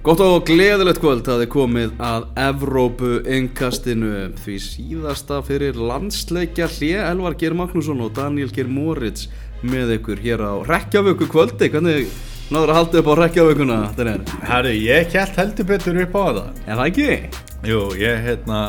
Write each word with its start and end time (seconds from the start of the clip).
Gott 0.00 0.22
og 0.24 0.46
gleðilegt 0.48 0.96
kvöld 1.02 1.26
að 1.28 1.42
þið 1.42 1.48
komið 1.52 1.90
að 2.00 2.22
Evrópu 2.40 3.08
innkastinu. 3.36 4.30
Því 4.40 4.54
síðasta 4.64 5.42
fyrir 5.44 5.76
landsleikja 5.76 6.70
hlje 6.72 7.02
Elvar 7.04 7.34
Geir 7.36 7.52
Magnússon 7.58 8.00
og 8.00 8.14
Daniel 8.16 8.48
Geir 8.48 8.70
Moritz 8.72 9.26
með 9.60 9.98
ykkur 9.98 10.22
hér 10.24 10.40
á 10.40 10.56
Rekkjavöku 10.64 11.28
kvöldi. 11.28 11.68
Hvernig 11.74 12.08
náður 12.48 12.72
að 12.72 12.78
halda 12.78 13.02
upp 13.02 13.10
á 13.12 13.14
Rekkjavökuna 13.20 13.76
þetta 13.90 14.38
Herru, 14.48 14.72
ég 14.72 15.10
kælt 15.12 15.36
heldur 15.36 15.68
betur 15.68 16.00
upp 16.06 16.16
á 16.16 16.24
það. 16.24 16.40
Er 16.64 16.80
það 16.80 16.86
ekki? 16.86 17.10
Jú, 17.68 17.82
ég 18.00 18.24
hérna 18.24 18.60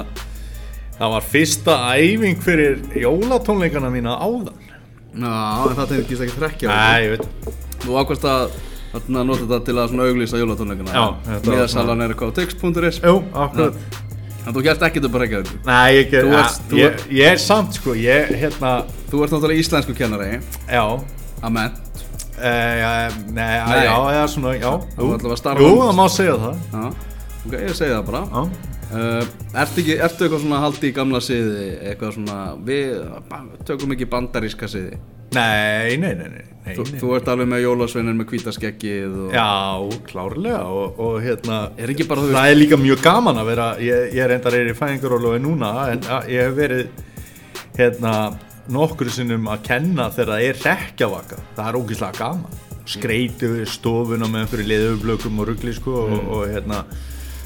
það 0.97 1.13
var 1.15 1.29
fyrsta 1.31 1.77
æfing 1.95 2.43
fyrir 2.43 2.83
jólatónleikana 3.05 3.93
mína 3.93 4.17
áðan. 4.19 4.59
Já, 5.15 5.31
en 5.31 5.79
það 5.79 5.95
tengist 5.95 6.27
ekki 6.27 6.43
Rekkjavöku 6.43 6.75
Nei, 6.75 7.07
ég 7.07 7.15
veit. 7.15 7.55
Þú 7.85 7.97
ákvæmst 8.03 8.27
að 8.27 8.59
Þarna 8.91 9.23
nota 9.23 9.45
þetta 9.47 9.59
til 9.67 9.75
að 9.79 9.93
auglýsa 10.05 10.39
jólatónleikana. 10.41 11.03
Þetta 11.27 11.53
Miðasalan 11.53 12.03
er 12.03 12.13
eitthvað 12.13 12.31
á 12.31 12.37
tix.is 12.41 12.97
Jú, 13.05 13.13
akkurat. 13.33 13.77
En 14.41 14.55
þú 14.55 14.63
gert 14.65 14.83
ekkert 14.87 15.05
upp 15.05 15.15
að 15.15 15.21
Rekkjavöku 15.21 15.57
Nei, 15.67 15.89
ég, 15.99 16.07
ger, 16.09 16.25
ja, 16.31 16.39
ég, 16.73 17.03
ég 17.13 17.27
er 17.35 17.41
samt 17.41 17.75
sko, 17.77 17.93
ég 17.93 18.31
hérna 18.41 18.71
Þú 19.11 19.21
ert 19.21 19.35
náttúrulega 19.35 19.61
íslensku 19.61 19.93
kennari. 19.93 20.39
Já. 20.65 20.81
Amen 21.45 21.75
e, 22.41 22.51
ja, 22.81 22.91
Nei, 23.37 23.47
já, 23.85 23.95
já, 24.17 24.23
svona, 24.33 24.55
já. 24.57 24.71
Þú 24.97 25.11
ætlar 25.13 25.35
að 25.35 25.39
starfa- 25.43 25.61
Jú, 25.67 25.71
það 25.83 25.95
má 25.99 26.05
segja 26.09 26.35
það. 26.41 26.61
Já, 26.73 26.85
ok, 27.45 27.53
ég 27.53 27.75
segi 27.77 27.93
það 27.93 28.05
bara. 28.09 28.23
Já 28.33 28.71
uh, 28.91 29.23
ertu, 29.63 29.81
ekki, 29.83 29.95
ertu 30.03 30.25
eitthvað 30.27 30.43
svona 30.45 30.59
haldi 30.65 30.89
í 30.91 30.93
gamla 30.95 31.21
siði 31.23 31.65
Eitthvað 31.91 32.13
svona, 32.17 32.37
við 32.67 33.01
tökum 33.67 33.95
ekki 33.95 34.07
bandaríska 34.11 34.69
siði 34.71 34.99
Nei, 35.31 35.95
nei, 35.95 36.11
nei, 36.19 36.27
nei, 36.27 36.41
nei, 36.65 36.73
Þú, 36.75 36.83
nei. 36.89 36.97
þú 36.99 37.11
ert 37.15 37.29
alveg 37.31 37.47
með 37.53 37.61
jólasveinin 37.63 38.17
með 38.19 38.33
hvítaskeggið 38.33 39.13
og 39.27 39.35
Já, 39.37 39.45
klárlega 40.09 40.63
og, 40.67 40.97
og 40.99 41.13
hérna 41.23 41.59
Er 41.79 41.93
ekki 41.93 42.03
bara, 42.09 42.25
Það 42.33 42.49
er 42.51 42.59
líka 42.59 42.79
mjög 42.81 43.03
gaman 43.05 43.39
að 43.39 43.47
vera 43.53 43.67
ég, 43.79 44.09
ég 44.17 44.33
endar 44.35 44.57
er 44.59 44.71
í 44.73 44.75
fæðingarólofi 44.75 45.39
núna 45.45 45.69
en 45.93 46.03
ég 46.27 46.49
hef 46.49 46.57
verið 46.59 46.91
hérna 47.77 48.15
nokkur 48.71 49.09
sinnum 49.11 49.47
að 49.51 49.63
kenna 49.69 50.09
þegar 50.13 50.33
það 50.33 50.43
er 50.49 50.59
rekkjavaka 50.67 51.39
það 51.55 51.69
er 51.71 51.79
ógeðslega 51.79 52.19
gaman 52.19 52.59
skreitu 52.91 53.49
stofuna 53.71 54.27
með 54.27 54.43
einhverju 54.43 54.67
leðublökum 54.67 55.39
og 55.41 55.47
ruggli 55.51 55.73
sko 55.77 55.95
Mm. 56.01 56.13
og, 56.17 56.29
og 56.35 56.43
hérna 56.51 56.81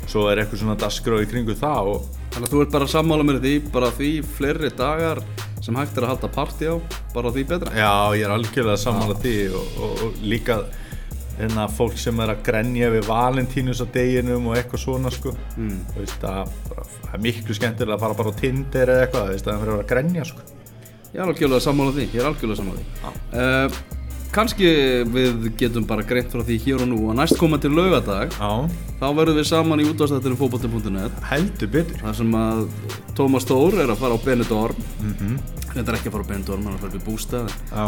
svo 0.09 0.27
er 0.31 0.41
eitthvað 0.41 0.61
svona 0.61 0.77
dasgrá 0.79 1.19
í 1.23 1.27
kringu 1.29 1.57
það 1.57 1.91
og 1.95 2.13
Þannig 2.35 2.49
að 2.49 2.53
þú 2.53 2.61
ert 2.65 2.71
bara 2.73 2.85
að 2.87 2.91
sammála 2.91 3.25
mér 3.25 3.37
því 3.43 3.51
Bara 3.71 3.91
því 3.95 4.09
fleiri 4.35 4.71
dagar 4.75 5.21
sem 5.63 5.77
hægt 5.79 5.95
er 5.95 6.05
að 6.05 6.11
halda 6.13 6.29
partí 6.35 6.67
á 6.67 6.75
Bara 7.13 7.31
því 7.31 7.45
betra 7.51 7.75
Já, 7.77 7.91
ég 8.17 8.25
er 8.27 8.33
algjörlega 8.35 8.81
sammála 8.81 9.15
því 9.21 9.35
og, 9.55 9.77
og, 9.79 10.01
og 10.03 10.17
líka 10.25 10.57
hérna, 11.39 11.67
fólk 11.71 11.97
sem 11.99 12.19
er 12.23 12.31
að 12.31 12.43
grenja 12.47 12.89
við 12.93 13.07
Valentínus 13.09 13.81
á 13.83 13.87
deginum 13.91 14.49
og 14.49 14.59
eitthvað 14.59 14.83
svona 14.85 15.11
sko. 15.13 15.33
mm. 15.57 15.79
veist, 15.97 16.23
að, 16.23 16.53
það 16.69 17.17
er 17.17 17.23
miklu 17.25 17.57
skemmtilega 17.57 17.97
að 17.97 18.05
fara 18.05 18.19
bara 18.19 18.31
á 18.31 18.39
Tinder 18.39 18.93
eða 18.93 19.07
eitthvað 19.07 19.33
veist, 19.33 19.47
að 19.47 19.51
það 19.51 19.65
fyrir 19.65 19.75
að 19.75 19.89
grenja 19.91 20.27
sko. 20.29 20.45
Ég 21.15 21.19
er 21.19 21.27
algjörlega 21.29 21.63
sammála 21.63 21.95
því 21.95 22.07
Ég 22.07 22.21
er 22.21 22.29
algjörlega 22.29 22.61
sammála 22.61 22.79
því 22.79 23.11
uh, 23.41 23.83
Kanski 24.35 24.67
við 25.07 25.45
getum 25.55 25.85
bara 25.87 26.03
greint 26.03 26.33
frá 26.33 26.41
því 26.43 26.57
hér 26.65 26.81
og 26.83 26.89
nú 26.91 26.97
að 27.07 27.21
næst 27.21 27.37
koma 27.39 27.55
til 27.61 27.71
laugadag 27.71 28.33
Já, 28.35 28.49
þá 28.99 29.05
verðum 29.15 29.37
við 29.39 29.45
saman 29.47 29.79
í 29.79 29.85
útváðstættinu 29.87 30.39
fótbolti.net 30.41 31.21
heldur 31.29 31.71
betur. 31.71 32.01
Þar 32.01 32.17
sem 32.19 32.35
að 32.41 32.65
Tómas 33.15 33.47
Þór 33.47 33.79
er 33.85 33.93
að 33.93 34.01
fara 34.01 34.17
á 34.19 34.25
Benidorm. 34.25 34.89
Mm 34.99 35.37
þetta 35.75 35.91
er 35.91 35.97
ekki 35.97 36.07
að 36.07 36.13
fara 36.15 36.23
á 36.23 36.29
Benidorm, 36.29 36.67
hann 36.67 36.71
er 36.71 36.77
að 36.77 36.83
fara 36.85 36.93
upp 36.93 37.01
í 37.01 37.05
bústað 37.09 37.49
Já, 37.67 37.87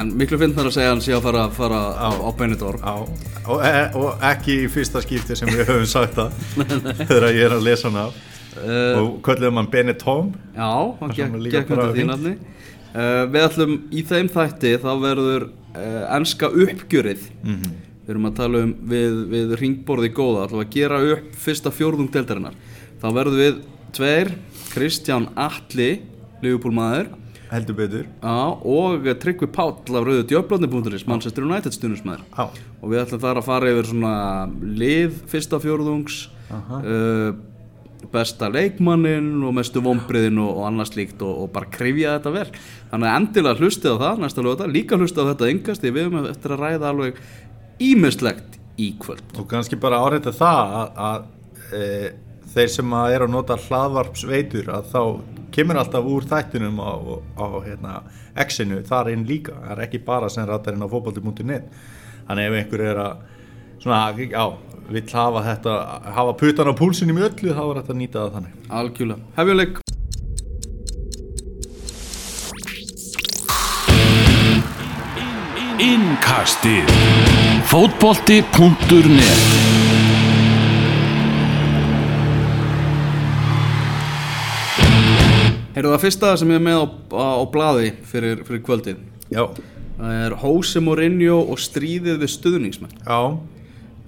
en 0.00 0.10
miklu 0.20 0.38
finnar 0.40 0.68
að 0.68 0.74
segja 0.76 0.90
hann 0.92 1.00
sé 1.04 1.14
að 1.16 1.22
fara, 1.24 1.44
fara 1.56 1.78
á, 1.96 2.10
á 2.12 2.30
Benidorm. 2.36 2.82
Og, 2.84 3.62
e, 3.64 3.72
og 3.96 4.26
ekki 4.32 4.58
í 4.66 4.68
fyrsta 4.72 5.00
skipti 5.04 5.36
sem 5.38 5.48
við 5.48 5.64
höfum 5.70 5.88
sagt 5.88 6.18
það 6.18 6.36
þegar 7.08 7.28
ég 7.32 7.46
er 7.46 7.56
að 7.56 7.64
lesa 7.68 7.88
hana 7.88 8.10
af. 8.10 8.20
Uh, 8.52 8.98
og 9.00 9.12
kvölduðum 9.24 9.62
hann 9.62 9.68
Benetton 9.72 10.26
já, 10.52 10.68
hann 10.98 11.14
gekk, 11.16 11.70
undir 11.72 12.04
nafni 12.04 12.34
uh, 12.92 13.24
við 13.32 13.46
ætlum 13.46 13.74
í 13.92 14.04
þeim 14.08 14.30
þætti 14.32 14.74
þá 14.82 14.90
verður 15.02 15.48
uh, 15.48 16.04
enska 16.18 16.52
uppgjörið. 16.52 17.26
Mhm. 17.42 17.72
við 18.02 18.10
erum 18.16 18.26
að 18.26 18.38
tala 18.40 18.60
um 18.66 18.70
við, 18.90 19.18
við 19.30 19.52
ringborði 19.60 20.08
góða, 20.10 20.46
ætlum 20.48 20.62
að 20.64 20.72
gera 20.74 20.96
upp 21.14 21.34
fyrsta 21.38 21.70
fjórðung 21.70 22.10
deildarinnar. 22.12 22.56
Þá 22.98 23.06
verðum 23.14 23.38
við 23.38 23.60
tveir, 23.94 24.32
Kristján 24.72 25.28
Atli 25.38 25.90
Liverpool-maður. 26.42 27.12
Heldur 27.52 27.76
betur. 27.76 28.06
Já, 28.24 28.36
og 28.64 29.06
Tryggvi 29.20 29.46
Páll 29.52 29.76
af 29.76 30.06
rauðu 30.08 30.24
djöflandi.is, 30.30 31.04
Manchester 31.06 31.44
United 31.44 31.74
stundismæður 31.76 32.22
Já, 32.32 32.46
og 32.80 32.86
við 32.88 33.02
ætlum 33.02 33.20
þar 33.22 33.40
að 33.42 33.48
fara 33.50 33.72
yfir 33.74 33.90
svona 33.90 34.14
lið 34.80 35.18
fyrsta 35.28 35.60
fjórðungs 35.60 36.16
uh, 36.48 37.34
besta 38.12 38.48
leikmannin 38.52 39.42
og 39.46 39.54
mestu 39.56 39.82
vombriðin 39.84 40.40
og, 40.42 40.50
og 40.58 40.66
annars 40.68 40.94
líkt 40.96 41.22
og, 41.24 41.44
og 41.44 41.52
bara 41.54 41.70
krifja 41.72 42.16
þetta 42.16 42.32
vel. 42.34 42.48
Þannig 42.90 43.10
að 43.10 43.20
endilega 43.20 43.60
hlustið 43.60 43.94
á 43.94 44.02
það 44.02 44.24
næsta 44.24 44.44
lögata, 44.46 44.72
líka 44.72 44.98
hlustið 44.98 45.22
á 45.22 45.30
þetta 45.32 45.52
yngast 45.54 45.86
við 45.86 46.00
höfum 46.02 46.28
eftir 46.30 46.56
að 46.56 46.64
ræða 46.64 46.90
alveg 46.90 47.22
ímislegt 47.82 48.58
í 48.80 48.90
kvöld. 49.00 49.24
Og 49.38 49.48
kannski 49.50 49.78
bara 49.80 50.02
áreita 50.02 50.34
það 50.34 50.76
að, 50.80 51.00
að 51.08 51.78
e, 51.78 51.86
þeir 52.52 52.74
sem 52.76 52.96
að 52.96 53.14
er 53.16 53.26
að 53.26 53.34
nota 53.36 53.58
hlaðvarpsveitur 53.66 54.72
að 54.72 54.90
þá 54.92 55.02
kemur 55.52 55.80
alltaf 55.80 56.08
úr 56.08 56.26
þættinum 56.28 56.80
á, 56.80 56.92
á 57.36 57.46
hérna, 57.64 57.96
X-inu 58.46 58.80
þar 58.88 59.12
inn 59.12 59.26
líka, 59.28 59.56
það 59.60 59.74
er 59.74 59.84
ekki 59.86 60.00
bara 60.06 60.30
sem 60.32 60.46
rættar 60.48 60.76
inn 60.76 60.84
á 60.84 60.88
fótbolti.net 60.88 61.68
þannig 62.28 62.48
ef 62.48 62.58
einhver 62.60 62.84
er 62.86 63.00
að 63.02 63.24
svona, 63.82 64.00
já, 64.16 64.44
vill 64.90 65.06
hafa 65.12 65.44
þetta 65.46 65.78
hafa 66.16 66.36
putan 66.40 66.70
á 66.70 66.74
púlsinum 66.74 67.18
í 67.20 67.26
öllu 67.28 67.54
þá 67.54 67.62
er 67.64 67.80
þetta 67.80 67.94
að 67.94 68.00
nýta 68.02 68.22
það 68.22 68.36
þannig. 68.36 68.60
Algjörlega, 68.82 69.32
hefjum 69.38 69.60
leik 69.62 69.82
Innkastið. 75.82 76.90
Fótbolti.net 77.66 79.46
Heyrðu 85.72 85.90
það 85.94 86.02
fyrsta 86.04 86.30
sem 86.36 86.52
ég 86.52 86.60
er 86.60 86.64
með 86.66 86.78
á, 86.78 86.86
á, 87.16 87.28
á 87.40 87.44
blaði 87.50 87.88
fyrir, 88.06 88.42
fyrir 88.46 88.60
kvöldið. 88.62 89.00
Já, 89.32 89.46
það 89.96 90.18
er 90.20 90.36
Jose 90.44 90.82
Mourinho 90.84 91.38
og 91.42 91.58
stríðið 91.64 92.20
við 92.20 92.32
stuðningsmenn. 92.36 92.92
Já, 93.02 93.20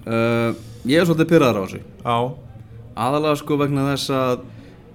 uh, 0.05 0.51
ég 0.85 0.99
er 0.99 1.07
svolítið 1.07 1.31
pyrraðar 1.31 1.61
á 1.61 1.63
þessu. 1.65 1.81
Aðalega 2.95 3.39
sko 3.41 3.57
vegna 3.59 3.89
þess 3.91 4.13
að 4.15 4.45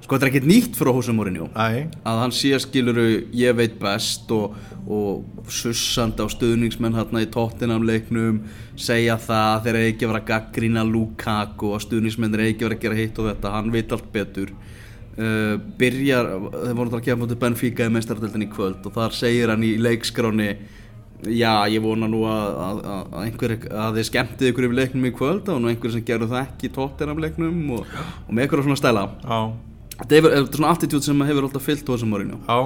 sko 0.00 0.16
þetta 0.16 0.26
er 0.26 0.30
ekkert 0.30 0.48
nýtt 0.48 0.78
Mourinho. 1.14 1.48
Æ, 1.54 1.86
að 2.02 2.20
hann 2.22 2.32
sé 2.34 2.58
skiluru 2.58 3.04
ég 3.36 3.54
veit 3.54 3.76
best 3.78 4.30
og, 4.34 4.56
og 4.88 5.50
sussandi 5.52 6.24
á 6.24 6.26
stuðningsmenn 6.32 6.96
hérna 6.96 7.22
í 7.22 7.28
Tottenham 7.30 7.84
leiknum 7.86 8.40
segja 8.74 9.18
það 9.20 9.66
þeir 9.66 9.74
eru 9.76 9.90
ekki 9.92 10.06
að 10.06 10.12
vera 10.12 10.22
að 10.22 10.30
gaggrína 10.32 10.84
Lukaku 10.88 11.74
og 11.76 11.84
stuðningsmenn 11.84 12.34
eru 12.34 12.48
ekki 12.48 12.64
að 12.64 12.68
vera 12.70 12.78
að 12.80 12.84
gera 12.86 13.00
hitt 13.02 13.20
og 13.20 13.30
þetta. 13.30 13.54
Hann 13.54 13.70
veit 13.74 13.94
allt 13.94 14.10
betur. 14.10 14.50
Uh, 15.20 15.54
byrjar, 15.76 16.28
þeir 16.54 16.76
voru 16.78 16.96
að 16.96 17.06
gefa 17.06 17.20
mútið 17.20 17.40
Benfica 17.42 17.86
í 17.86 17.92
meistaradeldin 17.92 18.46
í 18.46 18.50
kvöld 18.50 18.86
og 18.88 18.94
þar 18.94 19.14
segir 19.14 19.50
hann 19.52 19.66
í 19.66 19.74
leikskráni 19.76 20.54
já 21.28 21.52
ég 21.68 21.82
vona 21.84 22.08
nú 22.08 22.22
að, 22.28 22.46
að, 22.66 22.78
að, 22.92 23.16
einhver 23.24 23.56
að 23.68 23.98
þið 23.98 24.06
skemmtið 24.08 24.52
ykkur 24.52 24.68
yfir 24.68 24.78
leiknum 24.78 25.08
í 25.08 25.14
kvöld 25.16 25.50
og 25.52 25.58
nú 25.60 25.72
einhver 25.72 25.92
sem 25.94 26.04
gerðu 26.06 26.30
það 26.30 26.46
ekki 26.46 26.70
í 26.70 26.72
Tottenham 26.76 27.20
leiknum 27.20 27.58
og, 27.76 27.98
og 28.26 28.30
með 28.32 28.48
ykkur 28.48 28.64
svona 28.66 28.80
stæla. 28.80 29.04
Já, 29.24 29.40
Þetta 30.00 30.16
er, 30.16 30.30
er 30.32 30.46
svona 30.48 30.70
attitút 30.72 31.04
sem 31.04 31.26
hefur 31.28 31.44
alltaf 31.44 31.66
fyllt 31.68 31.90
á 31.92 31.94
Mourinho. 32.08 32.38
Já, 32.46 32.56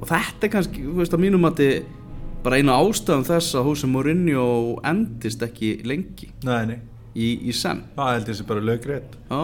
og 0.00 0.08
þetta 0.08 0.46
er 0.46 0.52
kannski, 0.54 0.86
þú 0.86 0.96
veist 1.02 1.16
að 1.16 1.24
mínum 1.26 1.44
að 1.44 1.60
bara 2.44 2.60
eina 2.60 2.76
ástæðum 2.80 3.24
þess 3.28 3.56
að 3.56 3.68
Jose 3.70 3.88
Mourinho 3.88 4.46
endist 4.84 5.44
ekki 5.44 5.78
lengi 5.88 6.28
nei, 6.44 6.64
nei. 6.68 6.78
í, 7.16 7.30
í 7.48 7.54
senn. 7.56 7.84
Það 7.96 8.12
held 8.14 8.32
ég 8.32 8.38
sem 8.38 8.48
bara 8.48 8.64
lögrétt. 8.64 9.16
Já, 9.30 9.40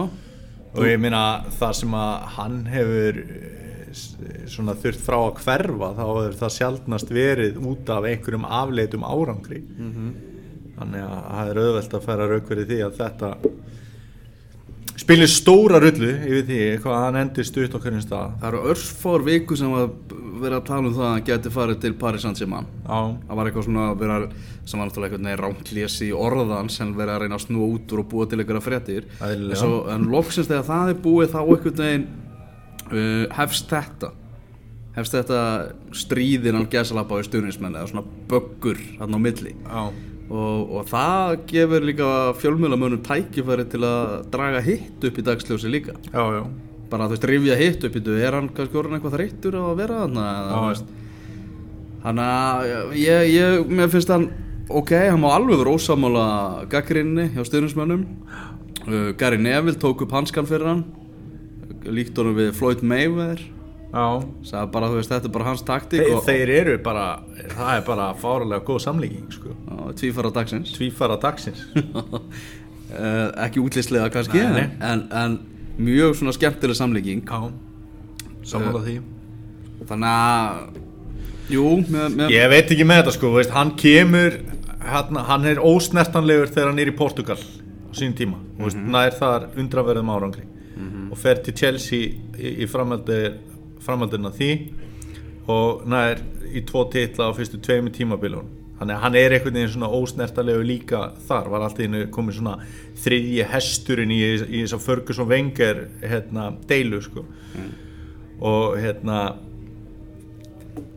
og 0.71 0.87
ég 0.87 1.01
meina 1.01 1.23
það 1.57 1.77
sem 1.81 1.95
að 1.97 2.27
hann 2.37 2.59
hefur 2.71 3.21
svona 4.51 4.75
þurft 4.79 5.03
frá 5.05 5.17
að 5.19 5.41
hverfa 5.43 5.91
þá 5.97 6.03
hefur 6.07 6.37
það 6.41 6.55
sjaldnast 6.57 7.11
verið 7.15 7.59
út 7.71 7.89
af 7.93 8.07
einhverjum 8.11 8.45
afleitum 8.45 9.03
árangri. 9.07 9.63
Þannig 10.77 11.03
að 11.05 11.19
það 11.35 11.51
er 11.51 11.61
auðvelt 11.65 11.93
að 11.99 12.07
færa 12.07 12.29
rauk 12.31 12.47
fyrir 12.49 12.69
því 12.71 12.79
að 12.87 12.97
þetta 13.01 13.33
spilir 15.01 15.29
stóra 15.31 15.79
rullu 15.81 16.09
yfir 16.13 16.43
því 16.47 16.57
hvað 16.83 17.03
hann 17.05 17.19
endur 17.21 17.47
stutt 17.47 17.73
á 17.73 17.79
hverjum 17.81 18.03
stað. 18.03 18.33
Það 18.41 18.47
eru 18.51 18.63
örfár 18.73 19.25
viku 19.25 19.57
sem 19.57 19.73
að 19.73 19.93
vera 20.41 20.57
að 20.57 20.67
tala 20.69 20.87
um 20.89 20.95
það 20.95 21.05
að 21.05 21.13
hann 21.15 21.27
geti 21.29 21.51
farið 21.53 21.79
til 21.83 21.93
Paris 22.01 22.25
Saint-Germain. 22.25 22.67
Það 22.85 23.37
var 23.39 23.49
eitthvað 23.49 23.67
svona 23.67 23.85
að 23.91 24.01
vera 24.01 24.17
sem 24.65 24.79
var 24.79 24.89
náttúrulega 24.89 25.11
einhvern 25.11 25.29
veginn 25.29 25.41
rántlés 25.41 25.95
í 26.05 26.09
orðan 26.15 26.69
sem 26.73 26.93
verið 26.97 27.13
að 27.15 27.21
reyna 27.25 27.37
að 27.39 27.45
snúa 27.45 27.69
út 27.75 27.93
úr 27.95 28.03
og 28.03 28.09
búa 28.11 28.27
til 28.29 28.39
einhverja 28.41 28.61
Eðlilega. 29.21 29.59
en, 29.61 29.77
en 29.95 30.09
loksins 30.13 30.49
þegar 30.49 30.67
það 30.69 30.93
er 30.93 30.99
búið 31.05 31.33
þá 31.33 31.39
einhvern 31.41 31.81
veginn 31.81 32.07
uh, 32.91 33.25
hefst 33.37 33.71
þetta? 33.71 34.13
Hefst 34.95 35.15
þetta 35.15 35.41
stríðin 35.95 36.57
hann 36.59 36.71
gesalapa 36.71 37.15
á 37.15 37.23
stuðnismenn 37.23 37.77
eða 37.79 37.91
svona 37.91 38.03
böggur 38.31 38.79
hann 38.99 39.15
á 39.15 39.19
milli? 39.21 39.55
Og, 40.31 40.73
og 40.79 40.87
það 40.87 41.37
gefur 41.49 41.85
líka 41.87 42.09
fjölmjölamönnum 42.39 43.01
tækifæri 43.03 43.65
til 43.71 43.81
að 43.87 44.27
draga 44.31 44.61
hitt 44.63 45.07
upp 45.07 45.17
í 45.19 45.25
dagsljósi 45.27 45.71
líka. 45.71 45.95
Já, 46.11 46.23
já, 46.37 46.43
bara 46.91 47.07
þú 47.07 47.15
veist, 47.15 47.27
rifja 47.31 47.57
hitt 47.59 47.87
upp 47.87 47.97
í 47.97 48.03
þú 48.03 48.15
er 48.19 48.37
hann 48.37 48.51
kannski 48.55 48.79
orðin 48.79 48.97
eitthvað 48.97 49.17
þreyttur 49.17 49.59
á 49.59 49.63
að 49.63 49.81
vera 49.81 50.05
þannig 52.01 52.23
að 52.25 52.95
ég, 52.97 53.27
ég, 53.35 53.67
mér 53.69 53.91
finnst 53.93 54.11
hann 54.11 54.29
ok, 54.71 54.93
hann 55.11 55.21
má 55.21 55.29
alveg 55.35 55.61
vera 55.61 55.75
ósamála 55.75 56.25
gaggrinni 56.71 57.27
hjá 57.35 57.43
styrnismönnum 57.47 58.05
uh, 58.87 59.11
Gary 59.19 59.39
Neville 59.41 59.79
tók 59.79 60.03
upp 60.05 60.15
hanskan 60.15 60.49
fyrir 60.49 60.71
hann 60.71 60.83
líkt 61.85 62.17
honum 62.17 62.35
við 62.37 62.51
Floyd 62.57 62.81
Mayweather 62.85 63.41
sagði 63.91 64.71
bara, 64.71 64.87
þú 64.87 64.95
veist, 65.01 65.11
þetta 65.11 65.27
er 65.27 65.33
bara 65.35 65.45
hans 65.49 65.63
taktík 65.67 65.99
Þeir, 65.99 66.13
og, 66.15 66.21
þeir 66.23 66.49
eru 66.55 66.75
bara, 66.83 67.05
það 67.51 67.71
er 67.75 67.81
bara 67.89 68.05
fáralega 68.15 68.63
góð 68.63 68.79
samlíking 68.85 69.25
sko. 69.35 69.55
tvífara 69.99 70.31
dagsins 70.31 70.71
tvífara 70.77 71.17
dagsins 71.19 71.65
uh, 71.75 72.21
ekki 73.45 73.59
útlýslega 73.63 74.07
kannski 74.13 74.39
Nei, 74.39 74.53
nei. 74.61 74.69
En, 74.79 75.03
en 75.11 75.39
mjög 75.81 76.15
svona 76.21 76.31
skemmtileg 76.37 76.77
samlíking 76.79 77.25
já, 77.27 77.51
sammála 78.47 78.83
því 78.85 78.95
þannig 79.89 80.07
að 80.13 80.79
jú, 81.51 81.65
með, 81.91 82.07
með, 82.15 82.31
Ég 82.37 82.49
veit 82.53 82.71
ekki 82.71 82.87
með 82.87 83.01
þetta 83.01 83.15
sko, 83.17 83.33
veist, 83.35 83.51
hann 83.55 83.73
kemur 83.79 84.39
hann, 84.87 85.19
hann 85.27 85.49
er 85.51 85.59
ósnertanlegur 85.59 86.47
þegar 86.53 86.71
hann 86.71 86.79
er 86.79 86.93
í 86.93 86.95
Portugal 86.95 87.37
á 87.41 87.91
sínum 87.91 88.15
tíma 88.15 88.37
mm 88.39 88.47
Mhm. 88.61 88.69
-hmm. 88.69 88.91
nær 88.93 89.15
þar 89.17 89.49
undraverðum 89.57 90.09
árangri 90.15 90.43
og 91.11 91.17
fer 91.17 91.41
til 91.45 91.55
Chelsea 91.57 91.99
í, 92.37 92.63
í 92.63 92.69
framhaldi, 92.69 93.19
framhaldina 93.83 94.31
því 94.35 94.51
og 95.51 95.85
nær 95.89 96.21
í 96.51 96.63
tvo 96.67 96.85
titla 96.91 97.29
á 97.31 97.35
fyrstu 97.35 97.59
tveimu 97.63 97.93
tímabilun 97.95 98.49
þannig 98.79 98.95
að 98.95 99.03
hann 99.03 99.15
er 99.19 99.35
einhvern 99.35 99.57
veginn 99.59 99.73
svona 99.75 99.91
ósnertanlegur 99.93 100.65
líka 100.65 101.01
þar, 101.27 101.49
var 101.53 101.65
alltaf 101.67 101.85
innu 101.85 102.07
komið 102.13 102.39
svona 102.39 102.55
þriðji 103.03 103.47
hesturinn 103.51 104.13
í, 104.13 104.21
í 104.41 104.63
þess 104.63 104.77
að 104.77 104.85
Ferguson 104.87 105.29
Wenger 105.29 105.83
hérna, 106.01 106.47
deilu 106.69 107.01
sko 107.05 107.25
og 108.41 108.77
hérna 108.81 109.19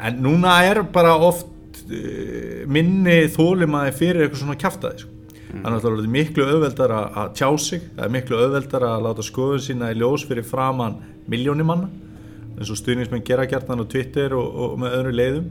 en 0.01 0.23
núna 0.25 0.59
er 0.65 0.83
bara 0.95 1.17
oft 1.17 1.83
uh, 1.89 2.65
minni 2.71 3.25
þólimaði 3.35 3.97
fyrir 3.99 4.25
eitthvað 4.25 4.45
svona 4.45 4.61
kjaftaði 4.61 5.05
sko. 5.05 5.14
Það 5.63 5.69
er 5.69 5.77
náttúrulega 5.77 6.15
miklu 6.15 6.47
auðveldar 6.49 6.95
að 6.99 7.35
tjá 7.39 7.49
sig 7.59 7.85
það 7.97 8.07
er 8.07 8.15
miklu 8.17 8.41
auðveldar 8.41 8.89
að 8.89 9.05
láta 9.07 9.27
skoðun 9.27 9.63
sína 9.65 9.93
í 9.93 9.99
ljós 10.01 10.25
fyrir 10.29 10.47
framann 10.49 10.99
miljóni 11.31 11.67
manna 11.67 11.91
eins 12.55 12.71
og 12.71 12.79
stuðningsmenn 12.79 13.25
gera 13.27 13.47
gjarnan 13.51 13.83
á 13.83 13.87
Twitter 13.91 14.35
og, 14.39 14.47
og 14.47 14.75
með 14.83 14.99
öðru 14.99 15.15
leiðum. 15.19 15.47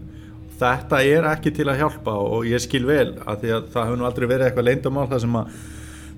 Þetta 0.60 1.00
er 1.04 1.28
ekki 1.34 1.52
til 1.58 1.66
að 1.68 1.82
hjálpa 1.82 2.14
og 2.22 2.46
ég 2.48 2.62
skil 2.64 2.86
vel 2.88 3.16
að 3.26 3.42
því 3.42 3.56
að 3.58 3.66
það 3.74 3.88
hefur 3.88 4.00
nú 4.00 4.08
aldrei 4.08 4.28
verið 4.30 4.48
eitthvað 4.48 4.68
leyndamál 4.70 5.10
þar 5.12 5.24
sem 5.26 5.38
að 5.40 5.58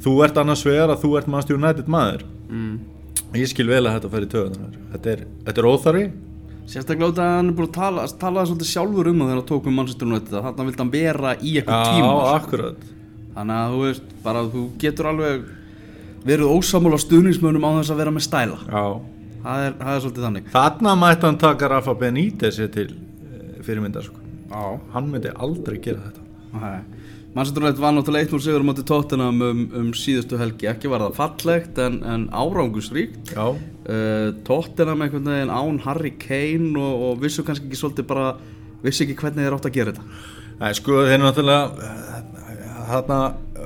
þú 0.05 0.13
ert 0.25 0.39
annars 0.41 0.65
vegar 0.67 0.93
að 0.93 1.01
þú 1.05 1.11
ert 1.17 1.31
Manchester 1.31 1.57
United 1.57 1.89
maður. 1.95 2.25
Mm, 2.51 2.75
ég 3.39 3.49
skil 3.49 3.67
vel 3.71 3.81
að 3.81 3.97
þetta 3.97 4.13
fer 4.13 4.27
í 4.27 4.31
töðunar 4.35 4.79
þetta 4.93 5.15
þetta 5.47 5.63
er 5.63 5.69
óþarfi. 5.71 6.05
Sérstaklega 6.65 7.11
út 7.13 7.21
að 7.21 7.31
hann 7.31 7.49
er 7.49 7.57
búin 7.57 7.69
að 7.69 7.77
tala 7.77 8.05
talaði 8.21 8.51
svolítið 8.51 8.69
sjálfur 8.71 9.09
um 9.11 9.19
það 9.21 9.31
þegar 9.31 9.39
hann 9.39 9.49
tók 9.51 9.65
með 9.69 9.75
Manchester 9.79 10.09
United 10.09 10.35
að 10.35 10.45
þarna 10.49 10.67
vildi 10.67 10.81
hann 10.83 10.93
vera 10.93 11.33
í 11.37 11.55
eitthvað 11.59 11.89
tíma. 11.89 12.13
sko. 12.13 12.29
akkurat 12.35 12.85
þannig 13.35 13.59
að 13.59 13.75
þú 13.75 13.83
veist, 13.83 14.09
bara 14.25 14.43
þú 14.49 14.65
getur 14.81 15.11
alveg 15.11 15.45
verið 16.25 16.53
ósamála 16.55 16.99
stuðningsmönnum 17.01 17.67
á 17.67 17.71
þess 17.79 17.93
að 17.93 18.01
vera 18.01 18.15
með 18.15 18.25
stæla. 18.25 18.59
Já. 18.65 18.85
það 19.45 19.65
er, 19.67 19.73
það 19.81 19.93
er 19.93 20.03
svolítið 20.03 20.27
þannig. 20.27 20.51
Þarna 20.55 20.93
mætti 21.01 21.27
hann 21.29 21.41
taka 21.43 21.71
Rafa 21.71 21.95
Benítez 21.99 22.61
til 22.73 22.87
eh, 22.89 23.57
fyrirmyndar 23.65 24.07
sko. 24.07 24.21
Já. 24.49 24.63
Hann 24.95 25.11
myndi 25.11 25.33
aldrei 25.35 25.77
gera 25.83 26.07
þetta. 26.07 26.21
United 27.35 27.79
var 27.83 27.91
náttúrulega 27.91 28.29
1-0 28.29 28.39
sigur 28.39 28.63
á 28.63 28.67
móti 28.67 28.83
Tottenham 28.87 29.41
um, 29.43 29.63
um 29.75 29.87
síðustu 29.91 30.37
helgi. 30.39 30.69
Ekki 30.71 30.87
var 30.87 31.03
það 31.03 31.17
fallegt 31.17 31.81
en, 31.83 31.97
en 32.07 32.29
árangusríkt 32.31 33.33
Já, 33.35 33.49
uh, 33.51 34.29
Tottenham 34.47 35.03
einhvern 35.03 35.27
veginn 35.27 35.51
án 35.51 35.81
Harry 35.83 36.13
Kane 36.15 36.71
og, 36.79 37.03
og 37.09 37.19
vissu 37.25 37.43
kannski 37.43 37.67
ekki 37.67 37.81
svolítið 37.81 38.07
bara 38.07 38.29
vissu 38.85 39.03
ekki 39.03 39.17
hvernig 39.19 39.43
þeir 39.43 39.57
átt 39.57 39.67
að 39.67 39.75
gera 39.75 39.93
þetta. 39.97 40.23
Nei, 40.61 40.71
sko 40.79 41.03
þeir 41.03 41.19
náttúrulega 41.25 42.14
þarna 42.89 43.19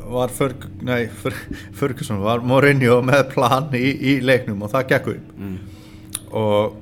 var 0.10 0.30
Ferg, 0.34 0.66
nei, 0.82 1.08
Fer, 1.22 1.34
Ferguson 1.74 2.22
var 2.24 2.40
Mourinho 2.42 3.02
með 3.06 3.24
plan 3.34 3.70
í, 3.78 3.92
í 4.00 4.14
leiknum 4.26 4.62
og 4.66 4.72
það 4.74 4.88
gekk 4.94 5.08
upp 5.14 5.34
mm. 5.38 5.58
og 6.40 6.78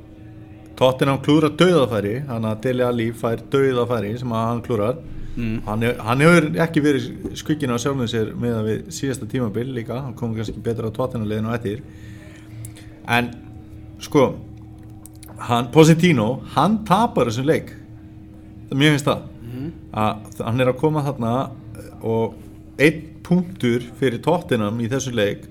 Tottenham 0.77 1.19
klúrar 1.25 1.55
döðafæri 1.57 2.15
hann 2.27 2.45
að 2.45 2.59
Dele 2.67 2.85
Alli 2.85 3.07
fær 3.17 3.39
döðafæri 3.53 4.15
sem 4.21 4.33
að 4.37 4.49
hann 4.51 4.65
klúrar 4.67 4.97
Mm. 5.37 5.59
hann, 5.67 5.83
hann 6.01 6.21
hefur 6.25 6.45
ekki 6.63 6.81
verið 6.81 7.03
skuggin 7.37 7.69
á 7.69 7.77
sjálfum 7.77 8.07
sér 8.09 8.31
með 8.41 8.53
að 8.57 8.63
við 8.71 8.79
síðasta 8.89 9.27
tímabil 9.29 9.67
líka, 9.69 9.99
hann 10.01 10.15
kom 10.17 10.31
kannski 10.33 10.57
betur 10.65 10.87
á 10.89 10.91
Tottenham 10.95 11.27
liðinu 11.29 11.51
eftir 11.53 11.83
en 13.05 13.27
sko 14.01 14.23
hann, 15.37 15.69
Positino, 15.69 16.39
hann 16.55 16.79
tapar 16.89 17.29
þessum 17.29 17.45
leik 17.51 17.69
mér 18.73 18.95
finnst 18.95 19.05
það 19.11 19.21
Mhm. 19.45 19.69
að 19.93 20.41
hann 20.47 20.61
er 20.65 20.71
að 20.73 20.79
koma 20.81 21.05
þarna 21.05 21.35
og 22.01 22.35
einn 22.77 23.03
punktur 23.25 23.83
fyrir 23.99 24.21
Tottenham 24.23 24.79
í 24.83 24.89
þessu 24.91 25.13
leik 25.15 25.45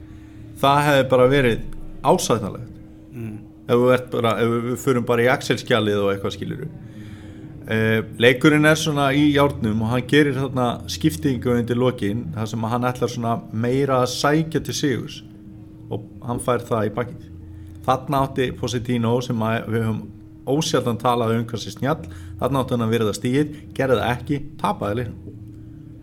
það 0.60 0.82
hefði 0.88 1.06
bara 1.12 1.28
verið 1.32 1.68
ásætnalegt 2.06 2.72
Mm. 3.16 3.38
ef 3.64 3.78
við, 3.80 3.90
ert 3.94 4.10
bara, 4.12 4.30
ef 4.44 4.50
við 4.66 4.74
förum 4.82 5.04
bara 5.08 5.22
í 5.24 5.28
Excel-skjalið 5.32 6.02
og 6.02 6.10
eitthvað 6.10 6.34
skiluru 6.34 6.66
uh, 6.68 8.02
leikurinn 8.20 8.68
er 8.68 8.76
svona 8.76 9.06
í 9.16 9.30
járnum 9.34 9.80
og 9.86 9.92
hann 9.94 10.04
gerir 10.10 10.36
þarna 10.36 10.66
skiptingu 10.92 11.54
undir 11.54 11.78
lokin 11.80 12.26
þar 12.34 12.50
sem 12.50 12.66
hann 12.72 12.84
ætlar 12.90 13.12
svona 13.12 13.38
meira 13.52 14.02
að 14.02 14.12
sækja 14.14 14.62
til 14.66 14.76
sigurs 14.76 15.22
og 15.88 16.04
hann 16.26 16.42
fær 16.42 16.64
það 16.66 16.88
í 16.88 16.92
bakið. 16.96 17.26
Þarna 17.86 18.22
átti 18.26 18.50
Positino 18.58 19.12
sem 19.22 19.42
við 19.70 19.76
höfum 19.78 20.00
ósjaldan 20.50 20.98
talað 20.98 21.36
um 21.36 21.44
hvað 21.46 21.62
sér 21.62 21.76
snjall 21.76 22.00
þarna 22.40 22.62
átti 22.62 22.74
hann 22.76 22.86
að 22.86 22.94
verða 22.96 23.14
stíð 23.16 23.52
gerði 23.74 24.00
það 24.00 24.12
ekki, 24.12 24.40
tapaði 24.60 25.06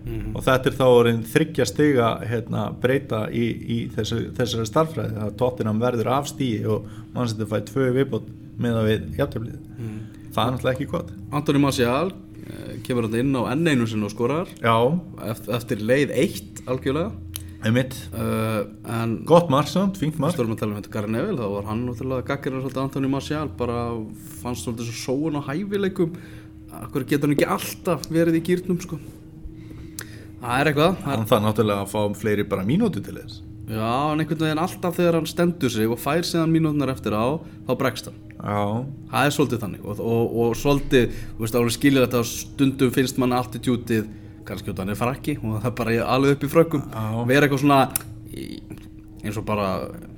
leiknum 0.05 0.23
Mhm. 0.23 0.35
og 0.35 0.43
þetta 0.43 0.67
er 0.67 0.71
þá 0.77 0.85
orðin 0.87 1.23
þryggja 1.23 1.65
stiga 1.65 2.07
hérna, 2.27 2.73
breyta 2.81 3.29
í, 3.31 3.45
í 3.63 3.77
þessu, 3.95 4.31
þessari 4.35 4.65
starfræði 4.67 5.17
að 5.23 5.37
Tottenham 5.37 5.79
verður 5.79 6.07
af 6.11 6.27
stíi 6.27 6.65
og 6.65 6.85
mann 7.13 7.27
setur 7.27 7.45
fæði 7.47 7.65
tvö 7.71 7.93
viðbót 7.93 8.27
með 8.59 8.73
að 8.81 8.87
við 8.89 9.17
jafntöflið 9.17 9.59
Mm. 9.79 9.99
það 10.33 10.47
er 10.47 10.51
náttúrulega 10.51 10.75
ekki 10.75 10.91
gott. 10.91 11.09
Antoni 11.31 11.59
Martial 11.59 12.11
eh, 12.43 12.77
kemur 12.83 13.03
hann 13.07 13.15
inn 13.19 13.33
á 13.35 13.41
enn 13.51 13.67
einu 13.67 13.87
sinni 13.87 14.03
og 14.03 14.11
skorar. 14.11 14.47
Já, 14.61 14.99
eftir, 15.29 15.53
eftir 15.55 15.77
leið 15.77 16.11
eitt 16.11 16.61
algjörlega. 16.67 17.11
Uh, 18.13 19.23
gott 19.23 19.49
mark 19.49 19.67
samt, 19.67 19.95
fínt 19.97 20.19
mark. 20.19 20.33
Stórum 20.35 20.51
að 20.51 20.59
tala 20.59 20.73
um 20.75 20.81
þetta 20.81 20.91
Gary 20.91 21.07
Neville 21.13 21.37
þá 21.39 21.47
var 21.53 21.63
hann 21.69 21.85
náttúrulega 21.87 22.25
gaggirinn 22.27 22.61
svolítið 22.61 22.81
Antoni 22.83 23.07
Martial 23.09 23.47
bara 23.57 23.77
fannst 24.41 24.65
svolítið 24.67 24.89
svo 24.91 25.15
sóun 25.15 25.37
og 25.39 25.45
hæfileikum. 25.47 26.11
Akkur 26.81 27.05
getur 27.07 27.29
hann 27.29 27.37
ekki 27.37 27.47
alltaf 27.47 28.09
verið 28.11 28.35
í 28.41 28.43
gýrnum 28.43 28.81
sko 28.83 28.99
Það 30.43 30.59
er 30.59 30.69
eitthvað. 30.71 30.95
Það 30.99 31.09
er, 31.09 31.17
hann 31.17 31.29
það 31.31 31.43
náttúrulega 31.47 31.83
að 31.85 31.91
fá 31.93 32.19
fleiri 32.19 32.45
bara 32.51 32.65
mínúti 32.67 33.03
til 33.03 33.15
þess. 33.17 33.41
Já, 33.63 33.91
en 34.11 34.19
einhvern 34.19 34.43
veginn 34.43 34.59
alltaf 34.59 34.97
þegar 34.97 35.17
hann 35.17 35.29
stendur 35.29 35.71
sig 35.71 35.87
og 35.87 36.01
fær 36.03 36.25
síðan 36.27 36.51
mínútunar 36.51 36.91
eftir 36.91 37.15
á 37.15 37.39
þá 37.63 37.71
bregst 37.79 38.09
hann. 38.09 38.19
Já, 38.43 38.83
Það 39.13 39.27
er 39.29 39.35
svolítið 39.37 39.61
þannig. 39.63 39.85
Og, 39.87 40.01
og, 40.03 40.35
og 40.43 40.57
svolítið, 40.59 41.15
þú 41.37 41.45
veist, 41.45 41.57
alveg 41.59 41.75
skilir 41.77 42.03
þetta 42.03 42.19
að 42.19 42.27
stundum 42.33 42.91
finnst 42.97 43.21
mann 43.23 43.37
attitútið 43.37 44.09
kannski 44.43 44.73
út 44.73 44.79
af 44.79 44.83
hann 44.83 44.91
er 44.91 44.99
frakki 44.99 45.37
og 45.39 45.61
það 45.63 45.69
er 45.69 45.75
bara 45.79 45.97
alveg 46.17 46.35
upp 46.35 46.43
í 46.43 46.51
frökkum. 46.51 46.85
Vera 47.29 47.47
eitthvað 47.47 47.63
svona 47.63 47.79
eins 49.23 49.39
og 49.39 49.45
bara, 49.47 49.67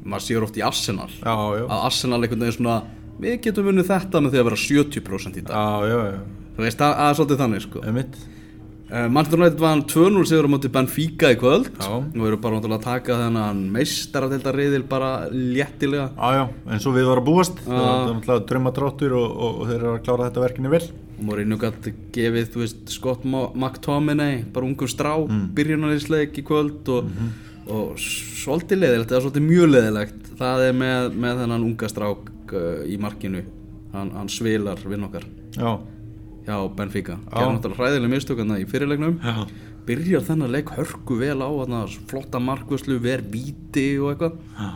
maður 0.01 0.25
séur 0.25 0.45
oft 0.47 0.57
í 0.57 0.63
Arsenal. 0.65 1.11
Já, 1.21 1.35
já. 1.59 1.65
Að 1.67 1.83
Arsenal 1.91 2.23
einhvern 2.23 2.47
veginn 2.47 2.57
svona 2.57 2.79
við 3.21 3.37
getum 3.45 3.69
vunnið 3.69 3.91
þetta 3.91 4.21
með 4.23 4.33
því 4.33 4.41
að 4.41 4.47
vera 4.49 4.61
70% 4.63 5.37
í 5.37 5.43
dag. 5.45 5.53
Já, 5.53 5.91
já, 5.91 5.99
já, 6.15 6.47
þú 6.55 6.65
veist, 6.65 6.81
það, 6.81 7.03
er 7.05 7.19
svolítið 7.19 7.43
þannig 7.43 7.67
sko 7.67 7.83
Manchester 8.85 9.39
United 9.39 9.61
var 9.63 9.71
hann 9.73 9.85
2-0 9.89 10.27
sigur 10.29 10.45
á 10.45 10.53
móti 10.53 10.69
Benfica 10.69 11.31
í 11.33 11.39
kvöld. 11.41 11.71
Og 11.81 12.27
eru 12.27 12.37
bara 12.41 12.59
náttúrulega 12.59 12.77
að 12.77 12.85
taka 12.85 13.17
þennan 13.23 13.63
meistaradeildarriðil 13.73 14.83
bara 14.89 15.09
léttilega. 15.31 16.11
Já, 16.13 16.37
já, 16.37 16.43
eins 16.69 16.85
og 16.85 16.93
við 16.97 17.09
varum 17.09 17.25
að 17.25 17.31
búast. 17.31 17.63
Það 17.65 17.81
er 17.81 18.11
náttúrulega 18.11 18.45
draumadráttur 18.51 19.17
og, 19.17 19.25
og, 19.33 19.57
og 19.57 19.71
þeir 19.71 19.79
eru 19.79 19.95
að 19.95 20.05
klára 20.05 20.29
þetta 20.29 20.45
verkinni 20.45 20.73
vel. 20.75 20.83
Mourinho 21.23 21.57
gæti 21.59 21.93
gefið, 22.15 22.47
þú 22.53 22.61
veist, 22.61 22.85
Scott 22.91 23.25
McTominay, 23.25 24.43
bara 24.53 24.67
ungum 24.67 24.89
strá, 24.91 25.13
mm. 25.17 25.47
byrjunarliðsleik 25.55 26.39
í 26.41 26.45
kvöld 26.45 26.91
og, 26.91 27.11
og 27.71 27.99
svolítið 28.01 28.81
leðilegt, 28.83 29.13
eða 29.13 29.23
svolítið 29.23 29.47
mjög 29.47 29.71
leðilegt, 29.71 30.31
það 30.39 30.65
er 30.67 30.79
með, 30.81 31.09
með 31.25 31.43
þennan 31.43 31.67
unga 31.69 31.91
strák 31.91 32.55
uh, 32.59 32.81
í 32.83 32.97
markinu, 33.01 33.45
hann, 33.95 34.11
hann 34.17 34.31
svilar 34.31 34.83
vinn 34.83 35.07
okkar. 35.07 35.27
Já, 35.55 35.71
hjá 36.45 36.57
Benfica, 36.77 37.17
gerði 37.33 37.55
náttúrulega 37.55 37.79
hræðileg 37.81 38.11
mistökana 38.13 38.59
í 38.61 38.65
fyrirleiknum, 38.69 39.17
já, 39.23 39.47
byrjar 39.87 40.23
þennan 40.27 40.51
leik 40.53 40.69
hörku 40.75 41.17
vel 41.19 41.39
á, 41.41 41.49
þarna, 41.49 41.81
flotta 42.09 42.39
markvöslu, 42.41 42.99
ver 43.01 43.21
víti 43.21 43.87
og 44.01 44.13
eitthvað. 44.13 44.37
Já, 44.59 44.69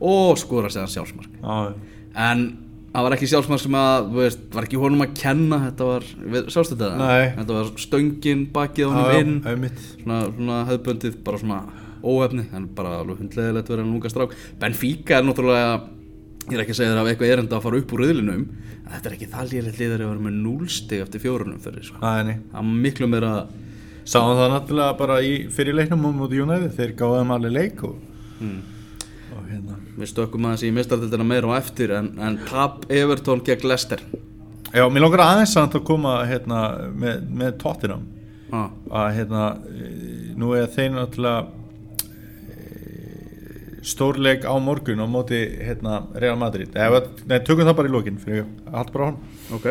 og 0.00 0.38
skora 0.38 0.70
séðan 0.70 0.92
sjálfsmark. 0.94 1.30
já, 1.42 1.74
En 2.18 2.46
það 2.94 3.04
var 3.04 3.14
ekki 3.18 3.28
sjálfsmaður 3.30 3.60
sem 3.62 3.74
að, 3.78 4.06
veist, 4.16 4.40
var 4.54 4.64
ekki 4.66 4.78
honum 4.80 5.02
að 5.04 5.12
kenna 5.20 5.58
þetta 5.68 5.84
var, 5.86 6.06
við- 6.34 6.48
sástu 6.54 6.74
þetta? 6.78 6.96
Nei. 6.98 7.26
Þetta 7.36 7.58
var 7.58 7.68
stöngin 7.76 8.46
bakið 8.52 8.88
honum 8.88 9.10
inn. 9.20 9.42
svona, 10.02 10.20
svona 10.34 10.56
hefðböndið, 10.70 11.18
bara 11.24 11.38
svona 11.38 11.60
óefni, 12.02 12.46
en 12.54 12.66
bara 12.74 12.98
alveg 13.02 13.18
hundlegilegt 13.18 13.68
verið 13.68 13.84
en 13.84 13.94
unga 13.94 14.08
strák. 14.10 14.34
Benfica 14.58 15.18
er 15.18 15.22
náttúrulega 15.28 15.80
ég 16.48 16.56
er 16.58 16.64
ekki 16.64 16.74
að 16.74 16.80
segja 16.80 16.92
þér 16.92 17.00
af 17.02 17.10
eitthvað 17.12 17.32
erenda 17.34 17.58
að 17.58 17.64
fara 17.66 17.80
upp 17.82 17.94
úr 17.94 18.02
riðlinum 18.04 18.44
en 18.88 18.90
þetta 18.94 19.08
er 19.08 19.16
ekki 19.16 19.30
það 19.32 19.50
lýrið 19.52 19.80
liður 19.82 20.04
að 20.04 20.12
vera 20.12 20.26
með 20.26 20.36
núlstig 20.44 21.02
eftir 21.04 21.22
fjórunum 21.22 21.62
fyrir, 21.62 21.84
sko. 21.84 22.00
Það 22.02 22.20
er 22.22 22.68
miklu 22.68 23.08
meira 23.10 23.32
Sáum 24.08 24.38
það 24.38 24.54
náttúrulega 24.54 24.96
bara 24.96 25.18
í 25.20 25.32
fyrir 25.52 25.76
leiknum 25.76 26.06
á 26.08 26.10
móti 26.16 26.38
United, 26.40 26.70
þeir 26.78 26.94
gáðu 26.96 27.18
þeim 27.18 27.32
alveg 27.34 27.52
leik 27.52 27.82
og, 27.84 27.98
hmm. 28.38 28.60
og 29.36 29.42
hérna. 29.50 29.76
við 29.98 30.10
stökkum 30.14 30.46
aðeins 30.48 30.64
í 30.64 30.70
mistardildina 30.72 31.26
meira 31.28 31.50
og 31.50 31.56
eftir 31.58 31.92
en, 31.98 32.14
en 32.24 32.38
tap 32.48 32.86
Everton 32.88 33.44
gegn 33.44 33.68
Leicester 33.68 34.00
Já, 34.72 34.86
mér 34.88 35.04
langar 35.04 35.24
aðeins 35.26 35.52
að 35.60 35.76
koma 35.84 36.22
hérna 36.28 36.62
með, 36.88 37.20
með 37.28 37.52
Tottenham 37.60 38.08
ah, 38.56 38.70
að 39.02 39.10
hérna, 39.18 39.44
eh, 39.76 40.32
nú 40.40 40.54
er 40.56 40.72
þeir 40.72 40.94
náttúrulega 40.96 41.57
stórleik 43.88 44.44
á 44.44 44.54
morgun 44.62 45.00
á 45.00 45.06
móti 45.08 45.40
hérna 45.64 46.02
Real 46.14 46.38
Madrid. 46.40 46.74
Eða, 46.76 47.04
Nei, 47.28 47.38
tökum 47.46 47.68
það 47.68 47.78
bara 47.80 47.90
í 47.90 47.94
lókin 47.96 48.20
fyrir 48.22 48.44
allt 48.72 48.92
bara 48.94 49.04
á 49.04 49.08
hann 49.10 49.20
ok 49.54 49.68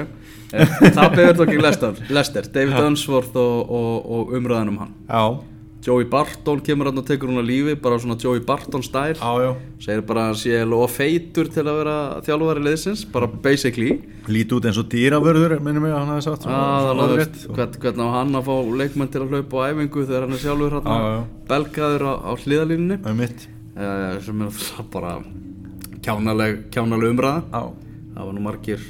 tap 0.95 1.17
Everton 1.17 1.51
gegn 1.51 1.61
Leicester, 1.61 2.01
Leicester 2.09 2.47
David 2.53 2.79
Unsworth 2.79 3.35
og, 3.37 3.69
og, 3.69 3.93
og 4.17 4.33
umræðan 4.37 4.73
um 4.73 4.81
hann. 4.85 4.97
Já, 5.09 5.23
Joey 5.87 6.07
Barton 6.09 6.59
kemur 6.65 6.89
hann 6.89 6.99
og 6.99 7.05
tekur 7.07 7.29
hún 7.31 7.39
að 7.39 7.49
lífi 7.51 7.75
bara 7.79 7.99
svona 8.01 8.17
Joey 8.19 8.41
Barton 8.43 8.83
já 8.83 9.51
segir 9.79 10.01
bara 10.07 10.29
að 10.31 10.39
sé 10.41 10.61
lofa 10.65 10.89
feitur 10.97 11.51
til 11.53 11.63
að 11.63 11.77
vera 11.79 11.97
þjálfari 12.25 12.63
liðsins, 12.65 13.03
bara 13.11 13.27
basically. 13.27 13.99
Lít 14.27 14.51
út 14.51 14.65
eins 14.65 14.79
og 14.81 14.89
dýravörður, 14.91 15.59
minnum 15.63 15.85
mig 15.85 15.93
að 15.93 16.01
hann 16.01 16.15
hefði 16.15 16.25
sagt 16.25 16.47
að 16.49 17.03
orðrétt. 17.05 17.43
hvern, 17.51 17.77
hvernig 17.83 18.09
á 18.09 18.15
hann 18.17 18.39
að 18.39 18.49
fá 18.49 18.55
leikmenn 18.81 19.11
til 19.13 19.21
að 19.21 19.35
hlaupa 19.35 19.61
á 19.63 19.67
æfingu 19.69 20.07
þegar 20.07 20.25
hann 20.25 20.33
er 20.35 20.43
sjálfur 20.43 20.79
belgaður 21.47 22.07
á, 22.09 22.13
á 22.25 22.31
hliðalínunni 22.41 22.99
Það 23.05 23.21
mitt 23.21 23.47
uh, 23.77 24.17
sem 24.25 24.41
er 24.45 24.61
bara 24.95 25.17
kjánaleg, 26.05 26.67
kjánaleg 26.73 27.13
umræða. 27.15 27.43
Já, 27.51 27.61
það 28.15 28.29
var 28.29 28.35
nú 28.37 28.45
margir 28.45 28.85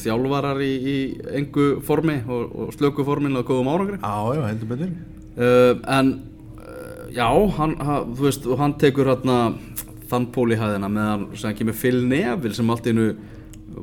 þjálfarar 0.00 0.60
í, 0.64 0.72
í 0.80 0.96
engu 1.36 1.68
formi 1.84 2.20
og, 2.24 2.54
og 2.56 2.74
slöku 2.76 3.04
formin 3.06 3.36
og 3.40 3.46
góðum 3.48 3.70
árangri. 3.72 4.00
Já, 4.00 4.36
já, 4.36 4.44
heldur 4.48 4.70
betur. 4.72 4.94
Uh, 5.36 5.74
en 5.98 6.14
uh, 6.60 7.04
já, 7.14 7.26
hann, 7.58 7.76
ha, 7.84 8.00
þú 8.08 8.28
veist, 8.28 8.48
hann 8.60 8.76
tekur 8.80 9.12
hérna 9.12 9.40
þann 10.10 10.30
pól 10.34 10.48
í 10.50 10.58
hæðina 10.58 10.90
meðan 10.90 11.28
sem 11.38 11.54
kemur 11.58 11.76
Phil 11.78 12.00
Neville 12.10 12.56
sem 12.56 12.72
allt 12.72 12.88
í 12.88 12.94
innu 12.94 13.12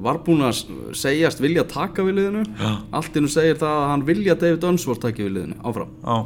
var 0.03 0.19
búinn 0.25 0.43
að 0.43 0.65
segjast 0.99 1.39
vilja 1.39 1.63
taka 1.69 2.03
við 2.03 2.19
liðinu. 2.19 2.43
Já. 2.59 2.71
allt 2.99 3.15
í 3.15 3.21
innu 3.21 3.31
segir 3.31 3.61
það 3.61 3.77
að 3.77 3.87
hann 3.93 4.03
vilja 4.09 4.35
David 4.41 4.67
Unsworth 4.67 5.03
taka 5.05 5.23
við 5.23 5.37
liðinu 5.37 5.59
áfram. 5.63 5.93
Já, 6.03 6.17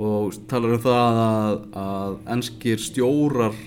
og 0.00 0.38
talar 0.48 0.76
um 0.76 0.82
það 0.84 1.18
að, 1.24 1.56
að 1.82 2.14
enskir 2.36 2.80
stjórar 2.80 3.58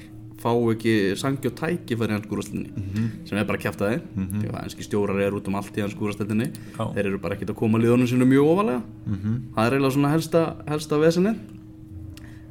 fá 0.44 0.52
ekki 0.74 0.94
sangju 1.16 1.50
tækifæri 1.56 2.12
í 2.12 2.18
ennskúrastinni 2.20 2.70
Mhm. 2.76 3.10
sem 3.26 3.38
er 3.38 3.46
bara 3.46 3.58
kjæftæði 3.58 4.02
mm 4.16 4.24
-hmm. 4.28 4.42
því 4.42 4.52
að 4.52 4.64
enski 4.64 4.84
stjórar 4.84 5.20
eru 5.22 5.38
út 5.40 5.48
um 5.48 5.56
allt 5.56 5.78
í 5.78 5.82
ennskúrastinni 5.86 6.52
Já. 6.78 6.94
þeir 6.94 7.06
eru 7.06 7.18
bara 7.20 7.36
ekkert 7.36 7.50
að 7.50 7.56
koma 7.56 7.78
liðunum 7.80 8.08
sinu 8.08 8.26
mjög 8.26 8.46
ofalega 8.54 8.82
Mhm. 9.08 9.42
það 9.56 9.66
er 9.68 9.72
eiginlega 9.74 9.92
svona 9.96 10.12
helsta, 10.12 10.56
helsta 10.68 10.96
vesenið 11.00 11.36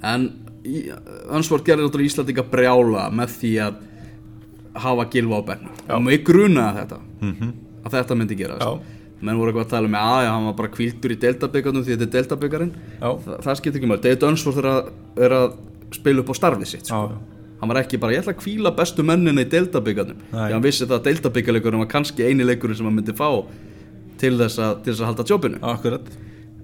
en 0.03 0.31
Önsvort 1.31 1.65
gerir 1.67 1.83
náttúrulega 1.83 2.07
Íslandinga 2.11 2.43
brjála 2.51 3.11
með 3.11 3.29
því 3.41 3.53
að 3.67 3.75
hafa 4.75 5.05
gilva 5.11 5.41
á 5.41 5.43
bennum 5.47 5.71
og 5.91 6.03
mig 6.03 6.25
grunaði 6.25 6.77
þetta 6.87 6.99
Mhm. 7.21 7.53
að 7.85 7.91
þetta 7.93 8.15
myndi 8.17 8.37
gera 8.37 8.59
Já. 8.59 8.79
menn 9.21 9.37
voru 9.39 9.53
eitthvað 9.53 9.65
að 9.67 9.71
tala 9.71 9.89
með 9.89 10.01
að 10.01 10.31
hann 10.31 10.45
var 10.45 10.53
bara 10.55 10.69
kvildur 10.69 11.11
í 11.11 11.19
deltabyggarnum 11.19 11.85
því 11.85 11.97
þetta 11.97 12.03
er 12.03 12.15
deltabyggarinn 12.23 12.73
Já. 13.01 13.19
Þa, 13.25 13.41
það 13.43 13.57
skiptir 13.57 13.81
ekki 13.81 13.87
maður 13.91 14.03
David 14.03 14.23
Önsvort 14.23 14.57
er, 14.59 14.65
að- 14.65 14.91
er 15.17 15.31
að 15.31 15.53
spila 15.93 16.21
upp 16.21 16.29
á 16.31 16.35
starfið 16.35 16.67
sitt 16.67 16.81
já, 16.85 16.87
sko. 16.87 17.09
já 17.11 17.19
hann 17.63 17.71
var 17.71 17.79
ekki 17.79 18.01
bara, 18.03 18.17
ég 18.17 18.25
ætla 18.25 18.35
að 18.35 18.41
kvíla 18.43 18.73
bestu 18.75 19.05
mennina 19.07 19.45
í 19.45 19.49
deltabyggarnum 19.51 20.19
Nei. 20.33 20.41
því 20.49 20.55
hann 20.57 20.65
vissi 20.65 20.87
það 20.89 20.97
að 20.99 21.05
deltabyggarleikurinn 21.09 21.83
var 21.85 21.91
kannski 21.93 22.27
eini 22.27 22.47
leikurinn 22.47 22.79
sem 22.79 22.89
hann 22.89 22.97
myndi 22.99 23.15
fá 23.15 23.29
til 24.19 24.35
þess 24.41 24.59
að, 24.63 24.83
til 24.83 24.93
þess 24.93 25.03
að 25.03 25.11
halda 25.11 25.27
Akkurat. 25.73 26.11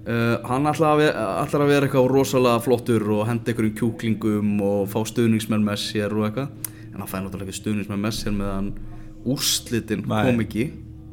Uh, 0.09 0.35
hann 0.47 0.67
ætlar 0.69 0.93
að, 0.93 1.01
ve 1.01 1.07
ætlar 1.13 1.63
að 1.63 1.71
vera 1.73 1.87
eitthvað 1.87 2.07
rosalega 2.09 2.61
flottur 2.63 3.03
og 3.13 3.25
henda 3.29 3.51
einhverjum 3.51 3.75
kjúklingum 3.77 4.53
og 4.65 4.85
fá 4.89 5.01
stuðningsmenn 5.05 5.65
með 5.65 5.81
sér 5.83 6.15
og 6.15 6.29
eitthvað. 6.29 6.69
En 6.93 7.01
hann 7.01 7.09
fæði 7.11 7.25
náttúrulega 7.25 7.51
ekki 7.51 7.59
stuðningsmenn 7.59 8.05
með 8.05 8.15
sér 8.17 8.37
meðan 8.37 8.69
úrslitin 9.29 10.05
Nei. 10.07 10.21
kom 10.29 10.41
ekki. 10.45 10.65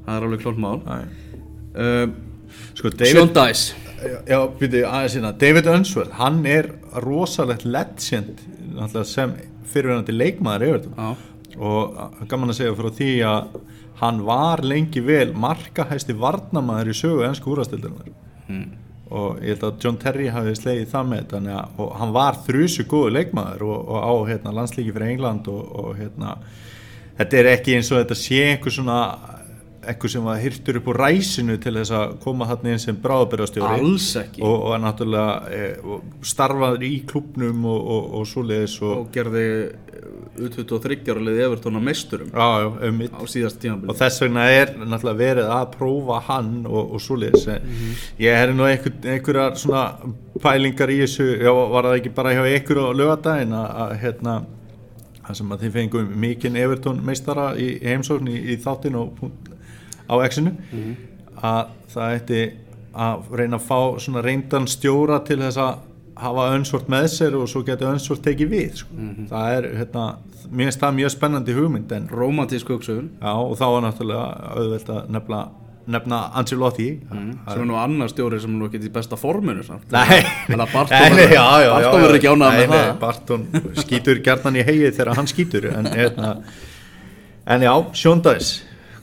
Það 0.07 0.21
er 0.21 0.29
alveg 0.29 0.45
klart 0.47 0.63
mál. 0.63 0.79
Æ. 0.87 0.97
uh, 1.83 2.15
Sko, 2.79 2.93
Sean 3.03 3.35
Dice. 3.35 3.75
Já, 4.29 4.39
byrju, 4.61 4.85
aðeins 4.87 5.17
hérna. 5.17 5.33
David 5.41 5.69
Unsworth, 5.73 6.15
hann 6.21 6.41
er 6.49 6.71
rosalegt 7.05 7.67
legend 7.67 8.43
sem 9.09 9.35
fyrirverandi 9.73 10.15
leikmaður 10.17 10.67
yfir 10.69 10.89
og 11.57 12.27
gaman 12.29 12.53
að 12.53 12.59
segja 12.59 12.77
frá 12.77 12.91
því 12.99 13.11
að 13.25 13.61
hann 14.01 14.25
var 14.27 14.63
lengi 14.65 15.01
vel 15.05 15.31
markahæsti 15.33 16.17
varnamaður 16.21 16.93
í 16.93 16.97
sögu 16.99 17.25
ennsku 17.25 17.53
úrastildunar 17.55 18.11
mm. 18.49 18.67
og 19.09 19.41
ég 19.41 19.55
held 19.55 19.65
að 19.71 19.79
John 19.85 20.01
Terry 20.03 20.29
hafi 20.33 20.57
slegið 20.59 20.91
það 20.93 21.09
með 21.13 21.37
að 21.39 21.81
og 21.81 21.95
hann 22.01 22.13
var 22.17 22.41
þrjusu 22.45 22.85
góðu 22.91 23.15
leikmaður 23.17 23.67
og, 23.71 23.79
og 23.89 24.05
á 24.05 24.13
hérna, 24.33 24.57
landslíki 24.59 24.93
fyrir 24.93 25.15
England 25.15 25.49
og, 25.53 25.63
og 25.81 25.97
hérna 26.01 26.37
þetta 27.17 27.41
er 27.41 27.51
ekki 27.55 27.79
eins 27.79 27.93
og 27.93 28.03
þetta 28.03 28.21
sé 28.21 28.43
einhver 28.51 28.77
svona 28.77 29.01
einhver 29.87 30.13
sem 30.13 30.27
var 30.27 30.41
hyrtur 30.43 30.81
upp 30.81 30.91
úr 30.93 31.01
ræsinu 31.05 31.57
til 31.63 31.75
þess 31.79 31.95
að 31.97 32.15
koma 32.25 32.49
þarna 32.51 32.75
inn 32.75 32.83
sem 32.83 33.01
bráðabyrðastjóri 33.03 33.81
alls 33.81 34.09
ekki. 34.21 34.45
Og, 34.45 34.55
og 34.57 34.77
er 34.77 34.83
náttúrulega 34.85 35.57
e, 35.57 35.65
og 35.83 36.27
starfaður 36.35 36.87
í 36.87 36.93
klubnum 37.09 37.67
og, 37.71 37.81
og, 37.97 38.09
og 38.21 38.31
svoleiðis 38.31 38.79
og, 38.83 38.95
og 39.03 39.11
gerði 39.15 39.47
U23 40.37 40.99
ára 41.09 41.23
liði 41.25 41.45
Evertón 41.47 41.79
að 41.79 41.87
meisturum. 41.87 42.33
Já, 42.35 42.49
já, 42.61 42.67
um 42.89 42.99
á 43.09 43.23
síðast 43.33 43.61
tímabili. 43.63 43.91
Og 43.93 43.99
þess 44.01 44.23
vegna 44.25 44.45
er 44.53 44.75
náttúrulega 44.83 45.21
verið 45.23 45.53
að 45.57 45.71
prófa 45.77 46.19
hann 46.29 46.53
og, 46.69 46.83
og 46.97 47.03
svoleiðis. 47.03 47.47
Mm 47.57 47.95
ég 48.21 48.37
hefði 48.37 48.57
nú 48.57 48.67
einhver, 48.67 48.93
einhverjar 49.15 49.57
svona 49.61 49.87
pælingar 50.43 50.93
í 50.93 51.01
þessu. 51.05 51.27
Já, 51.41 51.51
var 51.53 51.89
það 51.89 51.99
ekki 52.01 52.15
bara 52.17 52.35
hjá 52.37 52.45
einhver 52.45 52.83
á 52.85 52.89
lögadaginn 53.01 53.57
að, 53.57 53.67
að 53.85 53.97
hérna 54.05 54.37
það 55.27 55.39
sem 55.41 55.53
að 55.53 55.65
þið 55.65 55.77
fengum 55.77 56.15
mikinn 56.23 56.59
Evertón 56.61 57.03
meistara 57.05 57.51
í 57.59 57.69
heimsókn 57.83 58.31
í, 58.31 58.37
í 58.53 58.59
þáttin 58.63 58.99
og 59.01 59.25
á 60.11 60.15
exinu 60.27 60.53
að 61.43 61.67
það 61.93 62.15
ætti 62.21 62.41
að 62.97 63.27
reyna 63.37 63.59
að 63.61 63.67
fá 63.69 63.79
svona 64.01 64.23
reyndan 64.25 64.67
stjóra 64.71 65.19
til 65.27 65.37
þess 65.43 65.59
að 65.61 65.75
hafa 66.17 66.47
önsvort 66.57 66.87
með 66.89 67.07
sér 67.13 67.35
og 67.37 67.49
svo 67.53 67.61
getur 67.67 67.91
önsvort 67.93 68.23
tekið 68.25 68.49
við 68.49 68.79
sko. 68.81 68.89
það 69.29 69.51
er, 69.59 69.67
hérna, 69.77 70.05
mér 70.49 70.71
finnst 70.71 70.81
það 70.81 70.95
mjög 70.97 71.11
spennandi 71.13 71.53
hugmynd 71.59 71.93
en 71.93 72.07
romantísk 72.09 72.71
hugsun. 72.73 73.11
Já, 73.21 73.33
og 73.37 73.53
þá 73.59 73.65
var 73.75 73.83
náttúrulega 73.85 74.53
auðvelt 74.57 74.89
að 74.95 75.11
nefna, 75.13 75.41
nefna 75.93 76.21
Ancelotti. 76.41 76.87
Sem 77.53 77.61
er 77.61 77.69
nú 77.69 77.77
annar 77.77 78.09
stjóri 78.09 78.41
sem 78.41 78.55
er 78.55 78.59
nú 78.63 78.71
ekki 78.71 78.81
í 78.89 78.93
besta 78.95 79.19
forminu. 79.21 79.61
Nei, 79.93 80.23
nei, 81.13 81.27
verður- 82.09 82.17
ekki 82.17 82.31
Nei, 82.55 82.63
með 82.63 82.73
það. 82.73 82.99
Barton 83.05 83.47
skýtur 83.83 84.23
gjarnan 84.25 84.57
í 84.57 84.65
hegið 84.71 84.97
þegar 84.97 85.13
hann 85.21 85.29
skýtur 85.35 85.69
en, 85.75 85.91
hérna, 85.93 86.33
en 87.47 87.67
já, 87.69 87.75
sjóndæs 87.93 88.55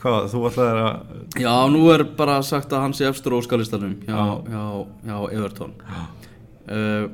hvað, 0.04 0.26
þú 0.34 0.42
ætlaðir 0.50 0.80
að 0.84 1.42
Já, 1.44 1.54
nú 1.74 1.84
er 1.94 2.04
bara 2.20 2.38
sagt 2.46 2.74
að 2.76 2.84
hann 2.86 2.94
sé 2.98 3.08
efstur 3.10 3.38
óskalistanum 3.40 3.96
hjá, 4.06 4.20
hjá, 4.52 4.64
hjá 5.08 5.18
Evertón 5.38 5.74
uh, 5.88 7.08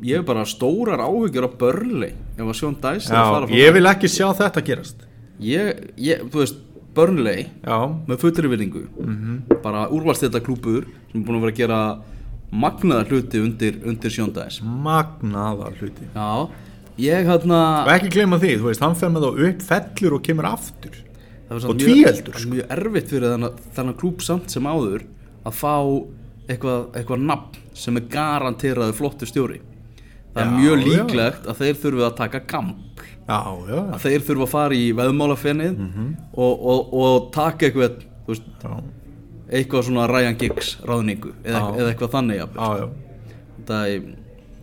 Ég 0.00 0.16
hef 0.16 0.24
bara 0.30 0.46
stórar 0.48 1.02
áhyggjur 1.04 1.44
á 1.44 1.50
Burnley 1.60 2.14
ef 2.38 2.46
að 2.46 2.56
Sjón 2.56 2.76
Dæs 2.80 3.10
er 3.10 3.18
að 3.20 3.32
fara 3.34 3.44
Já, 3.44 3.50
frá 3.52 3.58
ég 3.60 3.74
vil 3.76 3.88
ekki 3.90 4.08
sjá 4.08 4.26
þetta 4.38 4.62
gerast. 4.64 5.02
Ég, 5.44 5.82
ég, 6.00 6.22
þú 6.32 6.40
veist, 6.40 6.62
Burnley 6.96 7.42
Já, 7.66 7.76
með 8.08 8.22
fullri 8.24 8.48
virðingu 8.54 8.86
Mhm. 8.96 9.36
bara 9.62 9.82
úrvalstþetta 9.92 10.40
klúpur 10.46 10.86
sem 11.12 11.20
er 11.20 11.26
búin 11.28 11.36
að 11.36 11.44
vera 11.44 11.52
að 11.52 11.60
gera 11.60 11.80
magnaða 12.50 13.04
hluti 13.12 13.38
undir, 13.44 13.76
undir 13.86 14.10
Sjón 14.10 14.32
Dæs 14.34 14.62
magnaðar 14.64 15.76
hluti. 15.78 16.08
Já, 16.16 16.48
ég 16.98 17.28
hérna 17.28 17.60
og 17.84 17.92
ekki 17.92 18.10
gleyma 18.16 18.40
því, 18.42 18.56
þú 18.58 18.70
veist, 18.72 18.80
hann 18.82 18.96
fer 18.98 19.12
með 19.12 19.28
þá 19.28 19.44
upp 19.50 19.62
fellur 19.68 20.16
og 20.16 20.24
kemur 20.26 20.48
aftur 20.50 20.96
og 21.56 21.62
samt 21.64 21.80
tvíheldur, 21.82 22.38
mjög, 22.52 22.66
erfitt 22.76 23.08
fyrir 23.10 23.48
þennan 23.74 23.96
klúb 24.00 24.22
samt 24.22 24.50
sem 24.54 24.68
áður 24.70 25.02
að 25.44 25.56
fá 25.56 25.74
eitthvað, 26.50 26.84
eitthvað 26.98 27.24
nafn 27.26 27.58
sem 27.74 27.96
er 28.00 28.06
garanteraði 28.12 28.94
flottu 28.98 29.26
stjóri 29.28 29.60
það 30.34 30.40
er 30.42 30.46
Já, 30.46 30.54
mjög 30.60 30.78
já. 30.78 30.86
líklegt 30.86 31.46
að 31.50 31.58
þeir 31.64 31.80
þurfi 31.82 32.06
að 32.06 32.16
taka 32.20 32.40
gamp 32.52 33.04
Já, 33.30 33.40
já, 33.70 33.80
að 33.94 34.00
þeir 34.04 34.24
þurfi 34.26 34.42
að 34.46 34.52
fara 34.54 34.74
í 34.78 34.86
veðmálafennið 34.98 35.76
Mhm. 35.78 36.06
og, 36.34 36.64
og, 36.72 36.94
og 37.02 37.28
taka 37.34 37.66
eitthvað 37.68 38.00
veist, 38.26 38.48
já, 38.62 38.72
eitthvað 39.50 39.84
svona 39.88 40.06
Ryan 40.10 40.36
Giggs 40.38 40.76
ráðningu 40.86 41.32
eða, 41.44 41.60
Já. 41.60 41.78
eða 41.80 41.92
eitthvað 41.94 42.12
þannig 42.14 42.36
já, 42.40 42.46
já. 42.54 42.88
það 43.66 43.94
er 43.94 44.02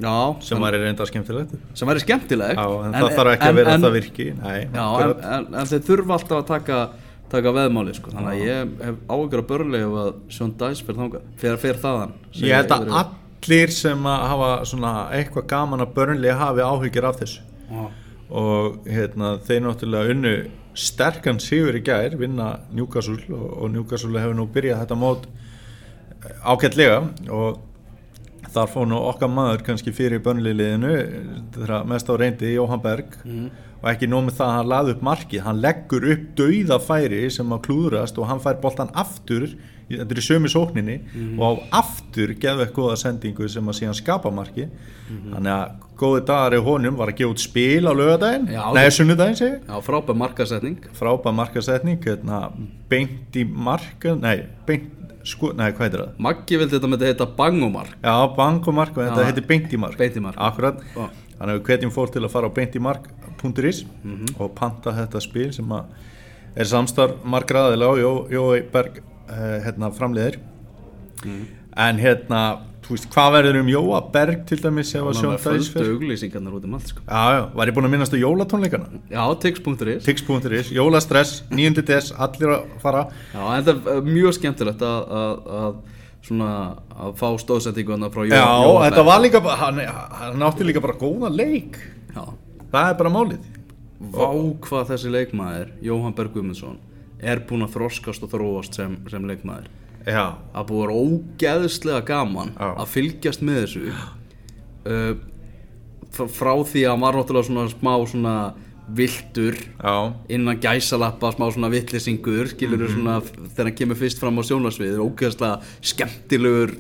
já, 0.04 0.14
sem 0.46 0.64
væri 0.64 0.80
reynda 0.84 1.08
skemmtilegt. 1.10 1.58
sem 1.74 1.90
væri 1.92 2.04
skemmtilegt. 2.06 2.62
Já, 2.62 2.86
en, 2.86 2.96
það 2.98 3.18
þarf 3.20 3.34
ekki 3.34 3.50
að 3.50 3.60
vera 3.60 3.76
en, 3.76 3.86
það 3.86 3.98
virki. 3.98 4.30
Nei, 4.40 4.58
Já, 4.74 4.88
en, 5.04 5.14
en, 5.36 5.48
en 5.62 5.70
þeir 5.74 5.86
þurfa 5.92 6.18
alltaf 6.20 6.40
að 6.40 6.50
taka 6.54 6.82
taka 7.28 7.52
veðmáli 7.52 7.94
sko. 7.98 8.12
þannig 8.16 8.34
að 8.34 8.44
ég 8.48 8.76
hef 8.88 9.00
áhyggjur 9.12 9.42
að 9.42 9.48
börli 9.50 9.80
ef 9.84 9.96
að 10.00 10.12
Sjón 10.32 10.54
Dæs 10.62 10.82
fyrir 10.88 11.00
þangað 11.02 11.26
fyrir, 11.42 11.58
fyrir 11.60 11.80
þaðan 11.84 12.14
Ég 12.40 12.54
held 12.56 12.72
að 12.72 12.94
allir 13.02 13.74
sem 13.76 14.06
að 14.08 14.28
hafa 14.32 14.52
svona 14.70 14.92
eitthvað 15.18 15.50
gaman 15.52 15.84
að 15.84 15.92
börnlega 15.98 16.38
hafi 16.40 16.64
áhyggjur 16.64 17.10
af 17.10 17.20
þessu. 17.20 17.42
All 17.68 17.90
og 18.28 18.88
hérna, 18.88 19.38
þeir 19.48 19.62
náttúrulega 19.64 20.14
unnu 20.14 20.34
sterkan 20.78 21.40
sigur 21.42 21.78
í 21.78 21.82
gær 21.86 22.18
vinna 22.20 22.58
Newcastle 22.76 23.22
og, 23.32 23.46
og 23.64 23.72
Newcastle 23.72 24.20
hefur 24.20 24.36
nú 24.38 24.48
byrjað 24.52 24.84
þetta 24.84 24.98
mót 25.00 25.28
ágætlega. 26.44 27.00
Og 27.32 27.62
fór 28.74 28.88
nú 28.88 28.98
okkar 29.12 29.30
maður 29.30 29.64
kannski 29.68 29.92
fyrir 29.94 30.20
börnliðinu 30.26 30.94
mest 31.88 32.10
á 32.10 32.14
reyndi 32.18 32.54
Jóhann 32.56 32.82
Berg. 32.84 33.18
Og 33.78 33.90
ekki 33.92 34.08
nóg 34.10 34.24
með 34.26 34.40
það 34.40 34.48
að 34.50 34.56
hann 34.58 34.70
laði 34.72 34.94
upp 34.96 35.02
markið 35.06 35.44
hann 35.46 35.60
leggur 35.62 36.06
upp 36.12 36.24
dauða 36.40 36.80
færi 36.82 37.20
sem 37.30 37.52
að 37.54 37.62
klúðrast 37.68 38.18
og 38.18 38.26
hann 38.32 38.40
fær 38.42 38.58
boltan 38.64 38.90
aftur 38.98 39.52
þetta 39.88 40.12
er 40.12 40.20
í 40.20 40.24
sömu 40.26 40.50
sókninni 40.52 40.96
og 41.40 41.62
á 41.62 41.80
aftur 41.86 42.34
geðu 42.36 42.66
eitthvað 42.66 42.74
góða 42.76 42.96
sendingu 43.00 43.48
sem 43.48 43.70
að 43.70 43.78
síðan 43.78 43.96
skapa 43.96 44.32
markið. 44.34 44.74
Þannig 45.08 45.54
að 45.54 45.86
góði 46.02 46.26
dagar 46.28 46.56
í 46.58 46.64
honum 46.66 46.98
var 47.00 47.08
að 47.14 47.18
gefa 47.22 47.32
út 47.36 47.40
spil 47.46 47.86
á 47.88 47.94
lögadaginn, 47.96 48.50
þú- 48.90 48.98
sunnudaginn 48.98 49.38
segi. 49.40 49.62
Já, 49.70 49.78
frábæð 49.86 50.18
markasetning 50.26 50.78
frábæð 50.98 51.38
markasetning 51.40 52.02
hérna, 52.04 52.42
beint 52.90 53.32
í 53.40 53.46
marka 53.48 54.16
nei, 54.20 54.44
beint, 54.68 54.90
sko, 55.28 55.52
nei, 55.58 55.72
hvað 55.76 55.86
heitir 55.88 56.02
það? 56.04 56.12
Maggi 56.28 56.58
vildi 56.62 56.76
þetta 56.78 56.90
með 56.92 57.02
þetta 57.04 57.12
heita 57.12 57.28
bangomark 57.38 57.96
Já, 58.04 58.16
bank 58.38 58.68
og 58.98 59.04
þetta 59.04 59.22
Já. 59.24 59.28
heitir 59.32 59.48
beint 59.50 59.74
í 59.74 59.80
mark 59.84 59.98
Beint 60.00 60.16
í 60.20 60.24
mark. 60.24 60.38
Akkurat, 60.50 60.80
Já. 60.96 61.08
þannig 61.38 61.52
að 61.54 61.58
við 61.60 61.66
hvetjum 61.70 61.94
fólk 61.96 62.14
til 62.16 62.24
að 62.24 62.32
fara 62.34 62.48
á 62.50 62.56
beintimark.is 62.58 63.84
Mhm. 64.04 64.36
og 64.40 64.56
panta 64.56 64.92
þetta 64.92 65.22
spil 65.22 65.52
sem 65.54 65.72
er 66.56 66.66
samstarf 66.66 67.24
margra 67.24 67.68
aðeila 67.68 67.90
og 67.92 67.98
Jó- 67.98 68.28
Jói 68.32 68.62
Berg 68.72 69.02
uh, 69.30 69.60
hérna, 69.66 69.92
framleiðir 69.94 70.40
Mhm. 71.26 71.46
En 71.78 72.00
hérna, 72.02 72.42
þú 72.88 72.96
veist, 72.96 73.08
hvað 73.14 73.34
verður 73.36 73.58
um 73.62 73.68
Jóa 73.72 74.00
Berg 74.14 74.46
til 74.50 74.58
dæmis 74.64 74.94
ef 74.96 75.04
að 75.04 75.10
Þannig 75.10 75.20
sjón 75.20 75.34
að 75.34 75.38
dæs 75.38 75.68
földu 75.74 75.74
fyrir? 75.76 75.92
auglýsingarnar 75.98 76.56
út 76.58 76.66
um 76.70 76.78
allt 76.78 76.92
sko. 76.94 77.04
Já, 77.08 77.24
já, 77.36 77.42
var 77.60 77.68
ég 77.72 77.76
búinn 77.76 77.88
að 77.90 77.94
minnast 77.96 78.16
á 78.16 78.18
jólatónleikana? 78.22 79.02
Já, 79.12 79.24
tix.is 79.44 80.08
Tix.is, 80.08 80.72
jólastress, 80.78 81.34
9. 81.52 81.84
des, 81.92 82.10
allir 82.18 82.54
að 82.56 82.66
fara 82.82 83.04
Já, 83.34 83.44
en 83.58 83.68
þetta 83.68 83.94
er 83.98 84.08
mjög 84.08 84.38
skemmtilegt 84.40 84.86
að, 84.88 85.78
svona 86.28 86.50
að 86.98 87.14
fá 87.20 87.28
stóðsendingu 87.44 87.94
hann 87.98 88.08
frá 88.16 88.24
Jó, 88.26 88.34
Já, 88.34 88.48
Jóa 88.66 88.88
þetta 88.88 89.06
var 89.12 89.22
líka, 89.24 89.44
hann, 89.62 89.84
hann 90.24 90.48
átti 90.50 90.68
líka 90.68 90.82
bara 90.84 90.98
góða 91.00 91.30
leik 91.36 91.78
Já, 92.16 92.24
Það 92.72 92.90
er 92.94 92.98
bara 93.04 93.14
málið 93.14 93.54
vá 93.98 94.28
hvað 94.62 94.90
þessi 94.92 95.10
leikmaður 95.10 95.70
Jóhann 95.82 96.14
Berg 96.18 96.36
Guðmundsson 96.36 96.76
er 97.18 97.40
búinn 97.50 97.66
að 97.66 97.72
þroskast 97.78 98.26
og 98.28 98.30
þróast 98.30 98.76
sem, 98.78 98.92
sem 99.10 99.24
leikmaður 99.26 99.70
Já, 100.08 100.24
að 100.56 100.68
búið 100.70 100.84
að 100.88 101.00
ógeðslega 101.04 102.06
gaman 102.08 102.54
Já. 102.56 102.68
að 102.80 102.88
fylgjast 102.94 103.42
með 103.44 103.58
þessu 103.66 103.82
uh, 104.88 105.18
frá, 106.16 106.54
því 106.64 106.86
að 106.88 106.94
hann 106.94 107.04
var 107.04 107.18
náttúrulega 107.20 107.48
svona 107.50 107.68
smá 107.74 107.94
svona 108.08 108.36
viltur 108.98 109.58
já, 109.60 109.96
innan 110.32 110.62
gæsalappa, 110.64 111.34
smá 111.36 111.50
svona 111.52 111.68
vittlisingur 111.74 112.48
skilur 112.54 112.86
Mhm. 112.86 112.94
svona 112.94 113.18
þegar 113.52 113.66
hann 113.68 113.76
kemur 113.76 114.00
fyrst 114.00 114.20
fram 114.22 114.40
á 114.40 114.44
sjónasvið 114.48 115.02
ógeðslega 115.04 115.60
skemmtilegur 115.84 116.78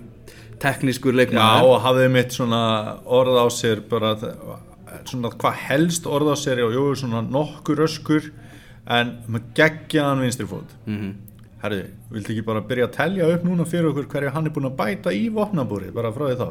teknískur 0.63 1.11
Já, 1.13 1.17
leikmaður 1.19 1.67
og 1.67 1.81
hafði 1.83 2.07
mitt 2.15 2.31
svona 2.31 2.61
orð 3.05 3.35
á 3.43 3.47
sér 3.51 3.83
bara 3.89 4.15
svona 5.03 5.29
hvað 5.35 5.53
helst 5.67 6.07
orð 6.07 6.31
á 6.31 6.35
sér 6.39 6.63
og 6.63 6.71
jú, 6.73 6.85
svona 6.95 7.21
nokkur 7.27 7.83
öskur 7.83 8.31
en 8.87 9.17
með 9.27 9.51
geggjaðan 9.59 10.23
vinstri 10.23 10.47
fót 10.47 10.71
Mhm. 10.87 11.11
Herði, 11.61 11.83
viltu 12.13 12.33
ekki 12.33 12.45
bara 12.45 12.61
byrja 12.61 12.87
að 12.87 12.95
telja 12.99 13.27
upp 13.33 13.45
núna 13.47 13.65
fyrir 13.65 13.89
okkur 13.91 14.09
hverju 14.11 14.33
hann 14.35 14.45
er 14.45 14.53
búinn 14.53 14.69
að 14.69 14.75
bæta 14.77 15.13
í 15.15 15.23
vopnabúri 15.33 15.89
bara 15.95 16.11
frá 16.13 16.27
því 16.29 16.35
þá. 16.41 16.47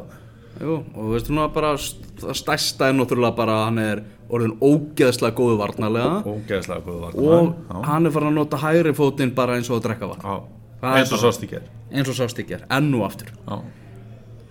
Jú, 0.57 0.73
og 0.73 0.97
þú 0.97 1.11
veist 1.13 1.29
svona 1.29 1.47
bara 1.53 1.71
stærsta 1.77 2.89
er 2.89 2.97
náttúrulega 2.97 3.37
bara 3.37 3.55
að 3.59 3.65
hann 3.69 3.81
er 3.83 4.03
orðin 4.33 4.55
ógeðslega 4.59 5.37
góðu 5.37 5.57
varnarlega. 5.61 6.19
Ógeðslega 6.27 6.83
góð 6.83 6.99
var 7.05 7.17
og 7.21 7.85
hann 7.87 8.09
er 8.09 8.15
farin 8.15 8.33
að 8.33 8.39
nota 8.41 8.59
hægri 8.65 8.93
fótinn 8.97 9.35
bara 9.37 9.55
eins 9.55 9.69
og 9.71 9.79
að 9.79 9.87
drekka 9.87 10.11
vatn. 10.11 10.27
Eins 10.27 11.11
og 11.13 11.17
bara- 11.17 11.23
sást 11.23 11.45
ekki 11.47 11.59
er 11.61 11.69
eins 11.91 12.09
og 12.11 12.17
sást 12.17 12.41
ekki 12.41 12.57
er, 12.57 12.65
enn 12.73 12.91
og 12.97 13.05
aftur. 13.07 13.31
Já, 13.47 13.61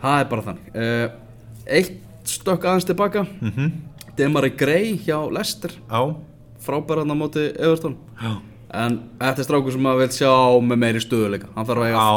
það 0.03 0.21
er 0.21 0.31
bara 0.31 0.47
þannig. 0.47 0.71
Uh, 0.73 1.09
eitt 1.67 1.99
stökk 2.27 2.65
aðeins 2.65 2.89
tilbaka. 2.89 3.27
Mm 3.41 3.51
-hmm. 3.51 3.71
Demari 4.17 4.51
Grey 4.51 4.97
hjá 4.97 5.21
frábæran 6.59 7.13
á 7.13 7.15
móti 7.15 7.53
Everton. 7.59 7.97
Já, 8.21 8.41
en 8.85 8.99
þetta 9.21 9.43
er 9.43 9.49
strákur 9.49 9.75
sem 9.75 9.87
maður 9.87 10.05
vil 10.05 10.17
sjá 10.17 10.33
með 10.71 10.83
meiri 10.83 11.03
stöðuleika 11.05 11.53
hann 11.55 11.69
þarf 11.69 11.85
að 11.85 11.93
eiga 11.93 12.09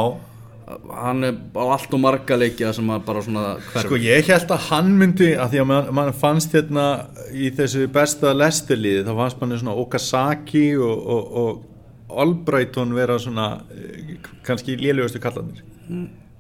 hann 0.94 1.26
er 1.26 1.38
á 1.58 1.64
allt 1.66 1.94
og 1.98 2.02
marga 2.04 2.38
leikja 2.38 2.72
sem 2.78 2.90
að 2.94 3.06
bara 3.08 3.24
svona 3.26 3.46
hverf 3.72 3.88
Sko 3.88 3.98
ég 4.04 4.28
held 4.30 4.52
að 4.54 4.68
hann 4.68 4.92
myndi 5.00 5.32
að 5.34 5.56
því 5.56 5.62
að 5.64 5.70
mann 5.72 5.90
man 5.98 6.12
fannst 6.14 6.54
hérna 6.54 6.86
í 7.34 7.50
þessu 7.58 7.88
besta 7.94 8.36
lestirliði 8.38 9.06
þá 9.08 9.14
fannst 9.18 9.42
manni 9.42 9.60
svona 9.62 9.78
Okazaki 9.82 10.68
og, 10.78 11.08
og, 11.16 11.32
og 11.42 12.20
Albrighton 12.22 12.94
vera 12.98 13.18
svona 13.22 13.48
eh, 13.74 14.18
kannski 14.46 14.78
lélugustu 14.82 15.22
kallanir 15.22 15.64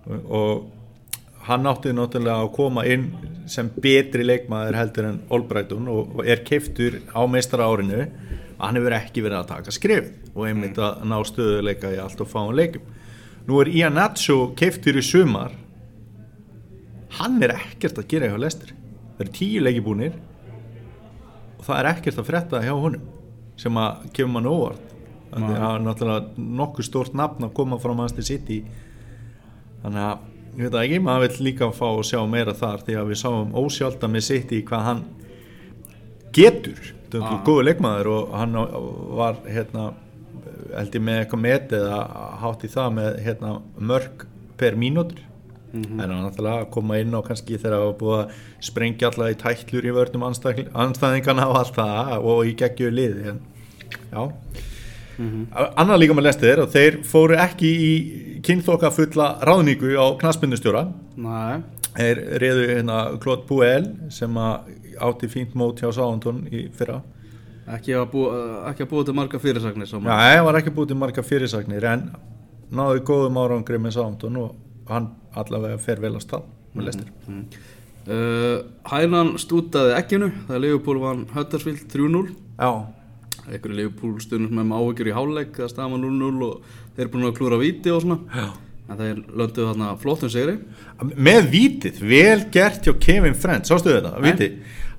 og, 0.06 0.30
og 0.30 1.48
hann 1.50 1.66
átti 1.70 1.94
náttúrulega 1.96 2.44
að 2.44 2.54
koma 2.54 2.86
inn 2.86 3.10
sem 3.50 3.70
betri 3.82 4.26
leikmaður 4.28 4.78
heldur 4.78 5.10
en 5.10 5.22
Albrighton 5.34 5.90
og, 5.90 6.20
er 6.26 6.44
keiftur 6.46 7.02
á 7.10 7.26
meistara 7.26 7.66
árinu 7.70 8.06
hann 8.60 8.80
hefur 8.80 8.98
ekki 9.00 9.24
verið 9.26 9.40
að 9.42 9.52
taka 9.54 9.76
skrif 9.76 10.10
og 10.34 10.48
einmitt 10.48 10.80
að 10.84 11.06
ná 11.08 11.18
stöðuleika 11.28 11.94
í 11.96 12.02
allt 12.02 12.20
og 12.24 12.32
fáum 12.32 12.52
leikum 12.56 12.84
nú 13.48 13.62
er 13.64 13.72
Ian 13.72 13.96
Nacho 13.98 14.52
keiftur 14.60 15.00
í 15.00 15.04
sumar. 15.06 15.56
Hann 17.18 17.40
er 17.42 17.56
ekkert 17.56 17.98
að 17.98 18.12
gera 18.12 18.30
hjá 18.30 18.38
Lester 18.38 18.76
það 19.20 19.26
eru 19.26 19.36
tíu 19.36 19.64
leiki 19.64 19.82
búnir. 19.84 20.14
Og 21.60 21.66
það 21.68 21.80
er 21.82 21.88
ekkert 21.92 22.22
að 22.22 22.30
frétta 22.30 22.62
hjá 22.64 22.72
honum 22.72 23.08
sem 23.60 23.76
að 23.76 24.06
kemur 24.16 24.38
mann 24.38 24.48
óvart. 24.48 24.94
Þannig 25.30 25.50
að 25.52 25.60
það 25.60 25.74
er 25.74 25.84
náttúrulega 25.86 26.44
nokkuð 26.60 26.88
stórt 26.88 27.18
nafn 27.20 27.46
að 27.50 27.56
koma 27.58 27.80
frá 27.84 27.92
Manchester 27.92 28.26
City. 28.30 28.62
Þannig 29.84 30.06
að 30.06 30.22
ég 30.56 30.62
veit 30.62 30.72
það 30.72 30.86
ekki, 30.86 31.02
maður 31.04 31.26
vil 31.26 31.48
líka 31.50 31.70
fá 31.76 31.86
að 31.90 32.06
sjá 32.08 32.22
meira 32.32 32.56
þar 32.56 32.86
því 32.88 32.96
að 33.02 33.12
við 33.12 33.20
sáum 33.20 33.52
ósjálta 33.60 34.10
með 34.10 34.26
City 34.30 34.62
hvað 34.70 34.88
hann 34.88 35.04
getur. 36.36 36.94
Þetta 37.10 37.40
góðu 37.48 37.66
leikmaður 37.66 38.12
og 38.14 38.36
hann 38.38 38.60
var 39.18 39.40
hérna 39.50 39.90
held 40.76 40.96
ég 41.00 41.04
með 41.06 41.24
eitthvað 41.24 41.42
met 41.46 41.74
eða 41.74 41.98
hátt 42.44 42.66
í 42.66 42.70
það 42.70 42.94
með 43.00 43.18
hérna 43.26 43.56
mörg 43.92 44.26
per 44.60 44.78
mínútur. 44.80 45.26
En 45.74 46.00
hann 46.02 46.24
náttúrulega 46.26 46.64
að 46.64 46.72
koma 46.74 46.98
inn 47.02 47.14
og 47.18 47.28
kannski 47.28 47.58
þegar 47.60 47.76
það 47.76 47.86
var 47.86 47.98
búið 48.00 48.16
að 48.20 48.38
sprengja 48.70 49.10
alltaf 49.10 49.34
í 49.34 49.40
tætlur 49.44 49.86
í 49.86 49.94
vörnum 49.94 50.26
anstæðingana 50.26 51.46
og 51.50 51.60
allt 51.60 51.78
það 51.78 52.30
og 52.32 52.50
í 52.50 52.56
geggju 52.58 52.90
liði 52.94 53.34
en 53.34 53.44
já 54.10 54.24
annað 55.20 56.00
líka 56.04 56.16
með 56.18 56.28
lestir 56.30 56.62
og 56.64 56.72
þeir 56.74 57.00
fóru 57.08 57.36
ekki 57.40 57.70
í 57.70 57.92
kynþokka 58.46 58.92
fulla 58.96 59.30
ráðningu 59.44 59.94
á 60.00 60.06
knaspindustjóra 60.22 60.86
Nei, 61.20 61.62
þeir 61.98 62.22
reyðu 62.40 62.68
hérna 62.72 63.00
Claude 63.20 63.48
Puel 63.50 63.90
sem 64.16 64.38
átti 64.40 65.30
fínt 65.32 65.56
mót 65.60 65.80
hjá 65.80 65.92
Sáhantón 65.96 66.46
í 66.52 66.68
fyrra. 66.76 67.02
Ekki 67.70 67.94
að 68.00 68.88
búa 68.90 69.06
til 69.06 69.14
marga 69.18 69.40
fyrirsagnir 69.40 69.92
Nei, 70.08 70.40
var 70.46 70.58
ekki 70.58 70.74
búið 70.74 70.94
til 70.94 71.00
marga 71.00 71.24
fyrirsagnir 71.26 71.86
en 71.92 72.08
náðu 72.74 73.04
góðum 73.06 73.38
árangri 73.42 73.80
með 73.82 74.00
Sáhantón 74.00 74.40
og 74.42 74.56
hann 74.90 75.12
allavega 75.38 75.78
fer 75.82 76.02
vel 76.02 76.16
að 76.16 76.24
stað 76.26 76.48
með 76.74 76.88
lestir 76.90 77.12
uh, 77.30 78.58
Hænan 78.90 79.36
stútaði 79.42 79.94
ekkinu 80.00 80.32
þegar 80.48 80.64
Leopold 80.66 81.04
vann 81.04 81.26
Huddersfield 81.36 81.86
3-0 81.94 82.24
Já, 82.60 82.72
einhverju 83.50 83.78
Leopold 83.78 84.24
stundum 84.24 84.50
sem 84.50 84.60
með 84.72 84.80
áhyggjur 84.80 85.12
í 85.12 85.16
háleik 85.18 85.54
það 85.60 85.72
stafa 85.74 86.02
0-0 86.02 86.48
og 86.48 86.74
þeir 86.96 87.06
eru 87.06 87.14
búin 87.14 87.30
að 87.30 87.38
klúra 87.40 87.62
víti 87.62 87.94
og 87.94 88.04
svona. 88.06 88.20
Já. 88.34 88.50
en 88.90 88.98
þeir 88.98 89.18
lönduðu 89.38 89.66
þarna 89.70 89.88
flottum 90.02 90.30
sigri. 90.34 90.56
Með 91.14 91.50
vítið, 91.52 92.00
vel 92.10 92.40
gert 92.50 92.88
hjá 92.88 92.96
Kevin 92.98 93.36
Friend, 93.38 93.68
sástu 93.70 93.92
þetta, 93.94 94.16
víti 94.24 94.48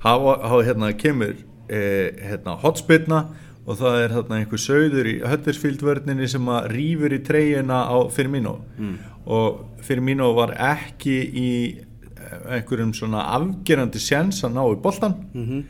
hafa, 0.03 0.61
hérna 0.63 0.91
kemur 0.97 1.35
eh, 1.69 2.11
hérna 2.29 2.55
hotspillna 2.61 3.21
og 3.61 3.77
það 3.77 3.97
er 4.03 4.15
hérna 4.15 4.39
einhver 4.39 4.61
sögður 4.61 5.09
í 5.11 5.17
Huddersfield 5.21 5.83
vörninni 5.85 6.29
sem 6.31 6.47
að 6.49 6.71
rýfur 6.73 7.13
í 7.13 7.21
treyjuna 7.25 7.83
á 7.85 7.97
Firmino. 8.13 8.57
Mm. 8.77 8.95
og 9.25 9.83
Firmino 9.85 10.31
var 10.33 10.55
ekki 10.57 11.17
í 11.21 11.51
eh, 11.77 12.55
einhverjum 12.57 12.93
svona 12.97 13.27
afgerandi 13.35 14.01
sjens 14.01 14.41
að 14.47 14.55
ná 14.57 14.63
í 14.65 14.81
boltan 14.81 15.15
-hmm. 15.33 15.61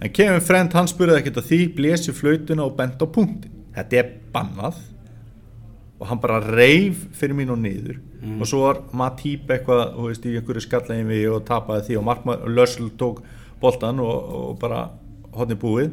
En 0.00 0.12
Kevin 0.12 0.42
Friend 0.44 0.72
hann 0.76 0.88
spurði 0.90 1.20
ekkert 1.20 1.40
að 1.40 1.50
því 1.50 1.60
blési 1.76 2.12
flautuna 2.14 2.66
og 2.66 2.76
bent 2.78 3.00
á 3.00 3.06
punkti 3.06 3.52
þetta 3.76 3.98
er 4.00 4.12
bannað. 4.34 4.78
Og 5.96 6.08
hann 6.10 6.20
bara 6.20 6.42
reif 6.44 7.06
fyrir 7.16 7.36
mín 7.38 7.52
og 7.52 7.60
niður. 7.62 8.00
Og 8.40 8.48
svo 8.48 8.64
var 8.66 8.82
Matip 8.92 9.48
eitthvað 9.52 9.94
þú 9.94 10.08
veist, 10.10 10.26
í 10.28 10.34
einhverju 10.36 10.64
skallegin 10.64 11.08
við 11.08 11.30
og 11.32 11.46
tapaði 11.48 11.86
því. 11.86 11.96
Og 12.00 12.04
Markmann 12.04 12.44
Lössl 12.56 12.90
tók 13.00 13.22
boltan 13.60 14.00
og, 14.00 14.34
og 14.36 14.58
bara 14.60 14.90
hodni 15.36 15.56
búið. 15.56 15.92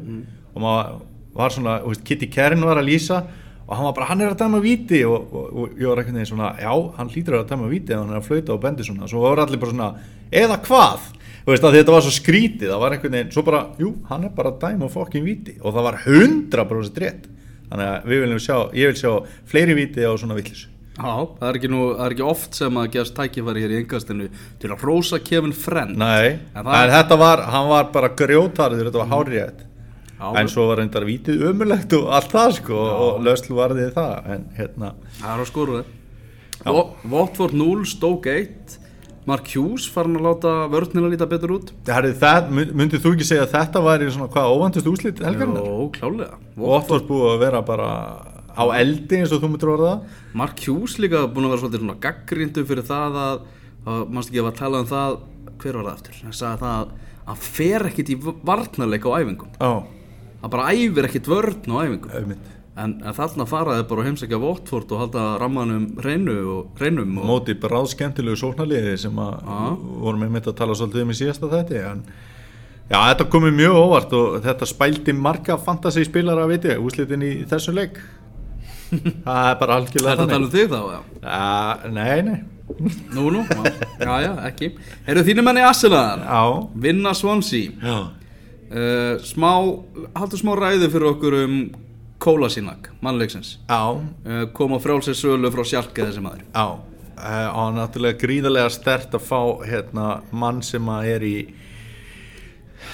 Og 0.54 0.60
maður 0.60 1.00
var 1.34 1.50
svona, 1.54 1.78
þú 1.84 1.94
veist, 1.94 2.04
Kitty 2.04 2.28
Kern 2.32 2.64
var 2.64 2.80
að 2.80 2.90
lýsa. 2.90 3.22
Og 3.64 3.72
hann 3.78 3.86
var 3.88 3.96
bara, 3.96 4.10
hann 4.10 4.20
er 4.20 4.34
að 4.34 4.42
dæma 4.44 4.60
víti. 4.60 5.00
Og, 5.08 5.32
og, 5.32 5.46
og 5.56 5.80
ég 5.80 5.88
var 5.88 6.02
einhvern 6.02 6.20
veginn 6.20 6.32
svona, 6.34 6.52
já, 6.60 6.72
hann 6.98 7.12
hlýtur 7.14 7.38
að 7.40 7.48
dæma 7.54 7.70
víti 7.72 7.96
og 7.96 8.04
hann 8.04 8.12
er 8.12 8.20
að 8.20 8.28
flauta 8.28 8.52
og 8.52 8.60
bendi 8.60 8.84
svona, 8.84 9.08
svo 9.08 9.24
var 9.24 9.40
allir 9.44 9.62
bara 9.62 9.72
svona 9.72 9.90
eða 10.34 10.60
hvað, 10.66 11.08
þú 11.44 11.52
veist 11.52 11.64
að 11.68 11.74
þetta 11.78 11.92
var 11.94 12.04
svo 12.06 12.12
skrítið, 12.16 12.68
það 12.72 12.80
var 12.84 12.92
einhvern 12.96 13.16
veginn, 13.18 13.32
svo 13.34 13.42
bara 13.46 13.62
jú, 13.78 13.94
hann 14.10 14.24
er 14.24 14.30
bara 14.36 14.52
að 14.54 14.60
dæma 14.64 14.88
fokkin 14.92 15.24
víti. 15.26 15.56
Og 15.62 15.74
það 15.74 15.84
var 15.88 15.98
100% 16.04 17.00
rétt. 17.04 17.26
Þannig 17.70 17.88
að 17.90 18.04
við 18.12 18.20
viljum 18.24 18.40
sjá, 18.44 18.56
ég 18.76 18.90
vil 18.92 18.98
sjá 19.00 19.12
fleiri 19.50 19.74
víti 19.74 20.04
á 20.04 20.12
svona 20.20 20.34
villis 20.36 20.66
Já, 20.94 21.10
það 21.40 21.48
er 21.48 21.56
ekki, 21.58 21.68
nú, 21.72 21.78
það 21.96 22.04
er 22.06 22.12
ekki 22.14 22.26
oft 22.30 22.54
sem 22.54 22.76
að 22.78 22.90
gefast 22.94 23.14
tækifæri 23.16 23.62
hér 23.64 23.72
í 23.72 23.78
engastinu 23.80 24.26
til 24.62 24.68
að 24.70 24.84
rósa 24.86 25.18
Kevin 25.24 25.54
Friend. 25.58 25.96
Nei, 25.98 26.36
En 26.54 26.60
en, 26.60 26.68
það- 26.68 26.92
þetta 26.92 27.18
var, 27.18 27.42
hann 27.50 27.68
var 27.72 27.88
bara 27.96 28.10
grjótarður, 28.14 28.84
þetta 28.92 29.00
var 29.02 29.10
hárétt 29.10 29.64
Já, 30.20 30.28
en 30.38 30.46
svo 30.52 30.68
var 30.68 30.78
reyndar 30.78 31.02
vítið 31.08 31.42
ömulegt 31.50 31.96
og 31.98 32.12
allt 32.14 32.30
það 32.30 32.52
sko 32.60 32.78
og 32.78 33.24
löslu 33.26 33.56
varðið 33.58 33.90
það 33.96 34.30
en 34.36 34.44
hérna, 34.60 34.92
Það 35.18 35.32
er 35.34 35.42
á 35.42 35.46
skoruði 35.50 35.84
Watford 37.10 37.52
0, 37.58 37.84
Stoke 37.90 38.30
1 38.30 38.78
Mark 39.26 39.46
Hughes 39.54 39.86
farin 39.88 40.18
að 40.18 40.26
láta 40.26 40.50
vörnina 40.68 41.08
líta 41.08 41.26
betur 41.30 41.54
út? 41.56 41.70
Herri, 41.88 42.10
það, 42.20 42.50
mynd- 42.58 42.74
myndið 42.76 43.00
þú 43.06 43.12
ekki 43.14 43.26
segja 43.30 43.46
að 43.46 43.54
þetta 43.54 43.80
væri 43.86 44.08
svona 44.12 44.28
hvað 44.34 44.50
óvandist 44.52 44.90
úslit 44.90 45.22
helgarinnar? 45.24 45.64
Jó, 45.64 45.86
klálega 45.96 46.36
og 46.58 46.74
oft 46.78 46.90
var 46.92 47.04
búið 47.08 47.30
að 47.32 47.38
vera 47.44 47.62
bara 47.64 47.88
á 48.54 48.64
eldi 48.78 49.16
eins 49.22 49.32
og 49.34 49.40
þú 49.42 49.48
myndir 49.54 49.72
orða 49.72 49.92
það. 49.94 50.18
Mark 50.42 50.60
Hughes 50.66 50.98
líka 51.00 51.24
búin 51.26 51.48
að 51.48 51.54
vera 51.54 51.62
svolítið 51.64 51.82
svona 51.84 51.96
gaggrindu 52.04 52.64
fyrir 52.68 52.86
það 52.90 53.16
að, 53.24 53.40
að 53.88 54.04
mannst 54.14 54.30
ekki 54.30 54.42
að 54.42 54.46
var 54.50 54.52
að 54.54 54.60
tala 54.60 54.82
um 54.84 54.90
það 54.92 55.16
hver 55.64 55.78
var 55.80 55.88
það 55.88 55.96
eftir, 55.96 56.20
hann 56.24 56.36
sagði 56.38 56.60
það 56.66 56.92
að 57.34 57.48
fer 57.56 57.86
ekkit 57.88 58.12
í 58.12 58.16
varnarleik 58.44 59.08
á 59.08 59.16
æfingum. 59.16 59.54
Já, 59.56 59.72
hann 60.44 60.52
bara 60.52 60.68
æfir 60.76 61.08
ekkit 61.08 61.30
vörn 61.32 61.72
á 61.72 61.76
æfingum 61.80 62.36
en, 62.76 62.94
en 63.04 63.14
þarna 63.14 63.46
faraði 63.48 63.86
bara 63.90 64.02
að 64.02 64.08
heimsækja 64.10 64.40
Watford 64.42 64.92
og 64.94 65.02
halda 65.04 65.24
rammanum 65.42 65.86
reynu 66.02 66.36
og 66.56 66.80
reynum 66.82 67.18
og 67.20 67.28
móti 67.30 67.54
bráð 67.60 67.92
skemmtilegu 67.92 68.38
sóknarliði 68.40 68.96
sem 69.04 69.20
að 69.22 69.84
vorum 70.02 70.24
einmitt 70.26 70.48
að 70.50 70.58
tala 70.62 70.76
svolítið 70.78 71.04
um 71.04 71.12
í 71.14 71.18
síðasta 71.20 71.50
þætti 71.52 71.82
en 71.90 72.02
já, 72.90 72.98
þetta 72.98 73.28
komið 73.32 73.56
mjög 73.60 73.78
óvart 73.80 74.16
og 74.18 74.40
þetta 74.44 74.68
spældi 74.70 75.14
marga 75.16 75.58
fantasy 75.60 76.04
spilara 76.08 76.48
viti, 76.50 76.74
úslitin 76.80 77.24
í 77.24 77.32
þessum 77.50 77.78
leik. 77.78 78.02
Það 79.24 79.46
er 79.48 79.54
bara 79.58 79.76
algjörlega 79.80 80.12
Þetta 80.18 80.26
tala 80.28 80.44
um 80.44 80.50
þig 80.52 80.66
þá, 80.70 80.80
já? 80.92 80.98
Ja, 81.24 81.94
Nei, 81.94 82.18
nei. 82.26 82.36
Nú, 83.14 83.24
nú, 83.32 83.40
já, 84.00 84.12
já, 84.24 84.30
ekki. 84.48 84.70
Eru 85.10 85.24
þínu 85.26 85.42
menni 85.44 85.64
Arsenal? 85.64 86.22
Já, 86.24 86.42
Vinna 86.84 87.12
Swansea. 87.16 87.72
Já, 87.80 87.96
uh, 88.70 89.24
Smá, 89.24 89.50
haldur 90.16 90.40
smá 90.40 90.54
ræði 90.60 90.88
fyrir 90.92 91.10
okkur 91.10 91.36
um 91.42 91.56
Kólasínak, 92.24 92.88
mannleiksins. 93.04 93.58
Uh, 93.68 94.46
Kom 94.56 94.72
á 94.72 94.78
frjálsir 94.80 95.16
sölu 95.18 95.50
frá 95.52 95.64
sjálka 95.68 96.08
þessi 96.08 96.24
maður. 96.24 96.46
Já. 96.54 96.94
Eh, 97.14 97.48
og 97.54 97.76
náttúrulega 97.76 98.18
gríðarlega 98.18 98.70
stert 98.74 99.12
að 99.14 99.26
fá 99.28 99.40
hérna, 99.62 100.06
mann 100.34 100.62
sem 100.66 100.88
að 100.90 101.10
er 101.12 101.26
í 101.28 101.36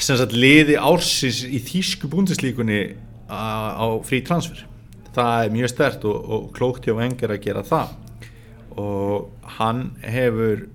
sem 0.00 0.18
sagt 0.18 0.34
liði 0.36 0.76
ársins 0.76 1.40
í 1.48 1.60
þýsku 1.64 2.10
búndislíkunni 2.12 2.82
á 3.30 3.86
frí 4.06 4.20
transfer. 4.26 4.66
Það 5.14 5.46
er 5.46 5.54
mjög 5.54 5.72
stert 5.72 6.04
og, 6.06 6.18
og 6.20 6.50
klókt 6.56 6.86
hjá 6.86 6.94
Wenger 6.98 7.34
að 7.34 7.42
gera 7.46 7.64
það. 7.66 7.96
Og 8.80 9.30
hann 9.58 9.82
hefur 10.04 10.66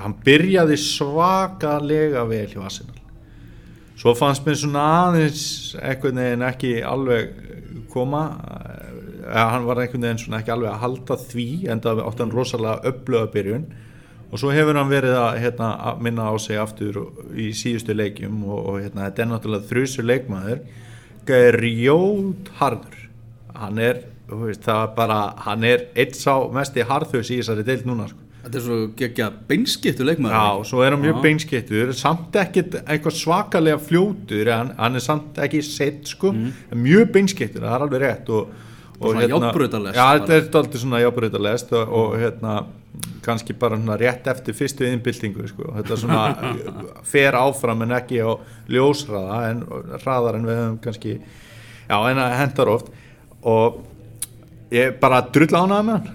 hann 0.00 0.16
byrjaði 0.26 0.78
svakalega 0.80 2.24
vel 2.30 2.46
hjá 2.50 2.62
Arsenal. 2.64 3.00
Svo 3.98 4.14
fannst 4.18 4.46
mér 4.46 4.58
svona 4.58 4.84
aðeins 5.04 5.44
einhvern 5.78 6.18
veginn 6.18 6.46
ekki 6.48 6.72
alveg 6.82 7.53
koma 7.94 8.24
eða 9.24 9.48
hann 9.54 9.66
var 9.68 9.80
einhvern 9.80 10.04
veginn 10.04 10.20
svona 10.20 10.40
ekki 10.42 10.52
alveg 10.54 10.70
að 10.72 10.82
halda 10.82 11.18
því 11.22 11.48
en 11.72 11.82
það 11.84 12.02
átti 12.04 12.24
hann 12.24 12.34
rosalega 12.34 12.90
öflöga 12.90 13.30
byrjun. 13.34 13.66
Og 14.34 14.40
svo 14.42 14.50
hefur 14.50 14.74
hann 14.74 14.90
verið 14.90 15.14
að, 15.14 15.36
hérna, 15.44 15.68
minna 16.02 16.26
á 16.26 16.34
sig 16.42 16.58
aftur 16.58 16.98
í 17.38 17.52
síðustu 17.54 17.94
leikjum 17.94 18.40
og, 18.48 18.58
og 18.58 18.80
hérna, 18.82 19.06
þetta 19.06 19.22
er 19.22 19.30
náttúrulega 19.30 19.68
þrjusur 19.70 20.08
leikmaður. 20.08 20.64
Grjót 21.28 22.50
harður. 22.58 22.98
Hann 23.54 23.78
er, 23.78 24.02
veist, 24.26 24.64
það 24.66 24.82
er 24.88 24.92
bara 24.98 25.20
hann 25.46 25.64
er 25.68 25.86
eitt 25.94 26.18
sá 26.18 26.34
mesti 26.52 26.82
harðhaus 26.88 27.30
í 27.30 27.38
þessari 27.38 27.66
deild 27.68 27.86
núna 27.88 28.08
sko. 28.10 28.23
Þetta 28.44 28.58
er 28.60 28.64
svo 28.66 28.76
geggja 28.98 29.26
beinskiptu 29.48 30.04
leikmaður 30.04 30.34
Já, 30.36 30.68
svo 30.68 30.82
er 30.84 30.92
hann 30.92 31.00
mjög 31.02 31.16
Já. 31.16 31.22
beinskittur 31.24 31.92
samt 31.96 32.36
ekkit 32.42 32.74
eitthvað 32.82 33.16
svakalega 33.16 33.80
fljótur 33.80 34.50
en 34.52 34.72
hann 34.78 35.00
er 35.00 35.04
samt 35.04 35.38
ekki 35.40 35.62
sett 35.64 36.10
sko, 36.12 36.34
en 36.36 36.82
mjög 36.84 37.12
beinskittur, 37.14 37.64
það 37.64 37.76
er 37.78 37.84
alveg 37.86 38.02
rétt 38.04 38.32
og, 38.36 38.50
og 38.98 39.06
svona 39.06 39.28
járnbrautarlest 39.30 39.96
Já, 39.96 40.04
bara. 40.04 40.18
þetta 40.28 40.36
er 40.36 40.58
alltaf 40.60 40.82
svona 40.82 41.00
jábreytalest 41.04 41.72
og, 41.80 41.94
og 42.00 42.18
hérna 42.20 42.56
kannski 43.24 43.56
bara 43.58 43.78
svona 43.80 43.96
rétt 43.98 44.28
eftir 44.30 44.54
fyrstu 44.54 44.84
innbyltingu 44.90 45.48
sko, 45.48 45.70
þetta 45.78 45.96
svona 46.02 46.20
fer 47.14 47.34
áfram 47.40 47.86
en 47.86 47.96
ekki 47.96 48.20
á 48.20 48.30
ljósraða 48.70 49.40
en 49.48 49.64
hraðar 50.04 50.38
en 50.38 50.46
við 50.50 50.60
höfum 50.60 50.76
kannski 50.84 51.16
já, 51.16 51.96
en 51.96 52.20
það 52.20 52.36
hendar 52.42 52.72
oft 52.76 52.92
og 53.44 53.80
ég 54.74 54.94
bara 55.00 55.24
drull 55.32 55.48
ánæða 55.50 55.82
með 55.88 55.96
hann 55.96 56.14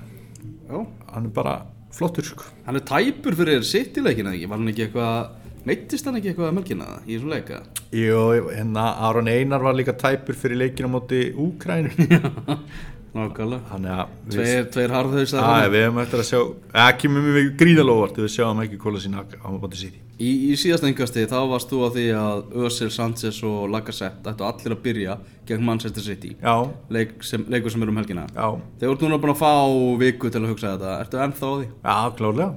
Já. 0.69 0.79
hann 1.15 1.25
er 1.25 1.33
bara 1.33 1.57
flottur 1.99 2.27
sko. 2.31 2.47
Hann 2.65 2.79
er 2.79 2.85
tæpur 2.87 3.35
fyrir 3.37 3.65
City-leikina 3.67 4.33
ekki? 4.35 4.49
Var 4.49 4.61
hann 4.61 4.71
ekki 4.73 4.87
eitthvað 4.87 5.35
Meittist 5.67 6.07
hann 6.07 6.15
ekki 6.15 6.31
eitthvað 6.31 6.47
að 6.47 6.55
melkina 6.55 6.85
það 6.87 7.09
í 7.09 7.15
þessum 7.17 7.33
leika? 7.33 7.57
Jú, 7.91 8.21
hérna 8.47 8.85
Aron 9.09 9.27
Einar 9.27 9.65
var 9.65 9.75
líka 9.75 9.93
tæpur 9.99 10.37
fyrir 10.39 10.61
leikinu 10.61 10.87
á 10.87 10.95
móti 10.95 11.19
Úkrænu 11.35 11.91
Nákvæmlega. 13.15 14.03
Tveir, 14.29 14.67
tveir 14.73 14.93
harðhausar 14.93 15.45
að, 15.45 15.71
við 15.73 15.85
hefum 15.87 16.03
eftir 16.03 16.21
að 16.21 16.27
sjá 16.29 16.41
ekki 16.85 17.09
með 17.09 17.25
mjög 17.29 17.49
gríðalóvart 17.63 18.21
við 18.21 18.31
sjáum 18.35 18.61
ekki 18.63 18.77
kóla 18.81 19.01
sína 19.01 19.23
á 19.25 19.49
móti 19.49 19.79
síti 19.81 20.03
Í, 20.19 20.51
í 20.51 20.55
síðast 20.59 20.83
engasti 20.83 21.23
þá 21.31 21.37
varst 21.47 21.69
þú 21.71 21.77
á 21.79 21.89
því 21.95 22.05
að 22.19 22.55
Özil, 22.67 22.89
Sanchez 22.91 23.37
og 23.47 23.69
Lacazette 23.71 24.33
ættu 24.33 24.43
allir 24.43 24.75
að 24.75 24.81
byrja 24.83 25.13
gegn 25.47 25.63
Manchester 25.63 26.03
City. 26.03 26.33
Já, 26.41 26.55
Leik 26.91 27.23
sem, 27.23 27.45
leikur 27.47 27.71
sem 27.71 27.85
er 27.85 27.91
um 27.93 27.99
helgina. 28.01 28.25
Já, 28.35 28.49
þú 28.81 28.89
ert 28.91 29.05
núna 29.05 29.19
búin 29.23 29.31
að 29.31 29.39
fá 29.39 29.53
viku 30.01 30.27
til 30.27 30.41
að 30.43 30.51
hugsa 30.51 30.73
þetta. 30.73 30.97
Ertu 31.05 31.21
ennþá 31.23 31.47
á 31.47 31.53
því? 31.55 31.69
já, 31.71 31.95
klárlega. 32.19 32.49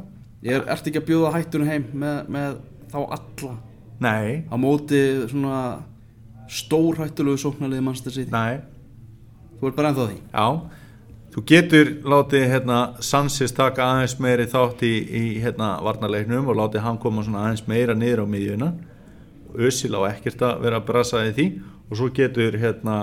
Ég 0.42 0.58
er, 0.58 0.66
ertu 0.74 0.90
ekki 0.90 1.02
að 1.04 1.06
bjóða 1.12 1.32
hættunum 1.36 1.70
heim 1.70 1.86
með, 2.02 2.18
með 2.34 2.58
þá 2.90 2.98
alla? 3.18 3.54
Nei, 4.02 4.26
á 4.50 4.54
móti 4.58 5.02
svona 5.30 5.62
stórhættulegu 6.50 7.38
sóknarliði 7.44 7.86
Manchester 7.86 8.16
City? 8.18 8.34
Nei, 8.34 8.58
Þú 9.62 9.68
ert 9.70 9.76
bara 9.78 9.90
ennþá 9.92 10.04
því? 10.10 10.14
Já. 10.34 10.46
Þú 11.32 11.42
getur 11.46 11.90
látið 12.12 12.42
hérna, 12.50 12.78
Sansis 12.98 13.52
taka 13.54 13.84
aðeins 13.86 14.16
meiri 14.20 14.44
þátt 14.50 14.80
í, 14.82 14.90
í 15.06 15.20
hérna, 15.40 15.68
varnarleiknum 15.86 16.48
og 16.50 16.56
látið 16.58 16.82
hann 16.82 16.98
koma 16.98 17.22
svona 17.22 17.44
aðeins 17.46 17.62
meira 17.70 17.94
niður 17.94 18.24
á 18.24 18.32
miðjuna. 18.32 18.70
Ösil 19.54 19.94
á 19.94 20.02
ekkert 20.10 20.42
að 20.42 20.64
vera 20.64 20.80
að 20.82 20.88
brasa 20.90 21.22
í 21.28 21.30
því. 21.36 21.46
Og 21.92 22.00
svo 22.00 22.08
getur 22.16 22.58
hérna, 22.58 22.96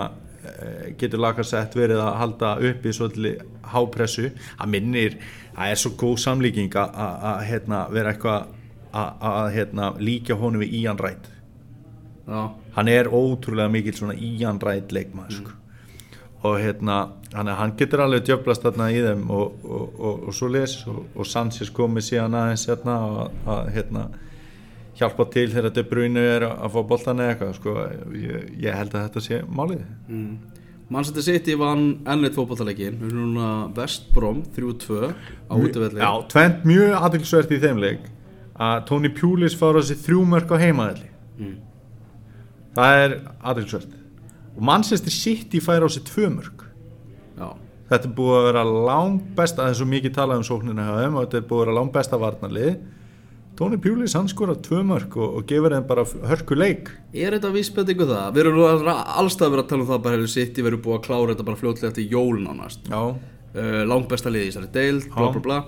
eh, 0.44 0.92
getur 1.00 1.24
lakarsett 1.24 1.78
verið 1.80 2.04
að 2.04 2.20
halda 2.20 2.52
uppi 2.70 2.94
svolítið 3.00 3.40
hápressu. 3.72 4.28
Það 4.60 4.72
minnir, 4.76 5.16
það 5.56 5.72
er 5.72 5.80
svo 5.80 5.92
góð 5.96 6.18
samlíking 6.26 6.70
að- 6.76 6.92
að 6.94 7.24
að, 7.32 7.40
hérna, 7.54 7.80
vera 7.90 8.14
eitthvað 8.14 8.48
að, 8.94 9.14
að 9.22 9.54
hérna, 9.56 9.94
líka 9.98 10.36
honum 10.36 10.60
við 10.62 10.74
Ian 10.84 10.98
Wright. 10.98 11.32
Já, 12.28 12.52
hann 12.76 12.88
er 12.90 13.06
ótrúlega 13.06 13.72
Ian 14.20 14.60
Wright 14.60 14.92
leikmaður 14.92 15.32
sko. 15.32 15.52
Og 16.44 16.56
hérna 16.62 16.98
hann, 17.34 17.48
hann 17.60 17.74
getur 17.80 18.06
alveg 18.06 18.24
djöflast 18.30 18.64
þarna 18.64 18.90
í 18.96 19.00
þeim 19.04 19.26
og, 19.36 19.58
og, 19.66 19.98
og, 20.00 20.22
og 20.30 20.36
svo 20.38 20.48
les 20.54 20.78
og, 20.88 21.02
og 21.20 21.28
Sanchez 21.28 21.72
komið 21.76 22.06
síðan 22.12 22.38
aðeins 22.40 22.64
hérna 22.70 22.96
að, 23.46 23.72
hérna 23.76 24.06
hjálpa 25.00 25.26
til 25.34 25.50
þegar 25.52 25.74
De 25.76 25.84
Bruyne 25.88 26.24
er 26.36 26.46
að 26.50 26.72
fá 26.76 26.80
boltan 26.88 27.20
eða 27.24 27.34
eitthvað 27.34 27.52
sko. 27.58 27.76
ég, 28.20 28.48
ég 28.64 28.76
held 28.80 28.96
að 28.96 29.06
þetta 29.10 29.24
sé 29.26 29.42
málið 29.48 29.84
mm. 30.08 30.32
Manchester 30.90 31.22
City 31.28 31.54
vann 31.60 31.84
ennleitt 32.10 32.34
fótballtaleikin 32.40 32.96
Við 32.98 33.12
erum 33.12 33.28
núna 33.36 33.50
West 33.78 34.08
Brom 34.16 34.40
3-2 34.56 35.12
á 35.52 35.54
útivelli 35.60 36.02
Já, 36.02 36.12
tvent 36.32 36.64
mjög 36.68 36.96
aðeinsvert 36.98 37.52
í 37.54 37.60
þeim 37.62 37.84
leik 37.84 38.08
að 38.60 38.82
Tony 38.90 39.12
Pulis 39.16 39.54
fára 39.60 39.84
sér 39.86 40.00
þrjú 40.08 40.24
mörg 40.34 40.52
á 40.52 40.58
heimaðalli 40.64 41.08
Mm. 41.40 41.54
það 42.76 42.98
er 43.06 43.14
aðeinsvert 43.48 43.94
og 44.60 44.66
Manchester 44.68 45.14
City 45.16 45.62
fær 45.64 45.88
á 45.88 45.90
sér 45.90 46.04
tvö 46.10 46.30
mörg 46.36 46.66
Já, 47.40 47.50
Þetta 47.90 48.06
er 48.06 48.16
búið 48.20 48.36
að 48.38 48.46
vera 48.52 48.64
langt 48.70 49.30
besta, 49.38 49.64
það 49.64 49.72
er 49.72 49.78
svo 49.80 49.86
mikið 49.90 50.12
talað 50.14 50.42
um 50.44 50.48
þeim 50.70 51.16
og 51.16 51.24
þetta 51.24 51.38
er 51.40 51.46
búið 51.50 51.62
að 51.62 51.64
vera 51.64 51.76
langt 51.80 51.94
besta 51.96 52.20
varnarlið. 52.22 52.74
Tóni 53.60 53.80
Pjúlis 53.82 54.14
hann 54.16 54.28
skorar 54.30 54.60
tvö 54.64 54.84
mörg 54.88 55.16
og, 55.18 55.40
og 55.40 55.48
gefur 55.50 55.74
þeim 55.74 55.88
bara 55.90 56.04
hörku 56.30 56.56
leik. 56.56 56.92
Er 57.12 57.34
þetta 57.36 57.50
vísbendingu 57.56 58.06
það? 58.08 58.28
Við 58.36 58.44
erum 58.44 58.60
nú 58.60 58.68
að- 58.70 58.86
allstað 59.20 59.56
verið 59.56 59.64
að 59.66 59.72
tala 59.72 59.84
um 59.84 59.90
það 59.90 60.04
bara 60.06 60.20
hefur 60.20 60.32
City 60.36 60.66
verið 60.68 60.84
búið 60.86 61.00
að 61.00 61.04
klára 61.08 61.34
þetta 61.34 61.48
bara 61.50 61.60
fljótlega 61.64 61.90
eftir 61.90 62.14
jól 62.14 62.38
nánast. 62.46 62.86
Já, 62.88 63.02
uh, 63.10 63.82
Langbesta 63.90 64.32
liði 64.32 64.48
í 64.48 64.54
þessari 64.54 64.72
deild, 64.78 65.10
bla 65.16 65.32
bla 65.34 65.42
bla. 65.50 65.60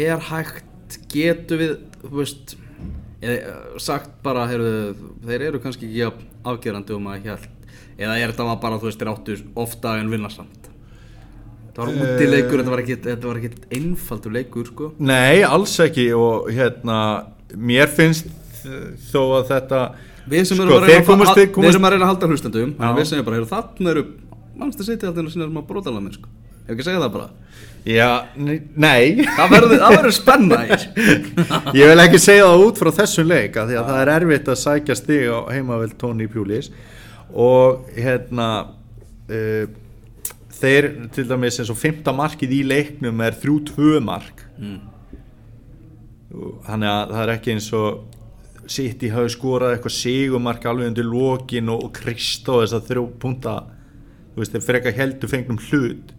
Er 0.00 0.24
hægt, 0.30 0.98
getur 1.12 1.60
við, 1.60 1.76
veist 2.08 2.56
eða, 3.22 3.54
sagt 3.84 4.16
bara, 4.24 4.48
heyrðu, 4.50 4.74
þeir 5.28 5.46
eru 5.50 5.60
kannski 5.62 5.92
ekki 5.92 6.30
afgerandi 6.44 6.96
um 6.96 7.06
að 7.12 7.28
hjælt 7.28 7.53
eða 7.98 8.16
er 8.20 8.32
þetta 8.32 8.56
bara, 8.62 8.78
þú 8.80 8.88
veist, 8.90 9.02
þeir 9.02 9.12
áttu 9.12 9.36
ofta 9.64 9.96
en 10.00 10.10
vinna 10.12 10.30
samt? 10.32 10.70
Það 11.74 11.80
var 11.84 12.06
útileikur, 12.06 12.60
þetta 12.60 12.70
var 12.72 12.82
ekkit, 12.84 13.06
þetta 13.10 13.30
var 13.30 13.38
ekkit 13.40 13.62
einfaldur 13.74 14.34
leikur 14.36 14.68
sko. 14.70 14.90
Nei, 15.02 15.42
alls 15.42 15.74
ekki 15.82 16.08
og 16.14 16.50
hérna, 16.54 16.98
mér 17.54 17.90
finnst 17.90 18.28
uh, 18.66 18.92
þó 19.10 19.22
að 19.40 19.48
þetta 19.54 19.84
Við 20.24 20.46
sem 20.48 20.56
Sko, 20.56 20.64
erum 20.64 20.86
að 20.86 21.02
komast- 21.04 21.36
að, 21.36 21.48
komast, 21.52 21.74
erum 21.74 21.84
að 21.84 21.92
reyna 21.92 22.04
að 22.06 22.10
halda 22.14 22.28
hlustendum 22.30 22.70
við 22.96 23.08
segjum 23.10 23.26
bara, 23.26 23.36
heyrðu, 23.36 23.50
þarna 23.50 23.90
eru 23.92 24.04
Mannstu 24.54 24.86
setja 24.86 25.08
alltaf 25.10 25.26
að 25.26 25.32
sína 25.34 25.48
sem 25.48 25.58
að 25.58 25.66
brotalega 25.66 26.04
með 26.04 26.16
sko. 26.20 26.28
Ef 26.64 26.70
ekki 26.72 26.84
að 26.84 26.86
segja 26.86 27.00
það 27.02 27.14
bara. 27.16 27.24
Já, 27.84 28.10
nei. 28.80 29.24
Það 29.36 29.50
verður, 29.52 30.10
spenna 30.16 30.60
í 30.64 30.76
Ég 31.80 31.90
vil 31.90 32.04
ekki 32.04 32.20
segja 32.22 32.46
það 32.46 32.62
út 32.68 32.78
frá 32.80 32.90
þessum 33.00 33.26
leik 33.28 33.58
því 33.58 33.76
að 33.80 33.88
það 33.90 33.98
er 34.00 34.12
erfitt 34.14 34.50
að 34.54 34.60
sækja 34.62 34.96
stig 34.96 35.26
á 35.28 35.38
heimavill 35.52 35.90
Tony 36.00 36.28
Pjúlis 36.30 36.70
og 37.34 37.88
hérna 37.98 38.48
uh, 39.28 39.66
þeir 40.54 40.90
til 41.14 41.26
dæmis 41.28 41.58
eins 41.60 41.72
og 41.72 41.78
fymta 41.80 42.14
markið 42.14 42.58
í 42.60 42.64
leiknum 42.70 43.22
er 43.26 43.38
3-2 43.42 44.00
mark 44.04 44.42
Mm. 44.54 44.76
Og 46.30 46.60
þannig 46.62 46.86
að 46.90 47.08
það 47.10 47.20
er 47.24 47.30
ekki 47.32 47.50
eins 47.54 47.66
og 47.74 48.68
City 48.70 49.08
hafi 49.12 49.32
skorað 49.34 49.74
eitthvað 49.74 49.94
sigumark 49.96 50.66
alveg 50.70 50.92
undir 50.92 51.08
lokin 51.08 51.72
og, 51.74 51.88
og 51.88 51.90
krist 51.96 52.46
á 52.46 52.54
þess 52.54 52.76
að 52.78 52.86
þrjó 52.92 53.02
punta 53.18 53.54
þú 54.34 54.40
veist, 54.40 54.54
þeir 54.54 54.64
freka 54.68 54.94
heldur 54.94 55.32
fengnum 55.32 55.58
hlut 55.66 56.14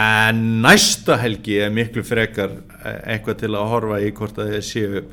en 0.00 0.42
næsta 0.62 1.16
helgi 1.20 1.58
er 1.64 1.72
miklu 1.74 2.02
frekar 2.06 2.52
eh, 2.84 3.00
eitthvað 3.14 3.40
til 3.42 3.52
að 3.54 3.70
horfa 3.72 4.00
í 4.00 4.10
hvort 4.14 4.38
að 4.38 4.54
þeir 4.54 4.66
séu, 4.66 5.04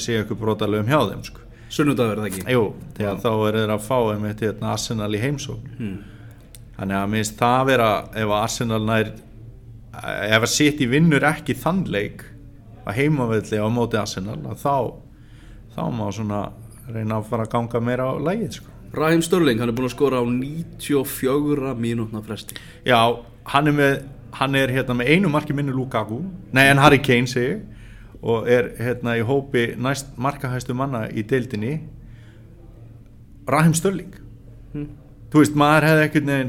séu 0.00 0.20
eitthvað 0.20 0.40
brotalegum 0.40 0.88
hjá 0.88 1.00
þeim 1.10 1.24
sko. 1.28 1.43
Sunnudagur 1.74 2.18
er 2.18 2.22
það 2.22 2.28
ekki? 2.30 2.44
Jú, 2.54 2.64
að 3.02 3.22
þá 3.24 3.30
er 3.34 3.56
þeir 3.58 3.72
að 3.74 3.86
fá 3.88 3.96
þeim 4.08 4.26
eitt 4.28 4.42
hérna 4.44 4.72
Arsenal 4.74 5.10
í 5.10 5.22
heimsókn. 5.22 5.78
Hmm. 5.78 5.96
þannig 6.74 6.98
að 6.98 7.10
minnst 7.12 7.38
það 7.38 7.64
vera 7.70 7.88
ef 8.18 8.34
Arsenal 8.34 8.82
nær 8.82 9.10
ef 9.94 10.40
að 10.40 10.50
City 10.50 10.88
vinnur 10.90 11.26
ekki 11.28 11.54
þann 11.58 11.84
leik 11.90 12.24
að 12.84 12.98
heimavelli 12.98 13.60
á 13.62 13.66
móti 13.70 13.98
Arsenal 13.98 14.38
þá 14.58 15.00
þá 15.74 15.82
má 15.90 16.06
svona 16.14 16.40
reyna 16.90 17.18
að 17.18 17.28
fara 17.30 17.46
að 17.46 17.52
ganga 17.54 17.80
meira 17.82 18.10
á 18.10 18.14
lægið 18.18 18.58
sko. 18.58 18.72
Raheem 18.94 19.22
Störling, 19.26 19.58
hann 19.58 19.70
er 19.72 19.74
búin 19.74 19.88
að 19.88 19.96
skora 19.96 20.20
á 20.22 20.24
94 20.26 21.72
mínútna 21.82 22.20
fresti. 22.22 22.58
Já, 22.86 23.00
hann 23.50 23.70
er 23.70 23.74
með 23.74 23.94
hann 24.34 24.58
er 24.58 24.70
hérna 24.74 24.96
með 24.98 25.10
einu 25.14 25.30
marki 25.30 25.54
minni 25.54 25.74
Lukaku. 25.74 26.20
Nei 26.54 26.66
en 26.68 26.82
Harry 26.82 27.00
Kane 27.02 27.30
segi 27.30 27.58
og 28.24 28.46
er 28.48 28.70
hérna 28.80 29.18
í 29.20 29.24
hópi 29.28 29.66
næst 29.76 30.14
markahæstu 30.16 30.74
manna 30.76 31.04
í 31.12 31.22
deildinni 31.28 31.74
Raheem 33.48 33.74
Störling 33.76 34.14
Hmm. 34.74 34.88
þú 35.30 35.38
veist, 35.42 35.54
maður 35.54 35.84
hefði 35.86 36.04
ekkert 36.08 36.24
neginn 36.26 36.48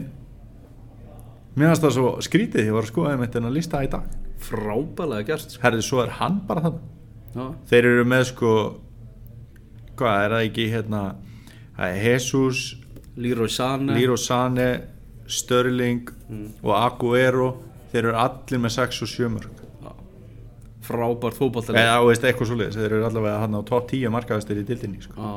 mér 1.55 1.67
finnst 1.69 1.83
það 1.83 1.91
svo 1.97 2.13
skrítið 2.25 2.65
ég 2.65 2.73
var 2.73 2.81
að 2.87 2.89
skoða 2.89 3.11
þeim 3.11 3.21
þetta 3.25 3.41
að 3.45 3.53
lista 3.53 3.81
í 3.85 3.89
dag. 3.91 4.07
Frábælega 4.45 5.25
gert 5.27 5.51
sko. 5.53 5.61
herði, 5.61 5.83
svo 5.85 6.01
er 6.03 6.09
hann 6.17 6.39
bara 6.47 6.61
þannig 6.65 7.35
Já, 7.35 7.45
þeir 7.69 7.85
eru 7.91 8.05
með 8.09 8.23
sko 8.31 8.51
hvað 9.99 10.23
er 10.25 10.33
það 10.35 10.47
ekki 10.49 10.65
hérna 10.73 11.03
það 11.77 12.01
Jesus, 12.03 12.63
Sané. 13.47 13.93
Liro 13.95 14.15
Sane 14.17 14.67
Störling 15.27 16.09
og 16.63 16.73
Aguero. 16.75 17.51
Þeir 17.93 18.01
eru 18.09 18.15
allir 18.19 18.59
með 18.59 18.73
6 18.75 19.01
og 19.05 19.07
7 19.07 19.29
mörg. 19.29 19.61
Frábært 20.85 21.37
fótballtaleg 21.39 21.81
eða 21.81 21.99
veist 22.05 22.25
eitthvað 22.25 22.49
svo 22.49 22.57
leiðis, 22.59 22.79
þeir 22.79 22.91
eru 22.91 23.05
allavega 23.09 23.43
hann 23.43 23.57
á 23.57 23.61
top 23.67 23.87
10 23.91 24.13
markaðastir 24.15 24.61
í 24.61 24.65
dildinni 24.67 25.03
sko. 25.03 25.35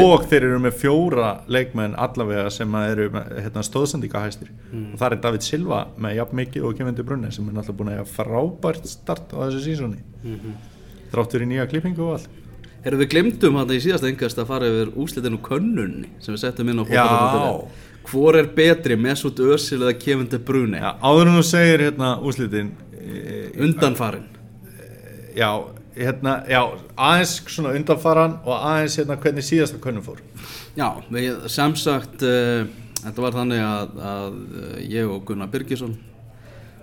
Og 0.00 0.26
þeir 0.30 0.46
eru 0.46 0.58
með 0.64 0.76
fjóra 0.80 1.30
leikmenn 1.50 1.96
allavega 2.00 2.46
sem 2.54 2.76
eru 2.80 3.10
hérna, 3.12 3.64
stóðsendingahæstir 3.66 4.52
og 4.80 4.98
það 5.00 5.16
er 5.16 5.22
David 5.26 5.46
Silva 5.46 5.80
með 6.00 6.16
jafn 6.20 6.40
mikið 6.40 6.68
og 6.68 6.76
Kevin 6.78 6.96
De 6.96 7.06
Bruyne 7.06 7.32
sem 7.34 7.48
er 7.48 7.58
náttúrulega 7.58 7.80
búin 7.82 7.92
að 7.92 7.98
eiga 7.98 8.10
frábært 8.14 8.88
start 8.88 9.34
á 9.36 9.38
þessu 9.44 9.64
sísóni 9.66 10.00
þráttur 11.10 11.44
í 11.44 11.50
nýja 11.50 11.68
klippingu 11.68 12.06
og 12.06 12.16
allt 12.16 12.40
Erum 12.80 13.02
við 13.02 13.10
glemdum 13.12 13.58
hann 13.60 13.72
í 13.74 13.80
síðasta 13.84 14.08
engast 14.08 14.38
að 14.40 14.48
fara 14.48 14.68
yfir 14.70 14.90
úslitinu 15.02 15.38
könnunni 15.44 16.08
sem 16.24 16.32
við 16.32 16.40
settum 16.46 16.70
inn 16.72 16.80
á 16.80 16.84
fótbolta.net. 16.88 17.88
Hvor 18.08 18.38
er 18.40 18.46
betri, 18.56 18.96
Mesut 18.96 19.40
Özil 19.44 19.82
eða 19.82 19.98
Kevin 20.00 20.30
De 20.32 20.40
Bruyne? 20.40 20.80
Já, 20.80 20.94
áður 21.04 21.28
en 21.28 21.36
þú 21.36 21.42
segir 21.44 21.84
hérna 21.84 22.14
úslitin 22.24 22.70
e, 22.96 23.50
Undanfarin. 23.60 24.24
Já, 25.36 25.48
hérna, 25.96 26.36
já, 26.48 26.60
aðeins 26.96 27.34
svona 27.50 27.74
undanfaran 27.78 28.36
og 28.44 28.54
aðeins 28.56 28.98
hérna 29.00 29.18
hvernig 29.20 29.46
síðasta 29.46 29.80
könnum 29.82 30.04
fór. 30.04 30.20
Já, 30.78 30.88
við, 31.10 31.48
sem 31.52 31.74
sagt, 31.78 32.22
uh, 32.22 32.64
þetta 33.02 33.26
var 33.26 33.36
þannig 33.36 33.64
að, 33.64 33.98
að 34.12 34.38
uh, 34.38 34.78
ég 34.84 35.10
og 35.10 35.24
Gunnar 35.28 35.50
Birgisson, 35.52 35.96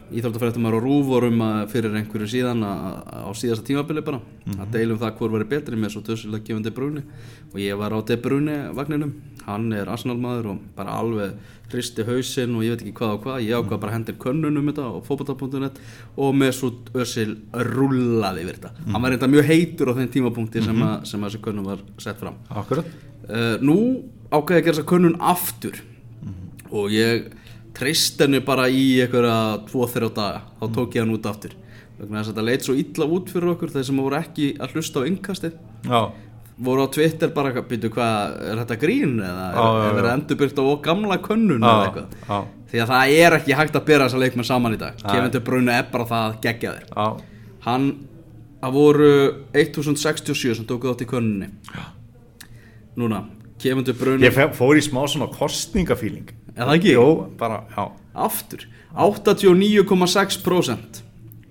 íþróttafrættumar 0.08 0.78
og 0.78 0.86
Rúf 0.86 1.08
vorum 1.10 1.42
að 1.44 1.66
fyrir 1.74 1.96
einhverju 2.00 2.30
síðan 2.32 2.64
að, 2.64 2.84
að, 2.88 3.26
á 3.28 3.32
síðasta 3.36 3.68
tímabili 3.68 4.04
bara, 4.08 4.22
að 4.56 4.70
deilum 4.78 5.00
það 5.02 5.18
hvor 5.20 5.34
væri 5.34 5.50
betri 5.52 5.80
með 5.80 5.98
svo 5.98 6.04
tössilega 6.08 6.48
Kevin 6.48 6.64
De 6.64 6.72
Bruyne 6.72 7.04
og 7.52 7.58
ég 7.60 7.76
var 7.80 7.92
á 7.92 8.00
De 8.08 8.16
Bruyne 8.24 8.56
vagninum, 8.78 9.12
hann 9.44 9.68
er 9.76 9.92
Arsenal-maður 9.92 10.54
og 10.54 10.62
bara 10.78 10.96
alveg 11.02 11.36
hristi 11.72 12.06
hausinn 12.08 12.56
og 12.56 12.64
ég 12.64 12.76
veit 12.76 12.84
ekki 12.86 12.94
hvað 12.98 13.14
og 13.16 13.24
hvað, 13.26 13.40
ég 13.44 13.60
ákvað 13.60 13.82
bara 13.84 13.96
hendir 13.96 14.18
könnun 14.22 14.60
um 14.60 14.70
þetta 14.70 14.88
á 14.88 14.94
fótbolta.net 15.08 15.82
og 16.16 16.38
með 16.38 16.54
svo 16.56 16.72
Özil 16.98 17.34
rullaði 17.52 18.46
yfir 18.46 18.60
þetta. 18.60 18.86
Hann 18.94 19.04
var 19.04 19.14
reynda 19.14 19.32
mjög 19.32 19.50
heitur 19.52 19.92
á 19.92 19.98
þeim 19.98 20.12
tímapunkti 20.14 20.64
sem, 20.64 20.82
að, 20.88 20.96
sem 21.12 21.24
að 21.24 21.34
þessi 21.34 21.44
könnun 21.48 21.68
var 21.68 21.84
sett 22.04 22.22
fram. 22.22 22.40
Akkurat. 22.50 22.88
Uh, 23.28 23.56
nú 23.60 23.78
ákveði 24.32 24.58
ég 24.58 24.62
að 24.62 24.66
gera 24.66 24.78
þessa 24.78 24.90
könnun 24.94 25.20
aftur. 25.34 25.82
Og 26.68 26.92
ég 26.92 27.30
treyst 27.78 28.20
henni 28.24 28.42
bara 28.44 28.68
í 28.72 28.98
einhverja 29.04 29.64
2-3 29.70 30.12
daga, 30.16 30.44
þá 30.60 30.66
tók 30.76 30.98
ég 30.98 31.04
hann 31.04 31.16
út 31.16 31.28
aftur. 31.30 31.56
Þess 31.98 32.14
að 32.14 32.30
þetta 32.30 32.46
leit 32.46 32.66
svo 32.66 32.76
illa 32.78 33.08
út 33.10 33.32
fyrir 33.34 33.52
okkur 33.56 33.72
þeir 33.74 33.86
sem 33.88 34.00
voru 34.02 34.18
ekki 34.20 34.52
að 34.62 34.76
hlusta 34.76 35.02
á 35.02 35.08
innkastið. 35.10 35.56
Já, 35.88 36.02
voru 36.58 36.82
á 36.86 36.88
Twitter 36.94 37.30
bara 37.36 37.62
byrju 37.62 37.90
hvað, 37.94 38.38
er 38.50 38.56
þetta 38.64 38.78
grín 38.82 39.14
eða 39.22 39.46
já, 39.54 39.66
er, 39.68 39.74
er 39.88 39.94
verið 39.98 40.14
endurbyrgt 40.16 40.58
á 40.58 40.64
gamla 40.88 41.18
könnun 41.24 41.62
eða 41.62 41.78
já, 41.78 41.82
eitthvað? 41.88 42.08
já, 42.28 42.38
því 42.72 42.78
að 42.84 42.90
það 42.94 43.04
er 43.22 43.32
ekki 43.38 43.52
hægt 43.60 43.76
að 43.78 43.88
byrja 43.90 44.06
þessa 44.08 44.22
leikmenn 44.24 44.50
saman 44.50 44.76
í 44.76 44.80
dag. 44.82 44.94
Kevin 45.06 45.34
De 45.36 45.42
Bruyne 45.50 45.74
er 45.78 45.86
bara 45.92 46.06
það 46.10 46.24
að 46.26 46.34
gegja 46.48 46.70
þér. 46.78 46.86
Hann, 47.68 47.86
það 48.64 48.72
voru 48.80 49.12
1067 49.54 50.58
sem 50.58 50.66
tókuð 50.68 50.92
átt 50.96 51.06
í 51.06 51.10
könnunni 51.10 51.50
núna, 52.98 53.20
Kevin 53.62 53.86
De 53.86 53.94
Bruyne 53.98 54.26
Ég 54.26 54.34
fór 54.58 54.76
í 54.80 54.82
smá 54.86 55.02
svona 55.06 55.30
kostningafíling 55.30 56.28
Er 56.58 56.64
það 56.66 56.76
ekki? 56.80 56.92
Jó, 56.96 57.08
bara, 57.38 57.58
já, 57.70 57.84
aftur. 58.18 58.62
89,6% 58.98 61.06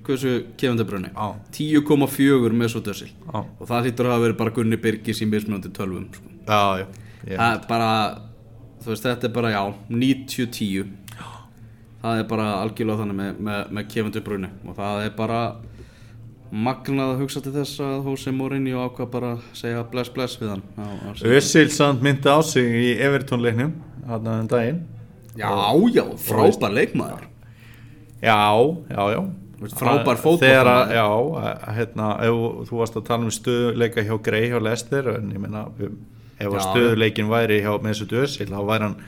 hversu 0.07 0.33
Kevin 0.57 0.79
De 0.81 0.87
Bruyne 0.89 1.11
Já. 1.13 1.27
10,4 1.59 2.53
með 2.57 2.73
svo 2.73 2.83
dösil 2.87 3.11
Já. 3.11 3.41
og 3.43 3.65
það 3.69 3.89
hlýtur 3.89 4.09
að 4.09 4.15
hafa 4.15 4.25
verið 4.27 4.39
bara 4.41 4.55
Gunni 4.59 4.79
Birgis 4.81 5.23
í 5.23 5.29
mismunandi 5.31 5.73
tölvum 5.77 6.09
sko. 6.15 6.33
já, 6.47 6.87
já, 7.27 7.37
er 7.37 7.65
bara 7.69 7.91
þú 8.85 8.93
veist 8.93 9.09
þetta 9.09 9.29
er 9.29 9.35
bara 9.37 9.55
já 9.55 9.63
90-10 9.91 10.93
það 12.03 12.21
er 12.21 12.29
bara 12.31 12.51
algjörlega 12.63 13.03
þannig 13.03 13.21
með, 13.23 13.41
með, 13.49 13.73
með 13.79 13.89
Kevin 13.95 14.15
De 14.15 14.25
Bruyne 14.29 14.53
og 14.67 14.79
það 14.79 15.05
er 15.07 15.17
bara 15.19 15.41
magnað 16.53 17.13
að 17.17 17.23
hugsa 17.25 17.43
til 17.43 17.53
þess 17.57 17.81
að 17.83 18.07
Jose 18.07 18.33
Mourinho 18.33 18.85
ákvað 18.87 19.11
bara 19.17 19.33
segja 19.57 19.83
bless 19.91 20.13
bless 20.15 20.39
við 20.41 20.55
hann 20.55 20.65
Össil 21.27 21.67
samt 21.75 22.05
myndi 22.07 22.31
á 22.31 22.39
sig 22.47 22.71
í 22.71 22.93
Everton 23.03 23.43
leiknum 23.43 23.75
hann 24.07 24.27
um 24.31 24.47
daginn. 24.49 24.85
Já 25.37 25.51
já, 25.93 26.05
frábær 26.17 26.73
leikmaður. 26.73 27.27
Já, 28.23 28.39
já, 28.89 29.03
já 29.13 29.21
frábær 29.61 30.15
Að- 30.17 30.23
fótboltamaður. 30.23 30.43
Þegar 30.45 30.71
að, 30.73 30.95
já, 30.97 31.07
að, 31.43 31.77
hérna, 31.77 32.09
ef 32.27 32.41
þú 32.71 32.81
varst 32.81 32.97
að 32.97 33.07
tala 33.11 33.29
um 33.29 33.35
stöðuleika 33.35 34.05
hjá 34.07 34.17
Grey 34.23 34.51
hjá 34.51 34.59
Lester 34.63 35.13
en 35.17 35.31
ég 35.33 35.43
meina, 35.43 35.67
ef 36.39 36.51
að 36.51 36.59
Já, 36.59 36.67
stöðuleikin 36.71 37.31
væri 37.31 37.63
hjá 37.65 37.73
Mesut 37.83 38.13
Özil, 38.13 38.51
þá 38.51 38.61
væri 38.69 38.89
hann 38.89 38.99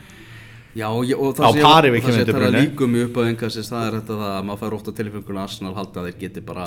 Já, 0.79 0.89
ég, 1.09 1.17
og 1.19 1.33
það 1.35 1.57
sé, 1.57 1.91
við 1.91 2.29
það 2.29 2.53
líkum 2.55 2.93
upp 3.03 3.17
á 3.19 3.23
engasins, 3.27 3.71
það 3.73 3.87
er 3.87 3.95
þetta 3.99 4.19
að 4.29 4.43
maður 4.47 4.61
fær 4.61 4.77
ótt 4.77 4.89
á 4.89 4.93
tilfenguna 4.99 5.45
Arsenal 5.49 5.73
halda 5.75 6.03
að 6.03 6.09
þeir 6.09 6.19
geti 6.21 6.43
bara 6.45 6.67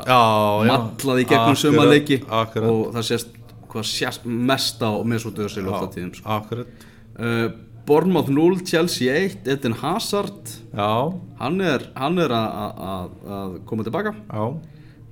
í 1.21 1.27
gegnum 1.29 1.59
sömaleiki 1.61 2.17
og 2.27 2.89
það 2.91 3.05
sést 3.07 3.37
hvað 3.71 3.87
sést 3.87 4.25
mest 4.25 4.81
á 4.83 4.91
Mesut 5.07 5.37
Özil 5.39 5.67
ofta 5.71 5.93
tíðum 5.95 6.11
sko. 6.17 6.27
Akkurat. 6.35 6.87
Uh, 7.15 7.45
Bournemouth 7.85 8.29
0, 8.29 8.61
Chelsea 8.65 9.09
1 9.11 9.47
Eden 9.47 9.73
Hazard. 9.81 10.47
Já, 10.73 11.11
hann 11.39 11.61
er, 11.61 11.87
hann 11.95 12.17
er 12.19 12.29
að- 12.29 12.53
að 12.53 12.81
að- 12.91 13.29
að 13.37 13.55
koma 13.65 13.83
tilbaka. 13.83 14.13
Já, 14.29 14.59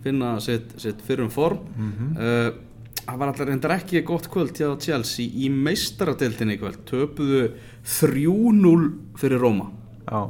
finna 0.04 0.40
sitt, 0.40 0.76
sitt 0.80 1.02
fyrrum 1.02 1.30
form. 1.30 1.60
Mhm. 1.76 2.18
uh, 2.18 2.52
það 3.10 3.18
var 3.18 3.28
alltaf 3.32 3.48
reyndar 3.50 3.72
ekki 3.80 4.04
gott 4.06 4.30
kvöld 4.30 4.54
hjá 4.54 4.70
Chelsea 4.80 5.26
í 5.28 5.50
meistaradeildinni 5.50 6.56
í 6.58 6.60
kvöld. 6.62 6.78
Töpuðu 6.86 7.54
3-0 7.84 8.94
fyrir 9.18 9.40
Róma 9.42 9.72
já. 10.08 10.30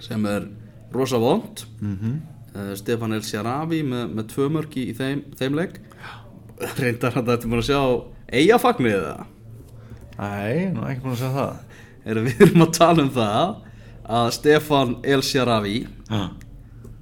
Sem 0.00 0.24
er 0.26 0.48
rosa 0.92 1.18
vond 1.18 1.64
mm 1.80 2.20
uh, 2.56 2.74
Stefan 2.74 3.12
El 3.12 3.20
Sharavi 3.20 3.82
með, 3.84 4.14
með 4.16 4.28
tvö 4.32 4.46
mörki 4.50 4.86
í 4.88 4.94
þeim, 4.96 5.24
þeim 5.36 5.54
leik. 5.58 5.80
Reyndar 6.78 7.12
hann 7.12 7.26
þetta 7.26 7.48
búin 7.50 7.60
að 7.60 7.68
sjá 7.68 7.80
eigafagnið 8.32 8.94
eða 8.96 9.26
Nei, 10.16 10.72
nú 10.72 10.86
ekki 10.88 11.04
búin 11.04 11.14
að 11.14 11.20
segja 11.20 11.34
það. 11.36 11.78
Er 12.06 12.20
við 12.24 12.42
erum 12.46 12.64
að 12.64 12.74
tala 12.78 13.04
um 13.04 13.12
það 13.12 13.54
að 14.16 14.28
Stefan 14.36 14.92
El 15.02 15.22
Sharavi 15.26 15.78
Já, 16.06 16.20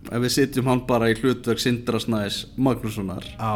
ef 0.09 0.22
við 0.24 0.33
setjum 0.33 0.70
hann 0.70 0.83
bara 0.88 1.11
í 1.12 1.16
hlutverk 1.18 1.61
Sindra 1.61 2.00
Snæs 2.00 2.40
Magnússonar. 2.57 3.27
Já, 3.37 3.55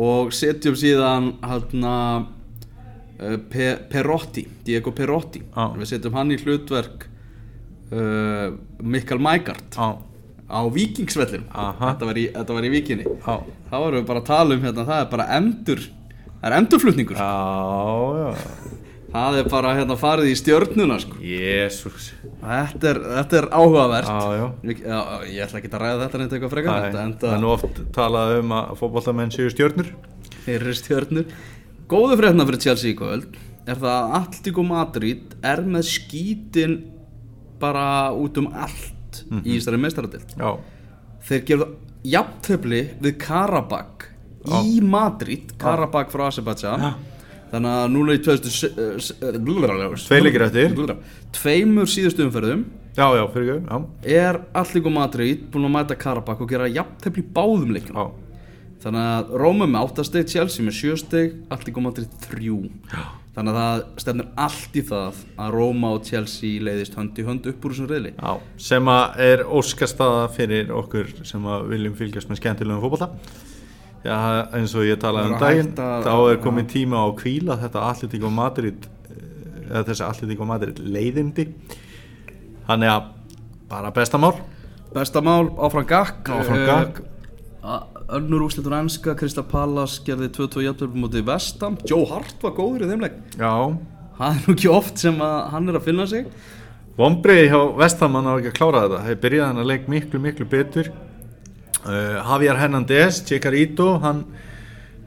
og 0.00 0.32
setjum 0.34 0.78
síðan 0.78 1.34
hann 1.44 1.86
uh, 1.86 2.24
Pe 3.52 3.68
Perotti, 3.92 4.46
Diego 4.66 4.94
Perotti. 4.96 5.44
Já. 5.44 5.68
við 5.76 5.92
setjum 5.92 6.18
hann 6.18 6.32
í 6.34 6.40
hlutverk 6.40 7.06
uh, 7.92 8.56
Mikael 8.82 9.22
Mægard 9.22 9.78
á. 9.78 10.02
Víkingsvellinum. 10.74 11.46
Aha. 11.50 11.94
þetta 11.94 12.08
var, 12.08 12.18
í, 12.64 12.68
í 12.68 12.72
Víkinni. 12.72 13.04
Já, 13.04 13.38
þá 13.70 13.76
erum 13.80 14.00
við 14.00 14.08
bara 14.10 14.24
að 14.24 14.28
tala 14.28 14.56
um 14.56 14.64
hérna, 14.64 14.88
það 14.88 15.04
er 15.04 15.12
bara 15.12 15.28
endur 15.38 15.86
það 16.44 16.50
er 16.50 16.56
endurflutningur. 16.58 17.16
Já, 17.16 17.30
já, 18.20 18.74
það 19.14 19.38
er 19.40 19.48
bara 19.54 19.72
hérna 19.78 19.96
farið 20.00 20.28
í 20.28 20.34
stjörnuna 20.36 20.98
sko. 21.00 21.16
jésús, 21.24 22.10
þetta, 22.42 22.90
er, 22.90 23.00
þetta 23.18 23.40
er 23.40 23.48
áhugavert. 23.56 24.12
Já, 24.84 24.98
ég 25.30 25.46
ætla 25.46 25.62
ekki 25.62 25.72
að 25.72 25.84
ræða 25.84 26.02
þetta 26.04 26.20
neitt 26.20 26.36
eitthvað 26.36 26.54
frekar. 26.58 26.88
Það 26.92 27.32
er 27.32 27.42
nú 27.42 27.52
oft 27.54 27.82
talað 27.96 28.38
um 28.42 28.56
að 28.58 28.74
fótbollamenn 28.82 29.32
séu 29.32 29.48
stjörnur. 29.54 29.94
Fyrir 30.44 30.76
stjörnur. 30.76 31.32
Góðu 31.88 32.20
frétna 32.20 32.44
fyrir 32.48 32.64
Chelsea 32.68 32.92
í 32.92 32.98
kvöld. 32.98 33.38
Er 33.64 33.80
það 33.80 33.94
að 33.96 34.18
Atletico 34.18 34.62
Madrid 34.68 35.38
er 35.40 35.64
með 35.64 35.86
skítin 35.88 36.82
bara 37.62 38.12
út 38.12 38.36
um 38.42 38.50
allt 38.52 39.22
í 39.44 39.56
Ísari 39.56 39.78
meistaradild 39.80 40.34
Já, 40.36 40.50
þeir 41.24 41.44
gerðu 41.48 41.68
jafntöfli 42.04 42.80
við 43.00 43.16
Karabakh 44.44 44.70
í 44.70 44.80
Madrid 44.84 45.52
Karabakh 45.58 46.12
frá 46.12 46.28
Azerbaijan. 46.28 46.80
Já. 46.84 46.94
þannig 47.54 47.74
að 47.80 47.90
núna 47.94 48.14
í 48.16 48.22
2000 48.24 50.06
Tveir 50.08 50.24
leikir 50.26 50.42
eftir. 50.48 50.96
tveimur 51.34 51.86
síðustu 51.90 52.26
umferðum. 52.26 52.64
Já, 52.94 53.08
já, 53.18 53.24
fyrir 53.34 53.48
ekki, 53.56 53.66
já, 53.66 53.78
er 54.22 54.36
Atletico 54.54 54.90
Madrid 54.94 55.40
búin 55.50 55.66
að 55.66 55.72
mæta 55.74 55.96
Karabakh 55.98 56.44
og 56.44 56.50
gera 56.52 56.68
jafntöfli 56.70 57.24
í 57.24 57.30
báðum 57.34 57.72
já, 57.74 58.04
þannig 58.84 59.08
að 59.16 59.32
Róma 59.42 59.66
með 59.66 59.88
8 59.88 60.04
steg 60.06 60.28
Chelsea 60.30 60.62
með 60.62 60.76
7 60.78 61.00
steg 61.02 61.32
Atletico 61.50 61.82
Madrid 61.82 62.12
3 62.28 62.52
já, 62.92 63.02
þannig 63.34 63.50
að 63.50 63.58
það 63.58 63.82
stefnir 64.04 64.28
allt 64.44 64.78
í 64.78 64.84
það 64.92 65.18
að 65.42 65.56
Róma 65.56 65.90
og 65.96 66.06
Chelsea 66.06 66.62
leiðist 66.62 66.94
hönd 66.94 67.18
í 67.18 67.26
hönd 67.26 67.48
upp 67.50 67.66
úr 67.66 67.74
þessum 67.74 67.90
reyðli 67.90 68.14
já, 68.14 68.32
sem 68.68 68.92
að 68.94 69.18
er 69.26 69.42
óskastaða 69.58 70.28
fyrir 70.38 70.70
okkur 70.70 71.10
sem 71.26 71.50
að 71.50 71.66
viljum 71.74 71.98
fylgjast 71.98 72.30
með 72.30 72.44
skemmtilegum 72.44 72.84
fótbolla. 72.86 73.10
Já, 74.04 74.16
eins 74.52 74.74
og 74.76 74.84
ég 74.84 74.98
talaði 75.00 75.30
um 75.30 75.34
er 75.38 75.40
daginn, 75.40 75.70
þá 76.04 76.12
er 76.28 76.40
komin 76.44 76.66
tíma 76.68 77.00
á 77.00 77.08
kvíla 77.16 77.56
þetta 77.62 77.84
Atletico 77.88 78.28
Madrid, 78.30 78.84
eh, 79.08 79.70
eða 79.70 79.84
þessi 79.88 80.04
Atletico 80.04 80.44
Madrid 80.48 80.76
leiðindi. 80.84 81.46
Þannig 82.68 82.90
að 82.92 83.08
bara 83.70 83.90
bestamál. 83.96 84.34
bestamál 84.94 85.48
áfram 85.56 85.86
gakk. 85.88 86.28
Áfram 86.28 86.60
Eh, 86.60 86.66
gakk. 86.66 87.00
önnur 88.14 88.44
úrslitur 88.44 88.72
ennska 88.76 89.14
Krista 89.16 89.42
Pallas 89.42 89.98
gerði 90.04 90.28
2-2 90.28 90.62
jafntöfli 90.66 91.00
mútið 91.00 91.24
Vestam 91.24 91.78
Joe 91.88 92.04
Hart 92.06 92.36
var 92.42 92.52
góður 92.52 92.84
í 92.84 92.90
þeim 92.90 93.00
leik. 93.00 93.16
Já, 93.38 93.78
það 94.18 94.28
er 94.28 94.42
nú 94.44 94.54
ekki 94.54 94.70
oft 94.70 94.98
sem 94.98 95.16
hann 95.16 95.68
er 95.68 95.78
að 95.80 95.82
finna 95.88 96.06
sig. 96.06 96.26
Vombriði 96.98 97.48
hjá 97.50 97.76
Vestamann 97.78 98.28
á 98.28 98.36
ekki 98.36 98.52
að 98.52 98.58
klára 98.60 98.82
þetta. 98.84 99.00
Þeir 99.08 99.20
byrjaði 99.24 99.46
hann 99.48 99.62
að 99.64 99.70
leik 99.72 99.88
miklu 99.88 100.20
miklu 100.20 100.44
betur 100.46 100.92
uh, 101.84 102.18
Javier 102.24 102.58
Hernandez 102.60 103.22
Chicarito, 103.28 103.94
hann 104.02 104.24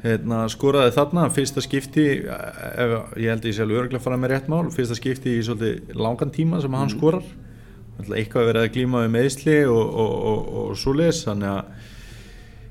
hérna, 0.04 0.46
skoraði 0.52 0.94
þarna 0.96 1.28
fyrsta 1.34 1.64
skipti 1.64 2.06
eh, 2.22 2.70
ef, 2.84 2.96
ég 3.18 3.34
held 3.34 3.44
að 3.44 3.50
ég 3.50 3.58
sé 3.58 3.66
alveg 3.66 3.82
örgulega 3.82 4.04
fara 4.04 4.20
með 4.22 4.34
rétt 4.34 4.50
mál 4.52 4.70
fyrsta 4.74 4.98
skipti 4.98 5.38
í 5.40 5.44
svolítið 5.46 5.98
langan 5.98 6.34
tíma 6.34 6.62
sem 6.64 6.78
hann 6.78 6.94
skorar. 6.94 7.26
Ætla, 7.98 8.20
eitthvað 8.20 8.44
að 8.44 8.50
vera 8.52 8.64
að 8.64 8.74
glíma 8.76 9.04
við 9.08 9.14
meðsli 9.16 9.60
og, 9.66 9.86
og, 10.04 10.18
og, 10.32 10.50
og 10.62 10.74
svoleiðis 10.78 11.24
þannig 11.26 11.54
að 11.56 11.86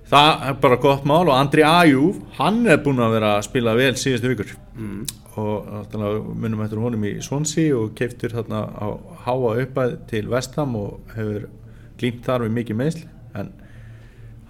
það 0.06 0.44
er 0.46 0.58
bara 0.62 0.80
gott 0.86 1.06
mál 1.10 1.24
og 1.24 1.34
Andri 1.34 1.64
Ajúf, 1.66 2.20
hann 2.38 2.62
er 2.70 2.78
búinn 2.84 3.02
að 3.02 3.16
vera 3.16 3.32
að 3.40 3.46
spila 3.48 3.74
vel 3.74 3.94
síðustu 3.98 4.32
vikur. 4.32 4.52
Mm. 4.76 5.06
og 5.36 5.66
náttúrulega 5.68 6.34
munum 6.40 6.62
eftir 6.64 6.80
honum 6.80 7.04
í 7.04 7.12
Swansea 7.24 7.74
og 7.76 7.92
keiftur 7.96 8.32
þarna 8.32 8.62
á 8.72 8.88
háa 9.26 9.50
uppæð 9.64 9.96
til 10.08 10.30
Vestham 10.32 10.76
og 10.78 11.10
hefur 11.16 11.48
glýmt 12.00 12.22
þar 12.24 12.46
við 12.46 12.54
mikið 12.56 12.78
meðsli 12.80 13.08
en 13.36 13.50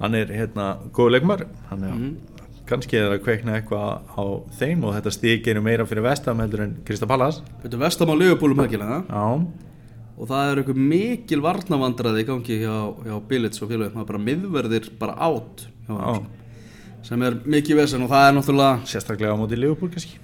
hann 0.00 0.16
er 0.18 0.32
hérna 0.32 0.70
góð 0.96 1.12
leikmar 1.16 1.46
hann 1.70 1.86
er 1.88 2.00
kannski 2.66 2.98
er 2.98 3.14
að 3.14 3.22
kveikna 3.22 3.60
eitthvað 3.60 4.02
á 4.10 4.24
þeim 4.58 4.82
og 4.86 4.96
þetta 4.96 5.12
stík 5.14 5.46
er 5.50 5.62
meira 5.62 5.86
fyrir 5.86 6.04
Vestham 6.06 6.42
heldur 6.42 6.64
en 6.66 6.74
Krista 6.86 7.06
Pallas 7.08 7.38
Þetta 7.62 7.78
er 7.78 7.84
Vestam 7.84 8.10
á 8.10 8.16
já, 9.06 9.26
og 10.16 10.30
það 10.30 10.50
er 10.50 10.60
eitthvað 10.62 10.82
mikil 10.90 11.40
varnavandraði 11.44 12.24
í 12.24 12.28
gangi 12.30 12.58
hjá, 12.64 12.76
hjá 13.06 13.16
Billits 13.30 13.62
og 13.62 13.70
félagum 13.70 13.94
það 13.94 14.02
er 14.02 14.10
bara 14.10 14.24
miðverðir 14.26 14.90
bara 15.00 15.16
átt 15.28 15.66
sem 17.06 17.22
er 17.22 17.36
mikið 17.46 17.82
vesen 17.82 18.02
og 18.06 18.10
það 18.10 18.28
er 18.28 18.38
náttúrulega 18.38 18.88
sérstaklega 18.90 19.36
á 19.36 19.38
móti 19.38 19.58
Liverpool 19.58 19.92
kannski. 19.92 20.16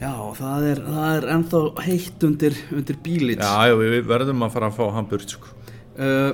Já, 0.00 0.14
það 0.38 0.68
er, 0.70 0.78
það 0.86 1.16
er 1.16 1.26
ennþá 1.34 1.58
heitt 1.84 2.24
undir, 2.24 2.54
undir 2.72 3.00
Billits 3.04 3.44
já, 3.44 3.68
já, 3.68 3.74
við 3.76 4.06
verðum 4.08 4.46
að 4.46 4.54
fara 4.54 4.70
að 4.70 4.78
fá 4.78 4.86
hann 4.94 5.10
burt 5.10 5.34
sko. 5.34 5.52
uh, 6.00 6.30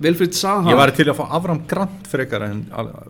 Vilfrid 0.00 0.34
Saha. 0.38 0.70
Ég 0.70 0.78
var 0.78 0.94
til 0.94 1.08
að 1.10 1.18
fá 1.18 1.24
Avram 1.38 1.62
Grant 1.66 2.10
frekar 2.10 2.46
en 2.46 2.66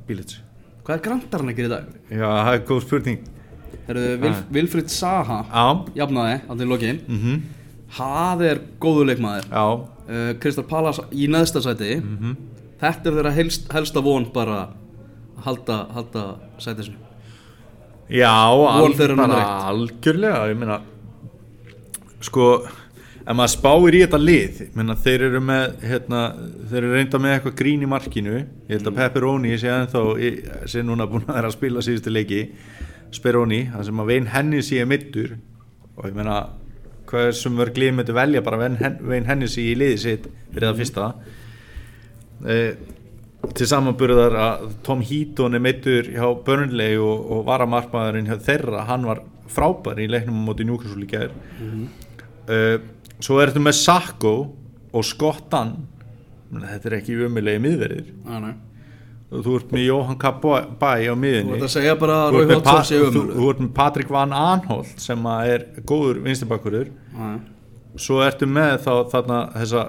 Bílits 0.09 0.40
hvað 0.88 0.96
er 0.96 1.05
grandarinn 1.05 1.51
að 1.53 1.59
gera 1.59 1.68
í 1.68 1.72
dag? 1.74 1.88
já, 2.09 2.29
það 2.33 2.55
er 2.55 2.62
góð 2.64 2.79
spurning. 2.87 3.24
Vil, 3.88 4.35
Vilfrid 4.57 4.92
Saha. 4.92 5.38
Já, 5.44 5.64
jafnaði 6.01 6.37
á 6.48 6.53
til 6.57 6.68
lokin. 6.68 7.01
Mhm. 7.05 7.42
Það 7.98 8.44
er 8.48 8.61
góður 8.81 9.09
leikmaður. 9.11 9.48
Já, 9.53 9.64
uh, 10.09 10.33
Kristal 10.40 10.64
Pallas 10.64 11.01
í 11.12 11.29
neðsta 11.29 11.61
sæti. 11.61 12.01
Mhm. 12.01 12.37
þetta 12.81 13.07
er 13.11 13.12
þeirra 13.18 13.33
helst, 13.35 13.68
helsta 13.72 14.01
von 14.01 14.24
bara 14.33 14.68
að 15.37 15.44
halda, 15.44 15.77
halda 15.92 16.37
sæti 16.59 16.85
sinu 16.85 16.96
já 18.09 18.31
al, 18.31 18.94
bara 18.94 19.66
algjörlega. 19.68 20.48
Ég 20.48 20.57
meina 20.57 20.81
sko, 22.20 22.68
ef 23.29 23.37
maður 23.37 23.53
spáir 23.53 23.97
í 23.99 24.01
þetta 24.07 24.19
lið. 24.23 24.61
Ég 24.64 24.77
meina, 24.79 24.95
þeir 25.05 25.25
eru 25.29 25.41
með 25.45 25.64
hérna, 25.85 26.21
þeir 26.71 26.79
eru 26.81 26.93
reynda 26.97 27.19
með 27.21 27.35
eitthvað 27.37 27.57
grín 27.61 27.83
í 27.85 27.88
markinu. 27.91 28.37
Ég 28.69 28.73
held 28.79 28.87
Mm. 28.87 28.93
að 28.93 28.97
Pepperoni 29.03 29.59
sé 29.61 29.69
ennþá 29.75 30.03
sé 30.73 30.83
núna 30.87 31.07
búin 31.11 31.27
að 31.29 31.35
vera 31.37 31.49
að 31.51 31.57
spila 31.59 31.83
síðustu 31.85 32.12
leiki. 32.14 32.41
Speroni, 33.12 33.61
það 33.73 33.85
sem 33.88 34.01
að 34.01 34.07
Vein 34.12 34.27
Hennessy 34.33 34.79
er 34.81 34.87
middur 34.88 35.37
og 35.97 36.05
ég 36.09 36.14
meina 36.17 36.38
hvað 37.09 37.31
sem 37.35 37.55
verður 37.57 37.75
glið 37.79 37.95
með 37.99 38.12
velja 38.17 38.43
bara 38.45 38.59
Vein, 38.61 38.77
Hen 38.77 38.99
Vein 39.09 39.25
Hennessy 39.29 39.62
í 39.73 39.77
liði 39.81 39.99
sitt 39.99 40.27
fyrir 40.53 40.69
það 40.69 40.81
fyrsta? 40.83 41.07
E, 42.49 42.57
til 43.57 43.67
samanburðar 43.71 44.35
að 44.37 44.67
Tom 44.85 45.01
Heaton 45.01 45.55
er 45.57 45.62
meittur 45.64 46.09
hjá 46.12 46.27
Burnley 46.45 46.97
og, 47.01 47.25
og 47.33 47.47
varamarkmaðurinn 47.49 48.29
hjá 48.29 48.37
þeirra, 48.45 48.85
hann 48.91 49.07
var 49.09 49.23
frábær 49.49 49.99
í 50.05 50.09
leiknum 50.11 50.43
á 50.45 50.47
móti 50.51 50.67
Newcastle 50.69 51.05
í 51.05 51.09
gær. 51.09 51.33
Uh, 52.49 52.79
svo 53.24 53.40
ertu 53.42 53.62
með 53.62 53.76
Sakko 53.81 54.35
og 54.92 55.04
Skottan. 55.04 55.74
Þetta 56.48 56.88
er 56.88 56.98
ekki 57.00 57.18
umilegi 57.26 57.61
miðverðir. 57.61 58.12
Ah, 58.24 58.48
þú 59.28 59.59
ert 59.59 59.72
með 59.74 59.85
Johan 59.85 60.16
Kabay 60.20 61.04
á 61.04 61.14
miðinni 61.18 61.59
þú 61.61 61.66
ert 61.68 62.04
Rói 62.09 62.46
með, 62.48 62.62
pa 62.64 62.78
Hodgson 62.78 62.87
sé 62.88 63.00
þú, 63.12 63.24
þú 63.35 63.50
ert 63.52 63.61
með 63.61 63.70
Patrik 63.76 64.12
Van 64.12 64.33
Anholt 64.33 65.04
sem 65.04 65.28
er 65.35 65.66
góður 65.88 66.22
vinstirbakkurur 66.24 66.88
ah, 67.12 67.35
svo 68.00 68.22
ertu 68.24 68.48
með 68.48 68.78
þá 68.87 68.92
þarna 69.12 69.42
þessa 69.59 69.85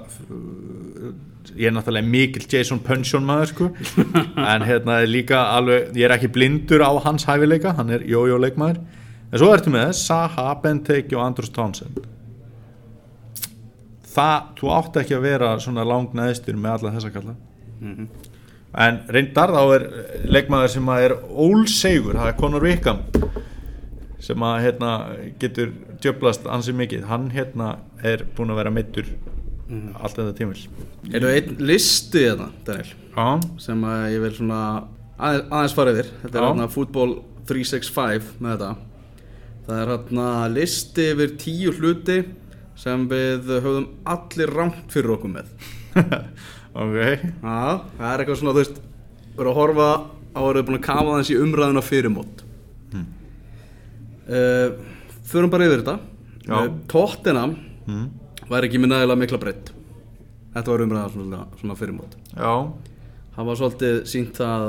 ég 1.56 1.70
er 1.70 1.74
náttúrulega 1.74 2.12
mikill 2.12 2.44
Jason 2.52 2.78
Punchon 2.84 3.24
maður 3.26 3.48
sko. 3.50 3.68
En 4.52 4.62
hérna 4.68 5.00
er 5.00 5.08
líka 5.10 5.40
alveg 5.56 5.96
ég 5.96 6.06
er 6.06 6.14
ekki 6.14 6.30
blindur 6.32 6.84
á 6.84 6.92
hans 7.06 7.24
hæfileika 7.28 7.72
hann 7.78 7.96
er 7.96 8.04
jójó 8.04 8.36
leikmaður 8.44 8.82
en 9.30 9.40
svo 9.40 9.50
ertu 9.54 9.72
með 9.72 9.94
Saha, 9.96 10.52
Benteke 10.60 11.16
og 11.16 11.24
Andrus 11.24 11.52
Townsend 11.54 11.96
það, 14.14 14.50
þú 14.58 14.72
átt 14.76 14.98
ekki 15.02 15.16
að 15.16 15.26
vera 15.28 15.52
svona 15.62 15.86
langnaðistur 15.88 16.58
með 16.60 16.76
alla 16.76 16.94
þessa 16.96 17.12
kalla. 17.14 17.36
En 18.80 19.00
reyndar 19.10 19.50
þá 19.54 19.62
er 19.74 19.86
leikmaður 20.30 20.74
sem 20.76 20.92
að 20.92 21.06
er 21.08 21.16
ólsegur, 21.30 22.18
það 22.20 22.28
er 22.30 22.38
Conor 22.38 22.66
Wickham 22.68 23.00
sem 24.20 24.42
að 24.44 24.58
hérna 24.66 24.92
getur 25.40 25.72
djöblast 26.02 26.44
ansið 26.46 26.76
mikið. 26.82 27.06
Hann 27.08 27.30
hérna 27.34 27.78
er 28.04 28.26
búin 28.36 28.52
að 28.52 28.60
vera 28.60 28.74
meittur 28.74 29.08
allt 29.70 30.18
þetta 30.18 30.34
tímil 30.34 30.58
er 31.14 31.24
það 31.24 31.36
einn 31.36 31.64
listi 31.70 32.24
þetta 32.24 32.48
Daniel? 32.66 32.92
Já, 33.14 33.26
sem 33.62 33.84
að 33.86 34.04
ég 34.14 34.22
vil 34.24 34.32
svona 34.36 34.60
aðeins, 35.16 35.46
aðeins 35.50 35.74
fara 35.76 35.94
yfir. 35.94 36.10
Þetta 36.22 36.40
er 36.40 36.46
hérna 36.46 36.68
Football 36.74 37.16
365 37.50 38.30
með 38.42 38.54
þetta. 38.54 38.70
Það 39.66 39.80
er 39.82 39.92
hérna 39.94 40.28
listi 40.54 41.06
yfir 41.14 41.34
tíu 41.40 41.74
hluti 41.78 42.18
sem 42.80 43.08
við 43.10 43.50
höfðum 43.60 43.88
allir 44.08 44.54
rámt 44.56 44.92
fyrir 44.92 45.14
okkur 45.16 45.34
með 45.34 45.50
ok 46.84 46.96
Já, 46.96 47.58
það 47.98 48.06
er 48.12 48.22
eitthvað 48.22 48.40
svona, 48.40 48.54
þú 48.54 48.62
veist, 48.62 48.80
verið 49.36 49.52
að 49.52 49.60
horfa 49.60 49.90
á 50.30 50.40
að 50.40 50.46
vera 50.50 50.66
búin 50.68 50.78
að 50.78 50.86
kafa 50.86 51.18
þessi 51.18 51.36
umræðuna 51.42 51.82
fyrir 51.82 52.12
mót. 52.14 52.44
Hmm. 52.92 53.08
Uh, 54.30 54.68
förum 55.26 55.50
bara 55.50 55.66
yfir 55.66 55.82
þetta. 55.82 55.96
Uh, 56.46 56.68
Tottenham 56.90 57.56
mm. 57.86 58.06
væri 58.48 58.70
ekki 58.70 58.80
með 58.80 58.94
nægilega 58.94 59.20
mikla 59.20 59.40
breytt. 59.42 59.72
þetta 60.54 60.72
var 60.72 60.82
umræða 60.82 61.10
svona, 61.14 61.40
svona 61.60 61.76
fyrir 61.78 61.94
mót 61.94 62.16
Já, 62.32 62.54
það 63.36 63.48
var 63.50 63.58
svolítið 63.60 63.98
sínt 64.10 64.40
að 64.42 64.64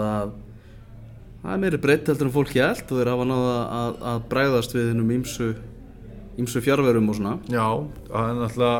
það 1.41 1.53
er 1.53 1.61
meiri 1.63 1.79
breytt 1.81 2.11
heldur 2.11 2.29
en 2.29 2.35
fólki 2.35 2.61
held 2.61 2.83
og 2.85 2.99
þeir 2.99 3.11
hafa 3.13 3.27
náða 3.31 3.55
að, 3.79 3.95
að 4.11 4.19
bregðast 4.33 4.75
við 4.77 4.89
hennum 4.91 5.15
ímsu 5.15 5.47
ímsu 6.41 6.61
fjárverum 6.65 7.09
og 7.11 7.19
svona. 7.19 7.37
Já, 7.51 7.67
það 8.09 8.31
er 8.31 8.39
náttúrulega 8.41 8.79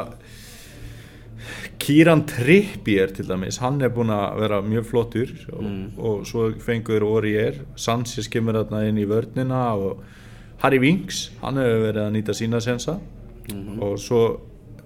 Kieran 1.82 2.22
Trippier 2.30 3.09
til 3.16 3.26
dæmis, 3.26 3.57
hann 3.64 3.82
er 3.82 3.89
búinn 3.89 4.12
að 4.14 4.36
vera 4.43 4.59
mjög 4.62 4.84
flottur 4.91 5.32
og, 5.55 5.64
og 5.97 6.28
svo 6.30 6.51
fengur 6.62 7.01
Orier, 7.07 7.64
Sanchez 7.76 8.30
kemur 8.30 8.59
þarna 8.59 8.84
inn 8.89 8.99
í 9.01 9.07
vörnina 9.09 9.64
og 9.74 10.03
Harry 10.62 10.78
Winks, 10.84 11.32
hann 11.41 11.57
hefur 11.57 11.88
verið 11.88 12.03
að 12.03 12.14
nýta 12.14 12.36
sína 12.38 12.62
sensa. 12.62 12.99
Og 13.82 13.97
svo 13.99 14.22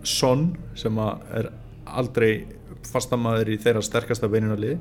Son 0.06 0.52
sem 0.78 0.98
er 1.02 1.50
aldrei 1.86 2.46
fastamæður 2.86 3.50
í 3.56 3.58
þeirra 3.60 3.82
sterkasta 3.84 4.30
beinunarlið. 4.32 4.78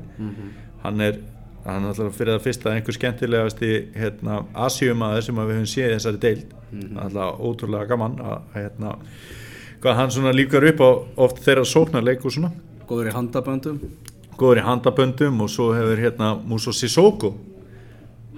Hann 0.84 1.01
er 1.01 1.18
hann 1.65 1.87
er 1.87 1.93
alltaf 1.93 2.19
fyrir 2.19 2.35
það 2.35 2.45
fyrsta 2.45 2.73
einhver 2.73 2.97
skemmtilegasti 2.97 3.71
hérna, 3.97 4.41
asjumæður 4.67 5.27
sem 5.27 5.41
að 5.41 5.51
við 5.51 5.59
höfum 5.59 5.71
séð 5.73 5.87
í 5.87 5.95
þessari 5.95 6.21
deild. 6.25 6.55
Alltaf 7.05 7.41
ótrúlega 7.41 7.91
gaman 7.93 8.19
að 8.21 8.59
hérna 8.59 8.97
hvað 9.85 9.99
hann 10.01 10.12
svona 10.17 10.35
líkar 10.35 10.69
upp 10.71 10.85
á 10.85 10.91
oft 11.27 11.41
þeirra 11.45 11.65
sóknarleik 11.69 12.25
og 12.25 12.37
svona. 12.37 12.53
Góður 12.89 13.11
í 13.11 13.15
handaböndum. 13.17 13.81
Góður 14.41 14.61
í 14.61 14.67
handaböndum 14.69 15.41
og 15.45 15.53
svo 15.53 15.71
hefur 15.77 16.05
hérna 16.05 16.35
Muso 16.45 16.73
Sissoko. 16.73 17.35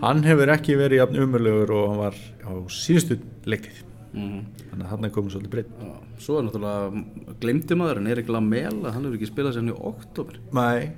Hann 0.03 0.23
hefur 0.27 0.53
ekki 0.53 0.77
verið 0.79 1.03
jafn 1.03 1.23
umurlegur 1.25 1.75
og 1.79 1.91
hann 1.91 2.03
var 2.05 2.23
á 2.47 2.53
síðustu 2.71 3.19
leiktið 3.49 3.87
þannig 4.17 4.85
að 4.85 4.93
hann 4.93 5.07
er 5.07 5.13
komið 5.13 5.35
svolítið 5.35 5.53
breytt 5.53 6.23
svo 6.23 6.39
er 6.39 6.47
náttúrulega 6.47 7.35
glemdi 7.43 7.77
maður 7.77 8.01
en 8.01 8.11
Erik 8.13 8.31
Lamela, 8.33 8.93
hann 8.95 9.05
hefur 9.05 9.19
ekki 9.19 9.29
spilað 9.29 9.57
sér 9.57 9.69
í 9.69 9.77
oktober 9.91 10.39
Nei, 10.57 10.93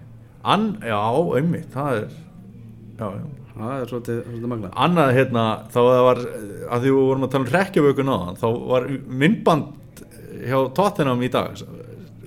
an, 0.55 0.69
já, 0.85 1.01
einmitt 1.39 1.73
það 1.75 1.99
er 1.99 2.07
já, 2.99 3.09
já. 3.19 3.27
Það 3.59 3.73
er 3.83 3.89
svolítið, 3.91 4.19
svolítið 4.29 4.51
magna 4.53 4.69
annað 4.87 5.09
hérna 5.17 5.45
þá 5.73 5.79
það 5.81 6.05
var 6.09 6.21
að 6.23 6.85
því 6.85 6.93
við 6.93 7.01
vorum 7.09 7.25
að 7.27 7.33
tala 7.35 7.45
um 7.45 7.53
rekkjavökun 7.57 8.13
á 8.15 8.19
þá 8.39 8.47
var 8.71 8.87
myndband 9.25 10.03
hjá 10.47 10.59
Tottenham 10.79 11.25
í 11.27 11.31
dag 11.35 11.63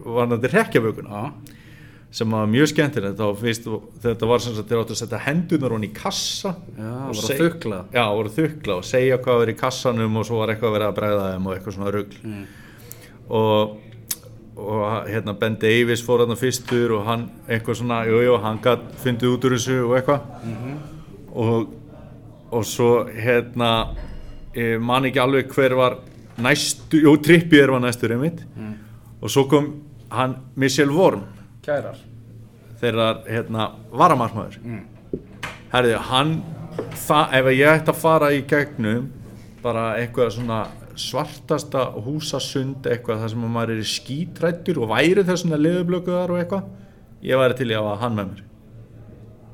var 0.03 0.27
þetta 0.33 0.51
rekkjavökun 0.57 1.07
Já, 1.11 1.21
sem 2.11 2.33
var 2.35 2.49
mjög 2.51 2.67
skemmtilegt. 2.67 3.15
Þá 3.15 3.37
fyrst 3.39 3.67
þetta 4.03 4.27
var 4.27 4.41
sem 4.43 4.55
sagt 4.57 4.67
þeir 4.67 4.81
áttu 4.81 4.95
að 4.97 4.99
setja 4.99 5.19
hendunar 5.23 5.71
honni 5.77 5.87
í 5.87 5.93
kassa 5.95 6.51
Já, 6.75 6.89
og 7.07 7.13
að 7.13 7.21
seg- 7.29 7.39
þukla. 7.45 7.77
já, 7.95 8.01
voru 8.11 8.27
að 8.33 8.39
þukla 8.41 8.75
og 8.81 8.87
segja 8.89 9.19
hvað 9.23 9.43
er 9.45 9.51
í 9.53 9.55
kassanum 9.61 10.17
og 10.19 10.25
svo 10.27 10.41
var 10.41 10.51
eitthvað 10.51 10.67
að 10.73 10.75
vera 10.75 10.89
að 10.91 10.97
bregða 10.99 11.29
þeim 11.31 11.47
og 11.47 11.55
eitthvað 11.55 11.77
svona 11.77 11.93
rugl. 11.95 12.17
Mm. 12.27 12.43
og, 13.39 13.77
og 14.61 15.07
hérna 15.09 15.33
Ben 15.39 15.55
Davies 15.61 16.03
fór 16.05 16.21
þarna 16.23 16.35
fyrstur 16.39 16.91
og 16.99 17.05
hann 17.07 17.29
eitthvað 17.49 17.79
svona, 17.81 18.03
jú, 18.05 18.21
jú, 18.25 18.37
hann 18.43 18.59
gætt 18.63 18.87
fundið 19.03 19.33
út 19.35 19.45
úr 19.49 19.55
þessu 19.57 19.77
og 19.87 19.95
eitthvað 19.97 20.21
Mhm. 20.45 20.77
og, 21.33 21.73
og 22.51 22.63
svo 22.65 23.05
hérna 23.09 23.71
man 24.79 25.05
ekki 25.07 25.19
alveg 25.23 25.47
hver 25.55 25.75
var 25.75 25.95
næstu, 26.37 26.99
jú, 27.01 27.15
Trippier 27.23 27.71
var 27.71 27.79
næstur 27.79 28.11
einmitt 28.11 28.41
Mm. 28.57 28.73
og 29.21 29.29
svo 29.29 29.47
kom 29.49 29.73
hann 30.11 30.35
Michel 30.55 30.89
Worm 30.91 31.23
kærar 31.63 31.95
þeirra 32.81 33.23
hérna 33.29 33.71
varamarkmaður 33.93 34.57
Mm. 34.63 34.81
herði, 35.73 35.95
hann 35.97 36.43
það, 37.07 37.33
ef 37.33 37.45
ég 37.45 37.79
ætti 37.79 37.89
að 37.91 37.95
fara 37.95 38.31
í 38.31 38.41
gegnum 38.47 39.09
bara 39.63 39.95
eitthvað 39.97 40.31
svona 40.31 40.67
svartasta 41.01 41.87
húsasund 42.05 42.87
eitthvað 42.87 43.25
þar 43.25 43.33
sem 43.33 43.43
að 43.47 43.51
maður 43.57 43.75
er 43.79 43.89
skítrættur 43.95 44.79
og 44.81 44.93
væri 44.93 45.25
þessuna 45.27 45.59
liðublökuðar 45.61 46.33
og 46.33 46.41
eitthvað 46.41 47.27
ég 47.27 47.43
væri 47.43 47.59
til 47.59 47.69
í 47.69 47.77
að 47.77 47.91
hann 48.01 48.17
með 48.17 48.31
mér. 48.31 48.47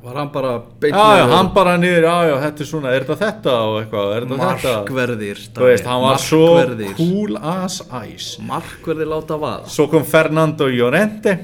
Var 0.07 0.17
hann 0.21 0.29
bara 0.31 0.51
beint 0.79 0.95
já, 0.95 1.17
já, 1.17 1.23
hann 1.33 1.49
bara 1.55 1.73
niður, 1.81 2.05
já, 2.05 2.29
já, 2.29 2.35
þetta 2.45 2.63
er 2.63 2.67
svona 2.69 2.91
er 2.95 3.05
þetta 3.07 3.17
þetta 3.25 3.55
og 3.65 3.77
eitthvað, 3.81 4.11
er 4.13 4.27
þetta 4.27 4.37
þetta? 4.37 4.73
Markverðir 4.77 5.41
þú 5.57 5.67
veist, 5.67 5.89
hann 5.89 6.03
var 6.05 6.21
svo 6.23 6.43
cool 6.99 7.39
as 7.41 7.79
ice. 8.05 8.43
Markverðir 8.47 9.09
láta 9.11 9.39
vaða. 9.41 9.71
Svo 9.73 9.89
kom 9.91 10.05
Fernando 10.07 10.69
Llorente 10.71 11.35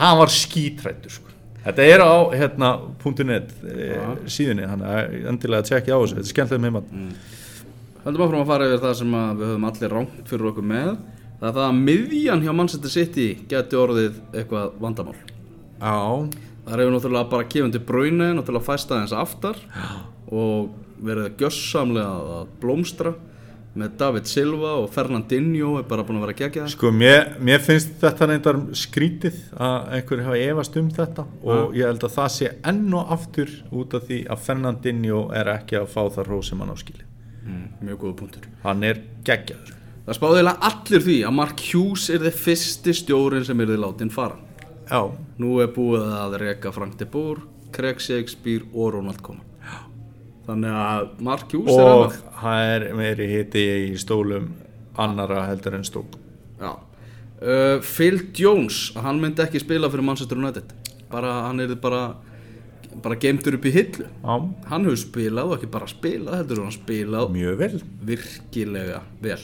hann 0.00 0.18
var 0.18 0.32
skítrættur 0.32 1.12
sko. 1.12 1.28
þetta 1.64 1.86
er 1.92 2.02
á 2.02 2.14
hérna 2.32 2.70
.net 3.26 3.52
e, 3.66 3.90
síðunni, 4.30 4.66
þannig 4.70 4.88
að 4.94 5.28
endilega 5.32 5.68
tjekki 5.68 5.92
á 5.92 5.98
þessu, 5.98 6.16
þetta 6.16 6.26
er 6.26 6.32
skemmtileg 6.34 6.64
með 6.64 6.74
maður 6.78 7.38
Höldum 8.04 8.26
áfram 8.26 8.44
að 8.44 8.52
fara 8.52 8.68
yfir 8.68 8.84
það 8.84 8.94
sem 9.00 9.16
við 9.16 9.48
höfum 9.48 9.66
allir 9.70 9.96
rámt 9.96 10.30
fyrir 10.30 10.52
okkur 10.52 10.68
með. 10.74 10.92
Það 11.40 11.48
er 11.50 11.56
það 11.56 11.66
að 11.66 11.82
miðjan 11.88 12.44
hjá 12.44 12.52
Manchester 12.56 12.92
City 12.92 13.26
geti 13.48 13.80
orðið 13.80 14.22
eitthvað 14.34 14.78
vandamál. 14.80 15.18
Já, 15.80 15.96
Það 16.70 16.78
hefur 16.84 16.94
náttúrulega 16.94 17.30
bara 17.32 17.48
kefandi 17.50 17.80
brauni 17.82 18.28
náttúrulega 18.36 18.66
fæst 18.66 18.92
aðeins 18.92 19.16
aftar 19.16 19.58
og 20.30 20.70
verið 21.02 21.32
gjössamlega 21.40 22.36
að 22.36 22.54
blómstra 22.62 23.12
með 23.80 23.92
David 23.98 24.26
Silva 24.30 24.72
og 24.82 24.88
Fernandinho 24.94 25.76
er 25.80 25.86
bara 25.90 26.04
búin 26.06 26.18
að 26.18 26.24
vera 26.26 26.34
að 26.36 26.40
gegja 26.42 26.68
sko 26.72 26.90
mér, 26.94 27.36
mér 27.42 27.62
finnst 27.62 27.94
þetta 28.02 28.30
reyndar 28.30 28.58
skrítið 28.76 29.38
að 29.54 29.92
einhverju 29.98 30.26
hafa 30.26 30.40
efast 30.46 30.80
um 30.80 30.90
þetta 30.94 31.26
og 31.42 31.76
ég 31.78 31.90
held 31.90 32.06
að 32.06 32.16
það 32.18 32.32
sé 32.36 32.50
enn 32.72 32.98
og 32.98 33.14
aftur 33.18 33.54
út 33.70 33.98
af 33.98 34.10
því 34.10 34.24
að 34.30 34.44
Fernandinho 34.48 35.22
er 35.42 35.54
ekki 35.54 35.80
að 35.80 35.90
fá 35.94 36.02
það 36.18 36.30
róð 36.30 36.44
sem 36.50 36.62
hann 36.62 36.74
áskili 36.74 37.09
mm, 37.50 37.66
Mjög 37.88 38.00
góða 38.04 38.16
punktur. 38.22 38.48
Hann 38.64 38.86
er 38.86 39.02
geggjaður. 39.26 39.74
Það 40.06 40.18
spáði 40.18 40.44
allir 40.52 41.04
því 41.06 41.18
að 41.28 41.36
Mark 41.36 41.66
Hughes 41.70 42.08
er 42.10 42.24
þið 42.24 42.40
fyrsti 42.46 42.96
stjórin 43.02 43.46
sem 43.46 43.60
er 43.62 43.74
þið 43.74 43.84
látin 43.84 44.14
fara. 44.14 44.40
Já, 44.90 45.02
Nú 45.40 45.60
er 45.62 45.70
búið 45.72 46.08
að 46.18 46.34
reka 46.42 46.72
Frank 46.74 46.96
de 46.98 47.06
Boer, 47.06 47.38
Craig 47.72 48.00
Shakespeare 48.02 48.66
og 48.74 48.94
Ronald 48.96 49.20
Koeman. 49.22 49.46
Þannig 50.48 50.78
að 50.82 51.10
Mark 51.22 51.52
Hughes 51.54 51.76
er 51.76 51.86
og 51.86 51.92
annað 51.92 52.16
það 52.40 52.70
er 52.74 52.86
meiri 52.98 53.26
hiti 53.30 53.64
í 53.92 53.98
stólum 54.00 54.48
annara 55.00 55.44
heldur 55.46 55.76
en 55.78 55.86
stól 55.86 56.06
Já. 56.60 56.72
Uh, 57.40 57.78
Phil 57.80 58.18
Jones, 58.36 58.90
hann 59.00 59.20
myndi 59.22 59.44
ekki 59.44 59.62
spila 59.62 59.88
fyrir 59.88 60.04
Manchester 60.04 60.36
United. 60.36 60.74
Bara, 61.12 61.46
hann 61.46 61.62
er 61.62 61.72
bara 61.80 62.02
bara 63.04 63.16
geimtur 63.20 63.56
upp 63.56 63.66
í 63.68 63.72
hillu. 63.74 64.06
Já, 64.06 64.34
hann 64.70 64.86
hefur 64.86 65.00
spilað 65.00 65.50
og 65.50 65.56
ekki 65.58 65.70
bara 65.72 65.88
spilað 65.90 66.40
heldur 66.40 66.62
hann 66.64 66.74
spilað 66.74 67.32
mjög 67.34 67.58
vel. 67.60 67.80
virkilega 68.10 69.00
vel. 69.22 69.40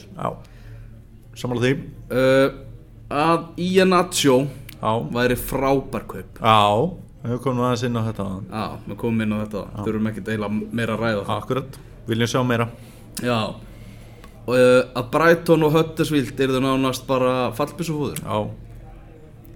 Samanlega 1.37 1.67
því. 1.67 1.75
Uh, 2.11 2.63
að 3.13 3.45
Iannaccio 3.63 4.39
væri 5.13 5.37
frábær 5.39 6.07
kaup. 6.09 6.41
Já, 6.41 6.59
við 7.23 7.39
komum 7.45 7.63
aðeins 7.67 7.85
inn 7.87 7.99
á 7.99 8.03
þetta. 8.09 8.27
Já, 8.51 8.65
við 8.89 8.99
komum 9.03 9.23
inn 9.25 9.35
á 9.35 9.37
þetta 9.45 9.63
þurfum 9.79 10.11
ekki 10.11 10.25
deila 10.27 10.51
meira 10.51 10.99
ræða 10.99 11.23
það. 11.23 11.33
Akkurat, 11.37 11.79
viljum 12.09 12.31
sjá 12.33 12.43
meira. 12.45 12.69
Já. 13.23 13.39
Uh, 14.47 14.85
að 14.95 15.09
Brighton 15.11 15.65
og 15.67 15.73
Huddersfield 15.75 16.39
eru 16.39 16.55
þau 16.55 16.63
nánast 16.63 17.03
bara 17.03 17.49
fallbissufúður 17.57 18.21
já, 18.21 18.37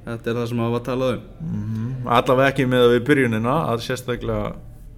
þetta 0.07 0.31
er 0.33 0.39
það 0.41 0.49
sem 0.51 0.63
hafa 0.65 0.79
að 0.81 0.87
tala 0.89 1.11
um. 1.15 1.21
Mm, 1.51 1.93
allavega 2.17 2.49
ekki 2.53 2.65
með 2.71 2.87
við 2.95 3.05
byrjunina 3.11 3.55
að 3.71 3.85
sérstaklega 3.85 4.51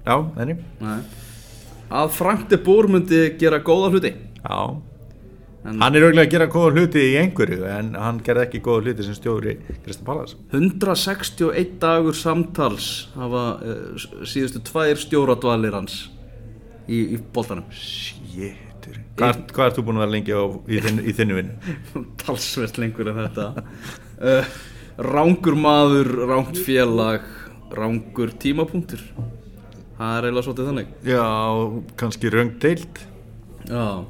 já, 0.08 0.16
enni 0.44 0.58
að 1.94 2.10
Frank 2.16 2.48
de 2.50 2.58
Boer 2.64 2.88
myndi 2.90 3.22
gera 3.38 3.60
góða 3.62 3.92
hluti. 3.94 4.14
Já, 4.44 4.58
En- 5.64 5.78
hann 5.80 5.96
er 5.96 6.04
auðvitað 6.04 6.26
að 6.26 6.32
gera 6.34 6.48
góða 6.52 6.72
hluti 6.76 7.04
í 7.08 7.14
einhverju 7.22 7.68
en 7.72 7.94
hann 7.96 8.18
gerði 8.26 8.42
ekki 8.50 8.60
góða 8.66 8.82
hluti 8.90 9.06
sem 9.06 9.16
stjóri 9.16 9.54
Kristján 9.86 10.08
Pallas 10.10 10.34
161 10.52 11.78
dagur 11.80 12.18
samtals 12.20 12.88
hafa 13.16 13.44
uh, 13.64 14.04
síðustu 14.28 14.60
tvær 14.68 15.00
stjóradvalir 15.00 15.78
hans 15.78 16.10
í, 16.92 17.16
í 17.16 17.20
boltanum. 17.32 17.64
Shit, 17.72 18.90
hvað, 19.16 19.40
hvað 19.56 19.70
ert 19.70 19.78
þú 19.80 19.86
búin 19.88 20.02
að 20.02 20.04
vera 20.04 20.16
lengi 20.18 20.36
á, 20.36 20.44
í, 20.68 20.82
þinn, 20.84 21.00
í 21.00 21.16
þinnu 21.16 21.38
vinnu? 21.40 21.76
talsvert 22.26 22.82
lengur 22.84 23.14
en 23.14 23.22
þetta. 23.24 23.48
Uh, 24.20 24.54
rángur 24.98 25.56
maður 25.58 26.10
rángt 26.30 26.58
félag 26.66 27.24
rángur 27.74 28.34
tímapunktur. 28.38 29.02
Það 29.98 30.18
er 30.18 30.28
eiginlega 30.28 30.46
svolítið 30.48 30.70
þannig. 30.70 30.92
Já, 31.08 31.26
kannski 31.98 32.30
röng 32.34 32.52
deild. 32.62 33.00
Já. 33.70 34.06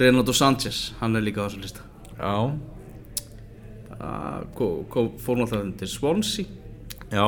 Renato 0.00 0.32
Sanchez, 0.32 0.94
hann 1.00 1.16
er 1.16 1.24
líka 1.26 1.44
á 1.44 1.48
þessu 1.48 1.60
lista. 1.64 1.80
Já, 2.16 2.52
Það 4.00 4.44
kom- 4.56 4.84
kom- 4.88 5.12
fór 5.18 5.36
náttúrulega 5.36 5.76
til 5.78 5.88
Swansea. 5.88 6.46
Já, 7.12 7.24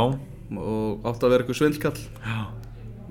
og 0.57 1.03
átti 1.05 1.27
að 1.27 1.31
vera 1.31 1.45
eitthvað 1.45 1.59
svindkall 1.59 2.01
já. 2.25 2.47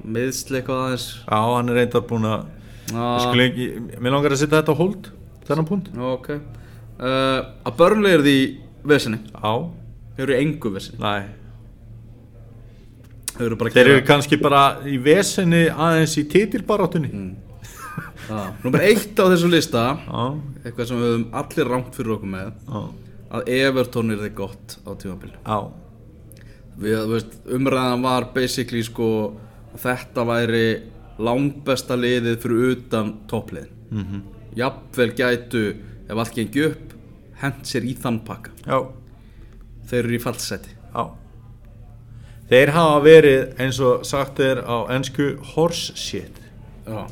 Meðsli 0.03 0.57
eitthvað 0.61 0.82
aðeins. 0.82 1.05
Já, 1.30 1.55
hann 1.55 1.69
er 1.69 1.76
reyndar 1.76 2.01
búin 2.07 2.26
að 2.26 2.45
Mér 2.91 4.11
langar 4.11 4.32
að 4.34 4.38
setja 4.41 4.61
þetta 4.61 4.74
á 4.74 4.82
hold 4.82 5.11
Þennan 5.45 5.67
punkt. 5.67 5.89
Ok. 5.95 6.30
Uh, 6.99 7.41
að 7.65 7.78
börnlega 7.78 8.17
er 8.17 8.24
því 8.26 8.57
vesinni 8.88 9.21
Já, 9.32 9.53
þau 10.15 10.25
eru 10.25 10.38
engu 10.38 10.73
vesinni 10.73 11.01
næ 11.01 11.41
þau 13.36 13.45
eru 13.45 13.59
bara 13.59 13.73
Þeir 13.75 13.91
eru 13.93 14.05
kannski 14.07 14.39
bara 14.41 14.63
í 14.88 14.97
vesenni 15.01 15.63
aðeins 15.69 16.17
í 16.19 16.25
titilbaráttunni. 16.29 17.11
Mm. 17.11 17.32
Númer 18.63 18.86
eitt 18.86 19.19
á 19.19 19.25
þessu 19.27 19.49
lista 19.51 19.86
Já, 20.05 20.23
eitthvað 20.63 20.88
sem 20.88 20.99
við 21.01 21.09
höfum 21.11 21.29
allir 21.41 21.71
rangt 21.73 21.95
fyrir 21.97 22.15
okkur 22.15 22.32
með 22.32 22.51
já, 22.51 22.82
að 23.38 23.53
Everton 23.57 24.13
er 24.13 24.21
þið 24.21 24.36
gott 24.38 24.77
á 24.88 24.91
tímabili 25.01 25.36
Já, 25.41 25.57
Við, 26.82 26.95
þú 26.95 27.15
veist, 27.17 27.34
umræðan 27.57 28.05
var 28.05 28.29
basically 28.34 28.82
sko 28.86 29.09
þetta 29.82 30.23
væri 30.25 30.65
langbesta 31.21 31.97
liðið 31.99 32.38
fyrir 32.41 32.71
utan 32.71 33.11
toppliðin. 33.29 33.73
Mm 33.91 34.05
-hmm. 34.05 34.21
jafnvel 34.55 35.11
gætu 35.11 35.75
ef 36.07 36.17
allt 36.17 36.34
gengi 36.36 36.65
upp 36.65 36.91
hent 37.42 37.66
sér 37.68 37.88
í 37.88 37.96
þann 37.98 38.22
pakka. 38.28 38.54
Já, 38.66 38.78
þeir 39.89 40.04
eru 40.06 40.16
í 40.18 40.22
fallseti 40.22 40.78
já. 40.92 41.04
Þeir 42.52 42.74
hafa 42.76 43.00
verið 43.06 43.62
eins 43.64 43.80
og 43.80 44.06
sagt 44.08 44.42
er 44.44 44.60
á 44.68 44.84
ennsku 44.92 45.38
horse 45.54 45.96
shit. 45.96 46.42
Já, 46.84 47.06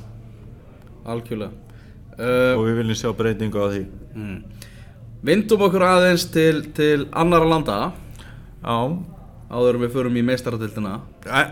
algjörlega. 1.07 1.53
Uh, 2.19 2.57
og 2.57 2.65
við 2.67 2.81
viljum 2.81 2.97
sjá 2.99 3.13
breytingu 3.15 3.61
á 3.63 3.67
því. 3.71 3.83
vindum 5.23 5.63
okkur 5.63 5.85
aðeins 5.87 6.25
til, 6.33 6.65
til 6.75 7.07
annara 7.15 7.47
landa. 7.47 7.77
Já, 8.59 8.75
áður 9.49 9.79
við 9.81 9.93
förum 9.95 10.17
í 10.19 10.21
meistaradildina 10.27 10.91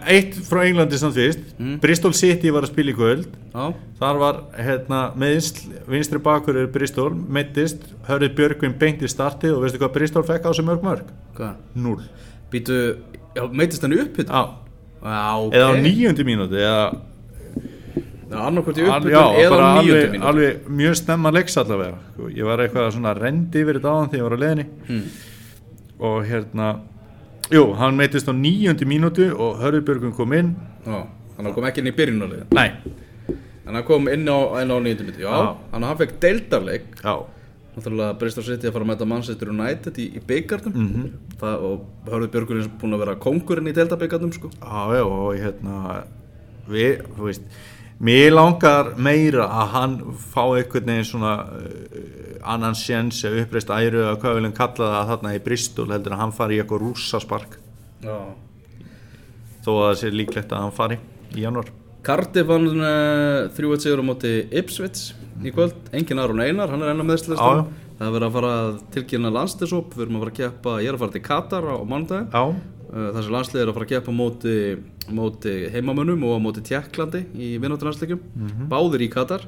eitt 0.05 0.35
frá 0.45 0.59
Englandi 0.67 0.99
samt 1.01 1.15
fyrst. 1.17 1.39
Bristol 1.81 2.13
City 2.13 2.51
var 2.53 2.67
að 2.67 2.71
spila 2.75 2.91
í 2.93 2.95
kvöld. 2.97 3.25
Já, 3.55 3.73
Þar 3.97 4.19
var 4.21 4.39
hérna, 4.53 4.99
meðsl, 5.17 5.63
vinstri 5.89 6.19
bakur 6.21 6.59
er 6.61 6.67
Bristol, 6.69 7.09
meittist, 7.17 7.81
hörðið 8.07 8.35
Björgvin 8.37 8.75
beint 8.77 9.01
í 9.01 9.09
startið 9.09 9.55
og 9.57 9.65
veistu 9.65 9.81
hvað 9.81 9.95
Bristol 9.97 10.23
fekk 10.29 10.45
á 10.45 10.49
þessu 10.53 10.65
mörg 10.67 10.85
mörg? 10.85 11.09
hvað? 11.39 11.55
Null. 11.75 12.03
býtu, 12.53 12.77
já, 13.35 13.43
meitist 13.51 13.81
hann 13.83 13.97
upp 13.97 14.17
Já, 14.21 14.43
já, 15.01 15.25
ok 15.41 15.53
eða 15.57 15.69
á 15.69 15.81
níundi 15.81 16.23
mínúti, 16.27 16.61
eða, 16.61 16.85
al, 18.91 19.01
uppbytun 19.07 19.41
eða 19.41 19.57
á 19.57 19.79
alveg, 19.79 20.11
mínútu. 20.11 20.27
alveg 20.29 20.69
mjög 20.81 20.95
snemma 21.01 21.31
leiks 21.33 21.57
allavega. 21.57 21.97
Sko, 22.13 22.29
Ég 22.35 22.43
var 22.47 22.59
eitthvað 22.63 22.91
svona 22.95 23.13
rendi 23.17 23.61
yfir 23.63 23.79
þetta 23.79 23.93
áðan 23.93 24.09
þegar 24.11 24.21
ég 24.21 24.27
var 24.29 24.37
á 24.37 24.43
leðinni 24.43 24.65
Hmm. 24.87 25.03
og 25.99 26.25
hérna, 26.29 26.67
jú, 27.53 27.63
hann 27.79 27.95
meittist 27.99 28.27
á 28.27 28.33
níundi 28.35 28.85
mínúti 28.89 29.29
og 29.31 29.59
hörðið 29.61 29.85
Björgvin 29.87 30.15
kom 30.17 30.33
inn. 30.33 30.55
já, 30.85 30.99
hann 31.37 31.53
kom 31.53 31.63
ekki 31.69 31.81
inn 31.83 31.91
í 31.91 31.95
byrjunarlið 31.95 32.51
Nei, 32.57 32.69
en 33.67 33.73
hann 33.77 33.83
kom 33.87 34.07
inn 34.11 34.27
á, 34.27 34.37
inn 34.61 34.71
á 34.73 34.77
nýjöndu 34.79 35.05
mínútu 35.07 35.23
já, 35.23 35.31
Já. 35.31 35.55
hann 35.71 35.83
hann 35.87 35.97
fekk 36.01 36.19
deildarleik 36.23 36.85
já, 37.03 37.15
náttúrulega 37.77 38.17
Bristol 38.19 38.43
City 38.43 38.67
að 38.67 38.73
fara 38.73 38.85
að 38.87 38.91
mæta 38.91 39.07
Manchester 39.07 39.49
United 39.53 39.93
í, 40.01 40.05
í 40.17 40.21
byggarnum 40.27 40.73
Mhm. 40.73 41.07
það, 41.39 41.55
og 41.63 41.85
Hörður 42.11 42.31
Björgurinn 42.35 42.63
er 42.65 42.71
búin 42.81 42.93
að 42.97 43.03
vera 43.05 43.15
kongurinn 43.15 43.67
í 43.69 43.73
deildarbyggarnum 43.77 44.33
sko. 44.33 44.49
Já, 44.49 44.97
já, 44.97 45.03
og 45.05 45.35
hérna 45.37 46.03
við, 46.67 47.03
þú 47.15 47.23
veist 47.29 47.43
mér 48.03 48.33
langar 48.35 48.91
meira 49.01 49.47
að 49.49 49.71
hann 49.73 49.95
fá 50.21 50.43
einhvern 50.53 50.91
veginn 50.91 51.07
svona 51.07 51.31
uh, 51.47 52.01
annan 52.53 52.75
séns 52.77 53.23
eða 53.25 53.45
uppreist 53.45 53.71
æru 53.73 54.03
eða 54.03 54.19
hvað 54.21 54.37
viljum 54.37 54.53
kalla 54.57 54.91
það 54.93 55.09
þarna 55.13 55.33
í 55.37 55.41
Bristol 55.47 55.87
heldur 55.91 56.15
að 56.15 56.21
hann 56.25 56.35
fari 56.37 56.57
í 56.57 56.61
eitthvað 56.61 56.83
rússaspark. 56.85 57.57
Já. 58.05 58.17
Þó 59.65 59.71
að 59.73 59.83
það 59.87 59.97
sé 60.03 60.11
líklegt 60.13 60.53
að 60.53 60.63
hann 60.67 60.77
fari 60.77 60.99
í 61.35 61.43
januar 61.43 61.73
Cardiff 62.07 62.47
vann 62.47 62.69
uh, 62.79 63.49
3-1 63.57 63.83
sigur 63.83 63.99
á 63.99 64.05
móti 64.07 64.29
Ipswich 64.55 65.09
í 65.43 65.51
kvöld, 65.51 65.75
engin 65.91 66.21
Aron 66.23 66.39
Einar, 66.39 66.71
hann 66.71 66.85
er 66.85 66.93
enn 66.93 67.01
á 67.03 67.05
Já, 67.05 67.09
meðslistum 67.09 67.59
já. 67.59 67.65
það 67.97 68.07
er 68.07 68.13
verið 68.15 68.27
að 68.29 68.37
fara 68.37 68.51
að 68.61 68.77
tilkynna 68.95 69.33
landslisóp 69.35 69.97
við 69.97 70.05
erum 70.05 70.15
að 70.19 70.23
fara 70.23 70.31
að 70.31 70.39
keppa, 70.39 70.75
ég 70.85 70.87
er 70.87 70.95
að 70.97 71.03
fara 71.03 71.15
til 71.17 71.23
Katar 71.27 71.67
á 71.67 71.75
mánudaginn 71.83 72.29
Já, 72.87 72.97
uh, 72.97 73.11
þessi 73.17 73.33
landslið 73.35 73.61
er 73.61 73.67
að 73.71 73.77
fara 73.77 73.85
að 73.85 73.91
á 74.07 74.13
móti, 74.15 74.55
móti 75.11 75.53
heimamönnum 75.73 76.23
og 76.27 76.41
móti 76.43 76.63
Tjekklandi 76.63 77.25
í 77.35 77.57
vinnátturlandsleikjum 77.59 78.19
Mhm. 78.35 78.67
báðir 78.71 79.01
í 79.07 79.09
Katar. 79.11 79.41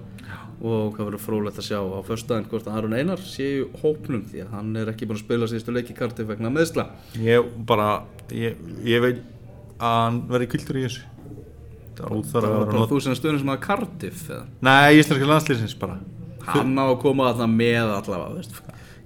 Og 0.60 0.92
hvað 0.98 1.08
verður 1.08 1.22
frólægt 1.24 1.60
að 1.62 1.68
sjá 1.70 1.80
á 1.80 2.00
föstudaginn 2.04 2.50
hvort 2.52 2.66
að 2.68 2.76
Aron 2.78 2.94
Einar 2.94 3.18
sé 3.24 3.64
hópnum 3.80 4.26
því 4.28 4.42
að 4.44 4.50
hann 4.52 4.76
er 4.76 4.88
ekki 4.92 5.08
búin 5.08 5.16
að 5.16 5.24
spila 5.24 5.48
síðustu 5.48 5.72
leiki 5.72 5.96
Cardiff 5.96 6.28
vegna 6.28 6.50
meðsla 6.52 6.84
ég 7.16 7.46
bara 7.66 8.04
ég, 8.30 8.58
ég 8.84 9.00
vil 9.02 9.14
að 9.80 9.96
hann 10.04 10.22
verði 10.28 10.50
kultur 10.52 10.76
í 10.76 10.84
þessu. 10.84 11.06
Það 11.96 12.04
er 12.04 12.18
óþar 12.18 12.44
að 12.50 12.58
bara, 12.74 12.88
þú 12.92 13.02
sem 13.06 13.16
stöðnir 13.16 13.40
sem 13.40 13.54
að 13.56 13.62
Cardiff 13.64 14.26
eða? 14.30 14.44
Nei, 14.68 15.00
íslenska 15.00 15.30
landslýsins 15.32 15.78
bara. 15.80 15.98
Hann 16.50 16.76
á 16.76 16.84
að 16.92 17.00
koma 17.04 17.32
þarna 17.32 17.48
með 17.56 17.96
allavega 17.96 18.44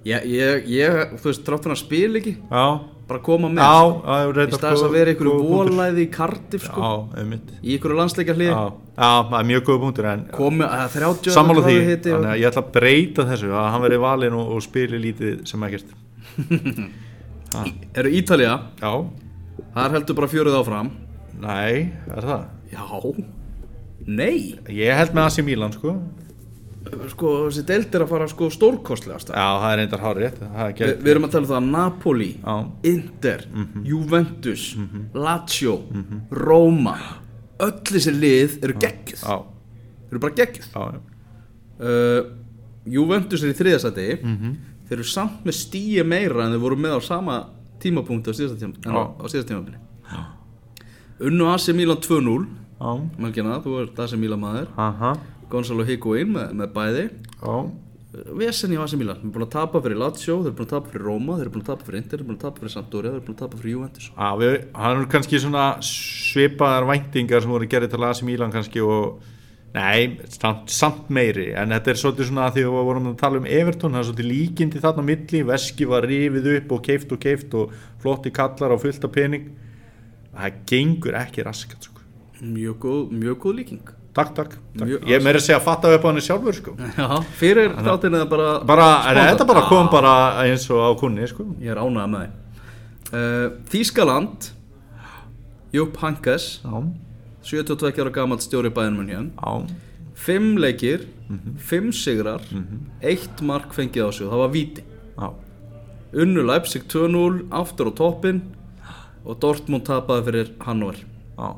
ég, 0.04 0.26
ég, 0.34 0.66
ég, 0.74 1.14
þú 1.22 1.30
veist, 1.30 1.44
tráttur 1.46 1.70
hann 1.70 1.78
að 1.78 1.84
spila 1.86 2.18
ekki. 2.18 2.34
Já, 2.50 2.66
bara 3.08 3.20
koma 3.24 3.50
með. 3.52 3.60
Já, 3.60 3.80
sko. 3.90 4.14
já 4.14 4.44
í 4.44 4.56
staðis 4.58 4.84
að 4.86 4.94
vera 4.94 5.12
einhverju 5.12 5.34
volæði 5.48 6.04
í 6.04 6.08
Cardiff 6.14 6.68
sko. 6.68 6.80
Já, 6.84 7.20
einmitt. 7.20 7.52
Í 7.60 7.76
einhverju 7.76 7.98
landsleika 7.98 8.36
hlið 8.36 8.50
Já, 8.50 8.62
já, 8.96 9.10
það 9.28 9.36
er 9.40 9.48
mjög 9.50 9.66
góð 9.68 9.80
punktur 9.84 10.08
en 10.10 10.24
komi 10.34 10.68
að 10.68 10.96
30 10.96 11.36
sammála 11.36 11.66
því, 11.66 11.76
þannig 12.06 12.30
og... 12.30 12.40
ég 12.40 12.48
ætla 12.50 12.64
að 12.64 12.72
breyta 12.78 13.28
þessu 13.30 13.52
að 13.52 13.70
hann 13.74 13.84
veri 13.84 14.00
valinn 14.04 14.38
og, 14.40 14.50
og 14.56 14.64
spili 14.64 15.02
lítið 15.04 15.44
sem 15.50 15.68
ekkert. 15.68 15.94
Eru 18.00 18.10
Ítalía, 18.18 18.58
Já, 18.80 18.92
þar 19.76 19.96
heldur 19.98 20.18
bara 20.18 20.32
fjörið 20.32 20.58
áfram. 20.62 20.92
Nei, 21.44 21.90
er 22.14 22.28
það? 22.30 22.44
Já, 22.74 22.84
nei? 24.08 24.36
Ég 24.72 24.98
held 24.98 25.14
með 25.14 25.28
AC 25.28 25.44
Milan 25.46 25.74
sko 25.74 25.98
sko, 27.14 27.32
þessi 27.48 27.64
deild 27.68 27.94
er 27.96 28.04
að 28.04 28.12
fara 28.12 28.28
sko 28.30 28.48
stórkostlegast 28.52 29.32
Já, 29.32 29.46
það 29.62 29.66
er 29.70 29.78
reyndar 29.80 30.02
hár 30.04 30.20
rétt 30.20 30.38
Það 30.42 30.62
er 30.66 30.74
Vi, 30.78 30.90
við 31.04 31.12
erum 31.14 31.26
að 31.28 31.34
tala 31.34 31.44
um 31.46 31.50
það 31.50 31.58
að 31.60 31.68
Napoli 31.74 32.30
Já. 32.36 32.54
Inter, 32.92 33.44
Juventus 33.88 34.66
Lazio, 35.14 35.76
Roma 36.30 36.96
öll 37.64 37.80
þessi 37.86 38.12
lið 38.14 38.56
eru 38.66 38.74
geggjuð. 38.82 39.20
Já, 39.22 39.36
eru 40.10 40.22
bara 40.22 40.46
já 40.46 40.86
uh, 41.80 42.22
Juventus 42.84 43.44
er 43.44 43.54
í 43.54 43.58
þriðasæti 43.58 44.08
þeir 44.20 44.98
eru 44.98 45.06
samt 45.08 45.46
með 45.46 45.56
stíi 45.56 46.02
meira 46.04 46.44
en 46.44 46.52
þeir 46.54 46.64
voru 46.66 46.76
með 46.76 46.98
á 46.98 47.00
sama 47.04 47.38
tímapunkti 47.80 48.32
á 48.32 48.34
síðasta, 48.36 48.58
tíma, 48.60 48.76
en 48.84 48.96
á, 48.96 49.02
á 49.20 49.24
síðasta 49.28 49.52
tímabili. 49.52 49.80
Unnu 51.24 51.48
AC 51.52 51.70
Milan 51.76 52.00
2-0 52.02 52.44
Já, 52.74 52.90
Melkina, 53.22 53.60
þú 53.64 53.76
ert 53.84 54.00
AC 54.02 54.16
Milan 54.18 54.40
maður. 54.42 54.66
Aha, 54.76 55.14
Gonzalo 55.52 55.86
Higuain 55.86 56.30
með, 56.34 56.54
með 56.60 56.70
bæði. 56.74 57.08
Já. 57.40 57.56
Vesen 58.38 58.70
í 58.70 58.78
AC 58.78 58.94
Milan, 58.94 59.18
þeir 59.18 59.26
eru 59.26 59.34
búin 59.34 59.44
að 59.48 59.54
tapa 59.56 59.80
fyrir 59.82 59.98
Lazio 59.98 60.36
þeir 60.38 60.52
eru 60.52 60.56
búin 60.58 60.68
að 60.68 60.72
tapa 60.72 60.90
fyrir 60.92 61.04
Roma, 61.08 61.34
þeir 61.34 61.44
eru 61.44 61.52
búin 61.54 61.64
að 61.64 61.70
tapa 61.72 61.86
fyrir 61.88 61.98
Inter 61.98 62.12
þeir 62.12 62.20
eru 62.20 62.28
búin 62.28 62.36
að 62.36 62.44
tapa 62.44 62.62
fyrir 62.62 62.74
Sampdoria, 62.74 63.10
þeir 63.10 63.18
eru 63.18 63.26
búin 63.26 63.34
að 63.34 63.40
tapa 63.42 63.58
fyrir 63.58 63.74
Juventus. 63.74 64.10
Já, 64.14 64.28
við, 64.38 64.54
hann 64.78 65.00
er 65.00 65.08
kannski 65.14 65.40
svona 65.42 65.64
svipaðar 65.88 66.86
væntingar 66.92 67.42
sem 67.42 67.54
voru 67.54 67.68
gerði 67.72 67.88
til 67.90 68.06
AC 68.06 68.22
Milan 68.28 68.54
kannski 68.54 68.84
og 68.84 69.32
Nei, 69.74 70.20
samt, 70.30 70.68
samt 70.70 71.08
meiri, 71.10 71.48
en 71.58 71.74
þetta 71.74 71.90
er 71.90 71.98
svolítið 71.98 72.28
svona 72.28 72.44
að 72.46 72.52
því 72.54 72.62
að 72.62 72.74
við 72.76 72.84
vorum 72.86 73.08
að 73.10 73.16
tala 73.18 73.40
um 73.40 73.48
Everton, 73.56 73.96
það 73.96 74.04
er 74.04 74.06
svolítið 74.06 74.28
líkindi 74.28 74.82
þarna 74.84 75.02
á 75.02 75.08
milli, 75.08 75.40
veski 75.48 75.88
var 75.90 76.06
rifið 76.06 76.46
upp 76.52 76.76
og 76.76 76.84
keift 76.86 77.14
og 77.16 77.20
keift 77.24 77.56
og 77.58 77.74
flotti 78.04 78.30
kallar 78.38 78.76
og 78.76 78.84
fullt 78.84 79.08
af 79.08 79.14
pening. 79.18 79.50
Það 80.30 80.62
gengur 80.70 81.18
ekki 81.18 81.48
raskat, 81.48 81.90
sko. 81.90 82.06
Mjög 82.38 82.78
góð, 82.86 83.02
mjög 83.18 83.42
góð 83.42 83.58
líking 83.64 83.94
Takk, 84.14 84.30
takk. 84.36 84.52
takk. 84.78 84.84
Mjög 84.86 85.08
Ég 85.10 85.16
er 85.18 85.22
meira 85.26 85.40
að 85.40 85.46
segja 85.48 85.56
að 85.58 85.64
fatta 85.66 85.90
upp 85.96 86.04
á 86.06 86.08
henni 86.12 86.22
sjálfur, 86.22 86.54
sko. 86.54 86.74
Já, 87.00 87.08
fyrir 87.40 87.72
þáttinn 87.74 88.14
eða 88.14 88.28
bara 88.30 88.48
Bara, 88.62 88.88
Spontan. 89.02 89.30
þetta 89.32 89.46
bara 89.50 89.62
kom 89.70 89.88
bara 89.90 90.12
eins 90.44 90.66
og 90.70 90.82
á 90.86 90.90
kunni, 91.00 91.26
sko. 91.30 91.46
Ég 91.58 91.72
er 91.74 91.80
ánægð 91.82 92.12
með 92.12 92.26
þeim 92.26 92.36
uh, 93.18 93.48
Þískaland 93.72 94.50
Jupp 95.74 95.98
Hankes 96.04 96.46
Já, 96.62 96.76
72 97.44 97.90
ára 98.04 98.12
gamalt 98.14 98.44
stjóri 98.46 98.70
bæðinum 98.72 99.10
hér 99.10 99.26
já, 99.34 99.80
Fimm 100.14 100.54
leikir, 100.62 101.08
fimm 101.58 101.90
sigrar 101.92 102.44
Eitt 103.02 103.42
mark 103.42 103.74
fengið 103.74 104.06
á 104.06 104.10
sig 104.14 104.30
Það 104.30 104.44
var 104.44 104.52
víti 104.54 104.84
já, 105.18 105.26
Unnu 106.22 106.44
Leipzig 106.46 106.86
2-0 106.86 107.48
Aftur 107.50 107.90
á 107.90 107.92
toppin 107.98 108.38
Og 109.26 109.40
Dortmund 109.42 109.82
tapaði 109.88 110.24
fyrir 110.28 110.54
Hannover 110.62 111.02
já. 111.02 111.50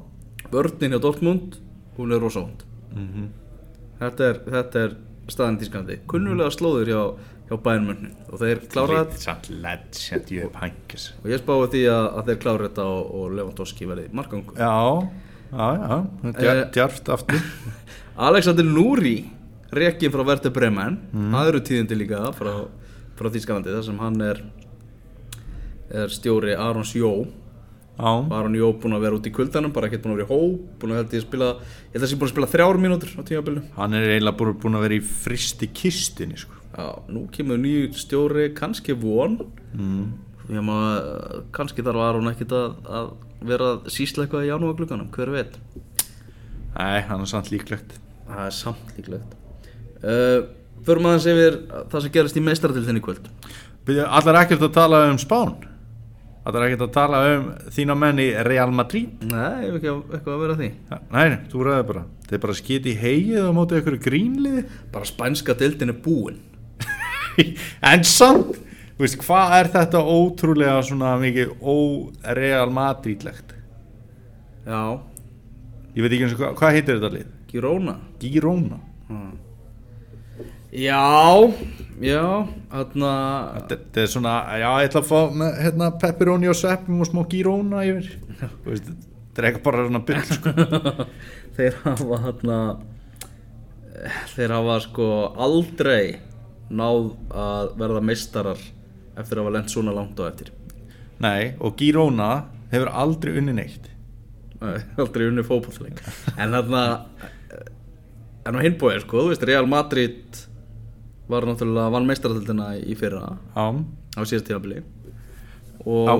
Vörnin 0.54 0.96
hjá 0.96 1.00
Dortmund 1.04 1.60
Hún 1.96 2.12
er 2.16 2.20
rosa 2.22 2.42
hónd 2.44 2.64
þetta, 4.00 4.28
er, 4.30 4.38
þetta 4.52 4.82
er 4.86 4.96
staðan 5.32 5.56
í 5.58 5.60
Þísklandi 5.64 5.96
Kunnulega 6.08 6.50
slóður 6.54 6.90
hjá, 6.92 7.00
hjá 7.50 7.56
bæðinum 7.66 8.04
Og 8.30 8.40
þeir 8.42 8.60
klára 8.72 8.98
þetta. 9.04 9.20
hængis. 10.62 11.06
Og 11.22 11.30
ég 11.32 11.40
spáði 11.42 11.70
því 11.74 11.82
að, 11.92 12.06
að 12.20 12.28
þeir 12.30 12.38
klára 12.44 12.68
þetta 12.68 12.84
og, 12.94 13.14
og 13.20 13.34
Lewandowski 13.38 13.88
verði 13.90 14.06
markangur 14.16 14.60
Já, 14.60 14.72
já, 15.52 15.68
já, 15.82 15.96
Eh, 16.36 16.62
djarft 16.76 17.08
aftur. 17.16 17.42
Alexander 18.28 18.64
Núri 18.66 19.16
Rekin 19.76 20.12
frá 20.14 20.22
Werder 20.24 20.52
Bremen. 20.54 21.00
Það 21.12 21.48
eru 21.50 21.60
tíðindi 21.66 21.96
líka 21.98 22.20
frá, 22.36 22.52
frá 23.18 23.28
Þískalandi 23.34 23.74
þar 23.74 23.84
sem 23.88 23.98
hann 24.04 24.20
er 24.24 24.44
er 25.96 26.10
stjóri 26.10 26.54
Arons 26.58 26.94
Jó 26.98 27.10
Já, 27.96 28.10
Aron 28.36 28.56
Jó 28.58 28.74
búinn 28.76 28.92
að 28.92 29.04
vera 29.06 29.16
út 29.16 29.24
í 29.24 29.32
kuldanum 29.32 29.72
bara 29.72 29.88
ekkert 29.88 30.02
búinn 30.04 30.18
að 30.18 30.18
vera 30.20 30.26
í 30.26 30.32
hóp 30.34 30.80
búinn 30.80 30.92
að 30.92 30.98
held 31.00 31.14
ég 31.14 31.22
að 31.22 31.24
spila 31.24 31.46
ég 31.56 31.94
held 31.94 32.04
að 32.04 32.10
sé 32.10 32.16
búinn 32.20 32.28
að 32.28 32.32
spila 32.34 32.48
þrjár 32.52 32.78
mínútur 32.82 33.12
á 33.16 33.22
tímabilinu. 33.24 33.62
Hann 33.78 33.96
er 33.96 34.08
eiginlega 34.10 34.36
búin, 34.36 34.56
búin 34.60 34.76
að 34.76 34.82
vera 34.84 34.96
í 34.98 35.04
fristi 35.24 35.68
kistinni, 35.72 36.36
sko. 36.42 36.58
Já, 36.76 36.90
nú 37.08 37.22
kemur 37.32 37.60
nýju 37.62 37.86
stjóri 37.96 38.50
kannski 38.56 38.92
von. 39.00 39.38
Mm. 39.72 40.10
ég 40.52 40.66
maður 40.66 41.46
kannski 41.56 41.84
þarf 41.86 42.02
Aron 42.04 42.28
ekkert 42.28 42.52
að, 42.54 42.74
að 42.84 43.08
vera 43.48 43.70
að 43.72 43.88
sísla 43.94 44.26
eitthvað 44.26 44.44
í 44.44 44.50
janúar 44.50 44.76
glugganum, 44.76 45.08
hver 45.14 45.32
veit? 45.32 45.56
Nei, 46.76 47.00
hann 47.08 47.24
er 47.24 47.30
samt 47.30 47.48
líklegt. 47.50 47.96
Það 48.28 48.42
er 48.44 48.56
samt 48.58 48.92
líklegt. 48.98 49.32
Uh, 50.04 50.44
Förum 50.86 51.08
aðeins 51.08 51.30
yfir 51.32 51.56
það 51.88 52.04
sem 52.04 52.12
gerist 52.14 52.36
í 52.36 52.44
meistaradildinni 52.44 53.00
í 53.00 53.06
kvöld. 53.06 53.32
Allar 54.04 54.42
ekkert 54.42 54.66
að 54.68 54.76
tala 54.76 55.00
um 55.08 55.16
Spán 55.18 55.56
Allar 56.46 56.66
ekkert 56.68 56.84
að 56.86 56.92
tala 56.94 57.20
um 57.32 57.46
þína 57.74 57.96
menn 57.98 58.20
í 58.22 58.26
Real 58.46 58.70
Madrid. 58.74 59.24
Nei, 59.26 59.66
ef 59.66 59.78
ekki 59.80 59.88
að, 59.90 60.02
eitthvað 60.14 60.34
að 60.36 60.42
vera 60.44 60.58
því. 60.60 60.68
Ja, 60.92 60.98
Nei, 61.16 61.38
þú 61.50 61.64
ræður 61.66 61.88
bara. 61.88 62.02
Þeir 62.28 62.42
bara 62.44 62.56
skiti 62.60 62.92
í 62.92 63.00
heigið 63.00 63.48
á 63.48 63.52
móti 63.56 63.80
ykkur 63.80 63.96
grínliði. 64.04 64.62
Bara 64.94 65.08
spænska 65.10 65.56
deildin 65.58 65.94
er 65.94 65.98
búin. 66.04 66.38
En 67.92 68.06
samt 68.06 68.54
þú 68.96 69.04
veist, 69.04 69.18
Hvað 69.26 69.56
er 69.58 69.72
þetta 69.74 70.00
ótrúlega 70.00 70.78
svona 70.86 71.16
mikið 71.20 71.50
ó-Real 71.60 72.70
Madrid-legt? 72.72 73.52
Já, 74.66 74.80
Ég 75.96 76.04
veit 76.04 76.12
ekki 76.12 76.26
eins 76.26 76.36
og 76.36 76.40
hvað, 76.42 76.54
hvað 76.60 76.74
heitir 76.76 76.98
þetta 76.98 77.12
lið? 77.14 77.28
Girona. 77.50 77.98
Girona 78.20 78.78
Já, 80.76 81.52
já, 82.04 82.24
þarna 82.68 83.10
Þetta 83.70 84.02
er 84.02 84.10
svona, 84.12 84.32
já, 84.60 84.66
ég 84.82 84.90
ætla 84.90 85.00
að 85.00 85.08
fá 85.08 85.20
með, 85.32 85.54
hérna, 85.64 85.86
pepperoni 86.02 86.50
og 86.52 86.58
sveppum 86.58 86.98
og 87.00 87.08
smá 87.08 87.22
Girona 87.30 87.84
yfir. 87.88 88.10
Þetta 88.36 89.40
er 89.40 89.46
eitthvað 89.48 89.62
bara 89.64 89.86
svona 89.86 90.02
byll 90.10 90.26
sko. 90.28 90.52
Þeir 91.56 91.78
hafa 91.86 92.18
þarna 92.26 92.58
Þeir 94.34 94.54
hafa 94.58 94.76
sko 94.84 95.06
aldrei 95.46 96.18
náð 96.68 97.08
að 97.32 97.70
verða 97.80 98.02
meistarar 98.04 98.60
eftir 99.16 99.38
að 99.38 99.46
hafa 99.46 99.54
lent 99.54 99.72
svona 99.72 99.94
langt 99.96 100.20
á 100.20 100.28
eftir. 100.28 100.50
Nei, 101.24 101.54
og 101.56 101.78
Girona 101.80 102.50
hefur 102.68 102.90
aldrei 102.92 103.38
unni 103.40 103.54
neitt. 103.56 103.88
Nei, 104.60 104.76
aldrei 105.00 105.30
unni 105.30 105.46
fótbollleik 105.46 106.04
en 106.36 106.52
þarna 106.52 106.84
en 108.46 108.60
á 108.60 108.60
hinbóið 108.60 109.00
sko, 109.06 109.24
þú 109.24 109.32
veist 109.32 109.48
Real 109.48 109.66
Madrid 109.70 110.44
var 111.28 111.46
náttúrulega 111.48 111.92
vann 111.94 112.06
meistaratildina 112.08 112.66
í 112.80 112.96
fyrra 112.98 113.36
Já, 113.56 113.64
á 114.16 114.20
síðast 114.22 114.46
tímabili. 114.48 114.82
Og 115.86 116.08
Já. 116.08 116.14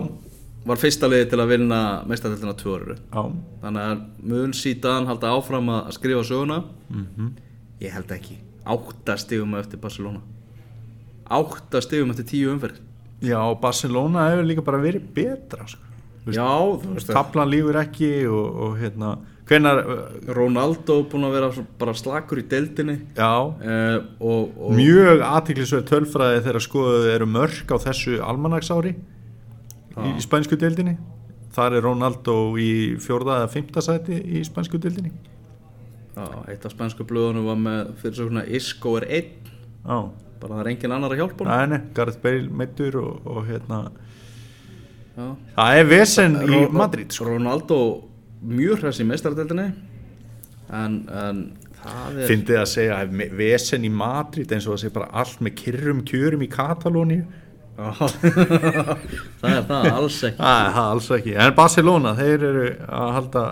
var 0.66 0.80
fyrsta 0.82 1.08
liði 1.10 1.28
til 1.30 1.40
að 1.42 1.52
vinna 1.54 1.80
meistaratildina 2.10 2.56
tvö 2.58 2.72
orru 2.74 2.96
já, 2.96 3.22
þannig 3.62 3.82
að 3.90 4.00
mun 4.32 4.52
síðan 4.56 5.06
halda 5.10 5.34
áfram 5.36 5.70
að 5.76 5.92
skrifa 5.98 6.24
söguna? 6.26 6.64
Mhm. 6.90 7.30
Ég 7.80 7.92
held 7.92 8.08
ekki, 8.10 8.38
átta 8.66 9.16
stigum 9.20 9.54
eftir 9.54 9.78
Barcelona. 9.80 10.20
Átta 11.30 11.80
stigum 11.82 12.10
eftir 12.10 12.24
tíu 12.30 12.52
umferð 12.54 12.80
Já, 13.24 13.40
Barcelona 13.60 14.28
hefur 14.30 14.44
líka 14.44 14.64
bara 14.64 14.78
verið 14.78 15.06
betra 15.14 15.64
sko. 15.66 15.80
Já, 16.26 16.46
þú 16.82 16.94
veist 16.96 17.08
að 17.10 17.14
Kaplan 17.16 17.48
lífur 17.50 17.78
ekki 17.80 18.10
og, 18.28 18.56
og 18.66 18.76
hérna 18.80 19.16
Hvenær, 19.46 19.78
Ronaldo 20.34 20.96
búin 21.06 21.28
að 21.28 21.36
vera 21.36 21.64
bara 21.78 21.92
slakur 21.94 22.40
í 22.42 22.46
deildinni. 22.50 22.96
Já. 23.14 23.30
Uh, 23.62 23.98
og, 24.18 24.56
og 24.58 24.74
Mjög 24.74 25.22
aðtiklisverð 25.22 25.84
tölfræði 25.92 26.40
þegar 26.48 26.64
skoðuð 26.64 27.06
eru 27.12 27.28
mörk 27.30 27.70
á 27.70 27.76
þessu 27.84 28.18
almanaksári 28.26 28.96
í, 28.96 30.10
í 30.10 30.24
spænsku 30.24 30.58
deildinni. 30.58 30.96
Þar 31.54 31.78
er 31.78 31.86
Ronaldo 31.86 32.36
í 32.60 32.72
fjórða 33.00 33.42
eða 33.44 33.52
fymta 33.54 33.84
sæti 33.86 34.18
í 34.18 34.42
spænsku 34.44 34.82
deildinni. 34.82 35.14
Já, 36.16 36.26
eitt 36.50 36.66
af 36.66 36.74
spænsku 36.74 37.06
blöðunum 37.06 37.46
var 37.46 37.60
með 37.60 37.94
fyrir 38.00 38.18
svo 38.18 38.26
svona 38.30 38.42
Isco 38.58 38.96
er 38.98 39.06
einn. 39.20 39.54
Já, 39.86 39.98
bara 40.40 40.58
það 40.58 40.64
er 40.64 40.72
engin 40.72 40.96
annar 40.96 41.14
að 41.14 41.22
hjálpa 41.22 41.46
Nei, 41.46 41.70
nei, 41.70 41.80
Gareth 41.94 42.18
Bale 42.24 42.50
meittur 42.50 42.98
og, 42.98 43.30
og 43.30 43.46
hérna 43.46 43.84
Já. 45.16 45.30
Það 45.54 45.78
er 45.78 45.86
vesen 45.88 46.34
í 46.44 46.60
Madrid 46.74 47.14
sko. 47.14 47.30
Ronaldo 47.30 47.78
mjög 48.42 48.82
hræs 48.82 49.00
í 49.00 49.06
meistaradeldinni 49.08 49.70
en, 50.74 51.00
en 51.08 51.40
það 51.80 52.20
er 52.20 52.30
Fyndið 52.30 52.60
að 52.60 52.68
segja 52.70 53.00
að 53.00 53.24
vesen 53.38 53.86
í 53.86 53.90
Madrid 53.92 54.52
eins 54.52 54.66
og 54.66 54.76
það 54.76 54.82
sé 54.82 54.92
bara 54.94 55.10
allt 55.22 55.42
með 55.44 55.58
kyrrum 55.62 56.04
kjörum 56.06 56.44
í 56.44 56.48
Katalóníu. 56.50 57.24
Já. 57.76 57.90
það 59.40 59.50
er 59.52 59.66
það 59.68 59.90
alls 59.92 60.20
ekki. 60.24 60.40
Það 60.40 60.60
er 60.62 60.70
það 60.78 60.86
alls 60.86 61.10
ekki. 61.18 61.34
En 61.44 61.56
Barcelona, 61.58 62.14
þeir 62.16 62.46
eru 62.50 62.64
að 63.00 63.12
halda 63.18 63.44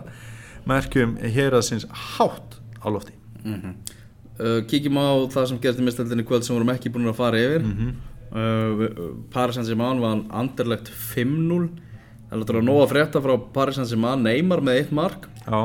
merkjum 0.70 1.18
hér 1.37 1.59
að 1.59 1.66
sinns 1.68 1.87
hátt 2.16 2.59
á 2.80 2.87
lofti. 2.89 3.14
Uh, 3.45 4.61
kíkjum 4.70 4.99
á 4.99 5.09
það 5.30 5.51
sem 5.53 5.61
meistaradeldinni 5.61 6.24
í 6.24 6.28
kvöld 6.28 6.47
sem 6.47 6.57
vorum 6.57 6.72
ekki 6.72 6.93
búin 6.95 7.11
að 7.12 7.20
fara 7.20 7.43
yfir. 7.43 7.66
Mm 7.66 7.74
-hmm. 7.78 7.91
uh, 8.32 9.11
Paris 9.30 9.61
Saint-Germain 9.61 10.01
var 10.03 10.24
anderlegt 10.32 10.89
5-0 10.89 11.68
það 12.35 12.41
er 12.41 12.43
náttúrulega 12.43 12.66
nóg 12.66 12.80
að 12.82 12.91
frétta 12.91 13.20
frá 13.22 13.35
Paris 13.55 13.76
Saint-Germain 13.78 14.24
Neymar 14.26 14.62
með 14.64 14.78
eitt 14.80 14.93
mark. 14.95 15.28
Já, 15.47 15.61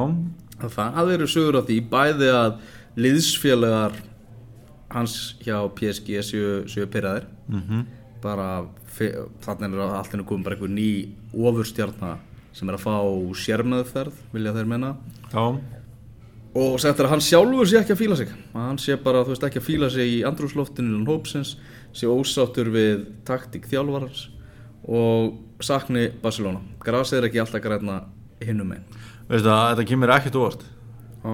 Það 0.59 1.11
eru 1.15 1.27
sögur 1.31 1.57
af 1.61 1.65
því 1.69 1.77
bæði 1.89 2.29
að 2.35 2.57
liðsfélagar 2.99 3.95
hans 4.91 5.15
hjá 5.41 5.55
PSG 5.77 6.19
séu, 6.25 6.51
séu 6.69 6.85
pyrraðir 6.91 7.29
mhm. 7.47 7.85
Bara 8.19 8.65
fe- 8.91 9.15
þannig 9.45 9.77
er 9.79 10.09
henni 10.11 10.25
komið 10.27 10.43
bara 10.45 10.57
einhver 10.57 10.73
ný 10.73 10.89
ofurstjarna 11.31 12.17
sem 12.51 12.69
er 12.69 12.75
að 12.75 12.83
fá 12.83 12.95
sérmeðferð 13.39 14.17
vilja 14.33 14.51
þeir 14.57 14.67
menna. 14.67 14.89
Já, 15.31 15.45
og 16.59 16.79
sagt 16.81 16.99
er 16.99 17.07
að 17.07 17.13
hann 17.13 17.23
sjálfur 17.23 17.69
sé 17.69 17.79
ekki 17.79 17.95
að 17.95 18.01
fíla 18.01 18.17
sig. 18.19 18.33
Hann 18.51 18.81
sé 18.81 18.97
bara, 18.99 19.21
þú 19.23 19.31
veist, 19.31 19.45
ekki 19.47 19.61
að 19.61 19.67
fíla 19.69 19.89
sig 19.93 20.17
í 20.17 20.19
andrúsloftinu 20.27 20.89
innan 20.91 21.07
hópsins 21.07 21.53
sé 21.95 22.09
ósáttur 22.09 22.73
við 22.73 23.07
taktík 23.29 23.69
þjálfarans 23.71 24.27
og 24.87 25.63
sakni 25.65 26.07
Barcelona. 26.21 26.61
Gras 26.83 27.13
er 27.13 27.27
ekki 27.27 27.41
alltaf 27.43 27.63
græna 27.63 28.01
hinnum 28.43 28.71
einn 28.75 28.85
veistu 29.29 29.49
það, 29.49 29.65
þetta 29.73 29.87
kemur 29.91 30.13
ekkert 30.15 30.37
óvart. 30.39 30.63
Já. 31.23 31.33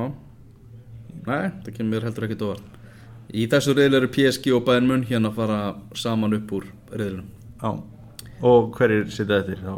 Nei, 1.26 1.46
það 1.66 1.76
kemur 1.80 2.06
heldur 2.06 2.28
ekki 2.28 2.38
dóvar 2.38 2.62
Í 3.36 3.48
þessu 3.50 3.74
reyðl 3.76 3.98
eru 4.00 4.10
PSG 4.14 4.52
og 4.54 4.66
Bayern 4.68 4.88
Munn 4.90 5.06
hérna 5.10 5.32
að 5.32 5.40
fara 5.40 5.60
saman 5.98 6.36
upp 6.38 6.54
úr 6.54 6.68
reyðlunum 6.94 7.32
Já, 7.64 7.72
og 8.46 8.76
hverjir 8.78 9.08
sitja 9.14 9.40
eftir 9.42 9.64
þá? 9.64 9.74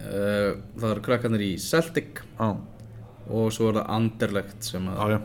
Uh, 0.00 0.52
Það 0.78 0.86
eru 0.92 1.02
krakkarnir 1.04 1.42
í 1.44 1.50
Celtic. 1.60 2.22
Já, 2.38 2.54
og 3.30 3.50
svo 3.54 3.70
er 3.70 3.80
það 3.80 3.90
Anderlecht 3.96 4.68
sem 4.70 4.86
já, 4.86 4.94
að 4.94 5.14
já 5.16 5.20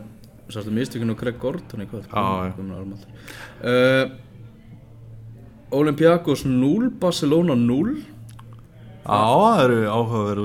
Sástu 0.46 0.70
mistökinu 0.74 1.16
Craig 1.18 1.38
Gordon 1.42 1.82
í 1.82 1.88
kvöld? 1.90 2.06
Já, 2.06 2.52
já. 2.52 2.98
uh, 3.66 4.16
Olympiakos 5.74 6.44
0 6.46 6.90
Barcelona 7.00 7.54
0 7.58 7.96
Já, 9.06 9.22
það 9.22 9.60
eru 9.62 9.76
áhugaverðu 9.86 10.44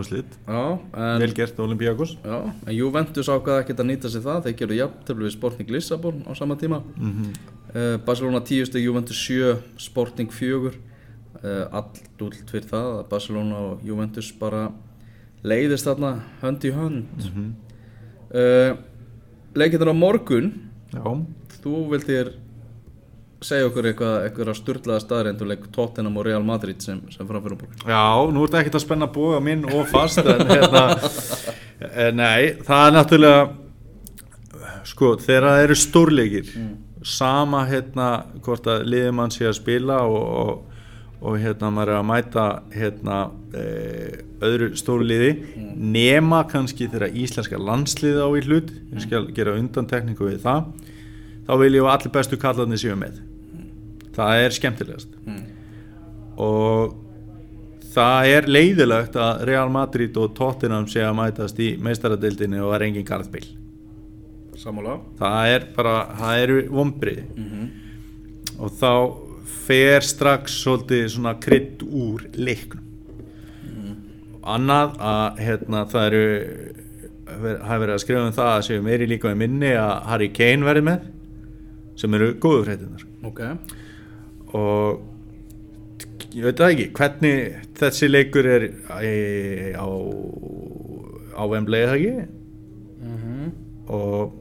en 0.93 1.21
Vel 1.23 1.31
gert 1.33 1.59
Olympiakos. 1.63 2.11
Já, 2.21 2.35
en 2.67 2.75
Juventus 2.75 3.29
ákvaða 3.33 3.63
ekkert 3.63 3.79
að 3.81 3.87
nýta 3.89 4.11
sér 4.13 4.21
það. 4.21 4.43
Þeir 4.45 4.55
gerðu 4.59 4.77
jafntöflu 4.77 5.25
við 5.25 5.33
Sporting 5.33 5.71
Lissabon 5.73 6.19
á 6.29 6.31
sama 6.37 6.55
tíma. 6.61 6.81
Mhm. 6.95 7.31
uh, 7.73 7.97
Barcelona 8.05 8.41
10 8.45 8.65
steg, 8.69 8.83
Juventus 8.85 9.17
7 9.17 9.57
Sporting 9.81 10.29
4 10.29 10.69
uh, 10.69 11.65
allt 11.73 12.03
útlt 12.21 12.51
fyrir 12.53 12.69
það 12.69 12.99
að 12.99 13.09
Barcelona 13.09 13.55
og 13.71 13.81
Juventus 13.83 14.29
bara 14.37 14.67
leiðist 15.43 15.87
þarna 15.89 16.13
hönd 16.43 16.61
í 16.61 16.71
hönd. 16.71 17.05
Mm 17.17 17.33
Mhm. 17.33 17.55
uh, 18.35 18.77
leikindur 19.55 19.89
á 19.89 19.95
morgun. 19.97 20.53
Já, 20.93 21.01
þú 21.63 21.89
vildir 21.89 22.33
segja 23.41 23.69
okkur 23.69 23.87
eitthvað, 23.89 24.15
eitthvað 24.27 24.53
styrlaða 24.59 25.01
staðreind 25.01 25.41
og 25.41 25.49
leik 25.49 25.63
Tottenham 25.73 26.19
og 26.21 26.27
Real 26.27 26.43
Madrid 26.45 26.83
sem, 26.83 26.99
sem 27.09 27.25
framfyrir 27.25 27.57
okkur 27.57 27.89
Já, 27.89 28.03
nú 28.29 28.43
ertu 28.45 28.59
ekkert 28.59 28.77
að 28.77 28.83
spenna 28.85 29.07
bóga 29.09 29.39
minn 29.41 29.65
og 29.65 29.87
fast 29.89 30.21
en 30.21 30.43
hérna, 30.51 30.83
eh, 31.89 32.11
nei, 32.13 32.53
það 32.67 32.85
er 32.85 32.95
náttúrulega 32.97 33.41
sko, 34.91 35.15
þegar 35.21 35.47
það 35.47 35.63
eru 35.65 35.77
stórleikir 35.81 36.51
sama 37.01 37.63
hérna 37.69 38.09
hvort 38.45 38.67
að 38.69 38.85
liðið 38.91 39.15
mann 39.17 39.33
sé 39.33 39.47
að 39.49 39.57
spila 39.57 40.03
og, 40.05 40.21
og, 40.43 40.83
og 41.25 41.39
hérna 41.41 41.71
maður 41.73 41.95
er 41.95 41.99
að 41.99 42.07
mæta 42.11 42.45
hérna 42.75 43.17
e, 43.57 43.65
öðru 44.45 44.69
stórliði 44.77 45.31
nema 45.81 46.43
kannski 46.49 46.89
þegar 46.91 47.17
íslenska 47.23 47.57
landsliði 47.57 48.21
á 48.21 48.29
í 48.37 48.45
hlut 48.45 48.69
ég 48.93 49.03
skal 49.07 49.25
gera 49.33 49.57
undantekningu 49.57 50.29
við 50.29 50.45
það 50.45 50.69
þá 51.49 51.53
vil 51.63 51.73
ég 51.73 51.85
að 51.85 51.93
allir 51.95 52.15
bestu 52.19 52.41
kallarnir 52.41 52.81
séu 52.81 52.97
með 52.97 53.17
það 54.15 54.43
er 54.45 54.55
skemmtilegast. 54.57 55.15
Og 56.41 56.95
það 57.91 58.29
er 58.35 58.47
leiðilegt 58.47 59.17
að 59.19 59.43
Real 59.49 59.71
Madrid 59.73 60.17
og 60.17 60.35
Tottenham 60.37 60.87
sé 60.87 61.03
að 61.03 61.17
mætast 61.19 61.59
í 61.59 61.73
meistaradeildinni 61.83 62.61
og 62.61 62.71
það 62.71 62.77
er 62.79 62.87
engin 62.89 63.07
garðbill 63.07 63.47
Sammála. 64.61 64.99
Það 65.17 65.51
er 65.55 65.63
bara, 65.73 65.93
það 66.19 66.39
eru 66.43 66.57
vombriði 66.69 67.23
og 68.61 68.75
þá 68.77 68.91
fer 69.65 70.05
strax 70.05 70.59
svolítið 70.61 71.07
svona 71.09 71.33
krydd 71.41 71.81
úr 71.81 72.27
leiknum. 72.37 72.83
Annað 74.41 74.93
að 75.01 75.41
hérna, 75.41 75.81
það 75.89 76.05
eru 76.11 76.25
hafa 77.31 77.79
verið 77.81 77.93
að 77.95 78.01
skrifa 78.03 78.23
um 78.27 78.35
það 78.35 78.51
að 78.53 78.65
séu 78.67 78.83
meiri 78.85 79.07
líka 79.09 79.31
með 79.31 79.41
minni 79.43 79.71
að 79.77 79.93
Harry 80.09 80.29
Kane 80.35 80.67
verði 80.67 80.83
með 80.87 81.05
sem 82.01 82.17
eru 82.17 82.31
góðu 82.41 82.65
fréttinar 82.65 83.05
Ok 83.27 83.41
og 84.57 85.01
ég 86.31 86.45
veit 86.45 86.59
það 86.59 86.73
ekki 86.73 86.87
hvernig 86.97 87.35
þessi 87.79 88.09
leikur 88.11 88.47
er 88.47 88.67
í, 88.71 89.15
á 89.75 89.87
á 91.35 91.43
Wembley 91.49 91.85
eða 91.85 91.97
ekki? 91.97 92.13
Og 93.91 94.37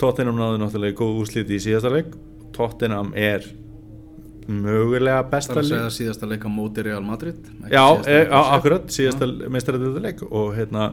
Tottenham 0.00 0.38
náðu 0.38 0.58
náttúrulega 0.62 0.98
góð 0.98 1.20
úsliti 1.22 1.58
í 1.58 1.62
síðasta 1.62 1.92
leik. 1.92 2.14
Tottenham 2.56 3.12
er 3.14 3.44
mögulega 4.48 5.20
Það 5.22 5.28
besta 5.30 5.54
er 5.54 5.60
að 5.60 5.68
segja 5.68 5.90
síðasta 5.96 6.28
leika 6.28 6.50
móti 6.50 6.82
Real 6.82 7.04
Madrid 7.06 7.38
Já, 7.70 7.84
e, 8.10 8.24
á, 8.26 8.40
akkurat, 8.56 8.88
síðasta 8.90 9.28
meistaradeildarleik. 9.46 10.24
Og 10.26 10.56
hérna 10.56 10.88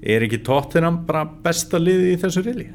er 0.00 0.24
ekki 0.24 0.40
Tottenham 0.46 1.02
bara 1.08 1.26
besta 1.44 1.80
liði 1.80 2.14
í 2.14 2.20
þessu 2.22 2.44
reyli 2.46 2.70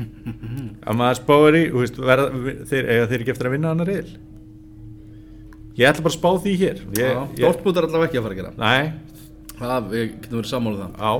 að 0.80 0.98
maður 1.00 1.20
spáir 1.20 1.58
í 1.58 1.62
veist, 1.74 2.00
verða, 2.00 2.26
þeir, 2.70 2.90
eiga 2.94 3.08
þeir 3.10 3.24
ekki 3.24 3.34
eftir 3.34 3.50
að 3.50 3.56
vinna 3.56 3.72
annar 3.74 3.90
reyl 3.90 4.10
ég 5.80 5.88
ætla 5.88 6.04
bara 6.04 6.12
að 6.12 6.18
spá 6.18 6.30
því 6.44 6.52
hér. 6.60 6.82
Dortmund 7.38 7.78
er 7.78 7.86
allavega 7.86 8.08
ekki 8.10 8.20
að 8.20 8.26
fara 8.26 8.34
að 8.34 8.40
gera. 8.40 8.52
Nei, 8.60 9.10
Það, 9.60 9.88
við 9.92 10.04
getum 10.08 10.38
verið 10.38 10.50
sammála 10.50 10.76
um 10.76 10.92
það. 10.94 11.00
Á 11.04 11.12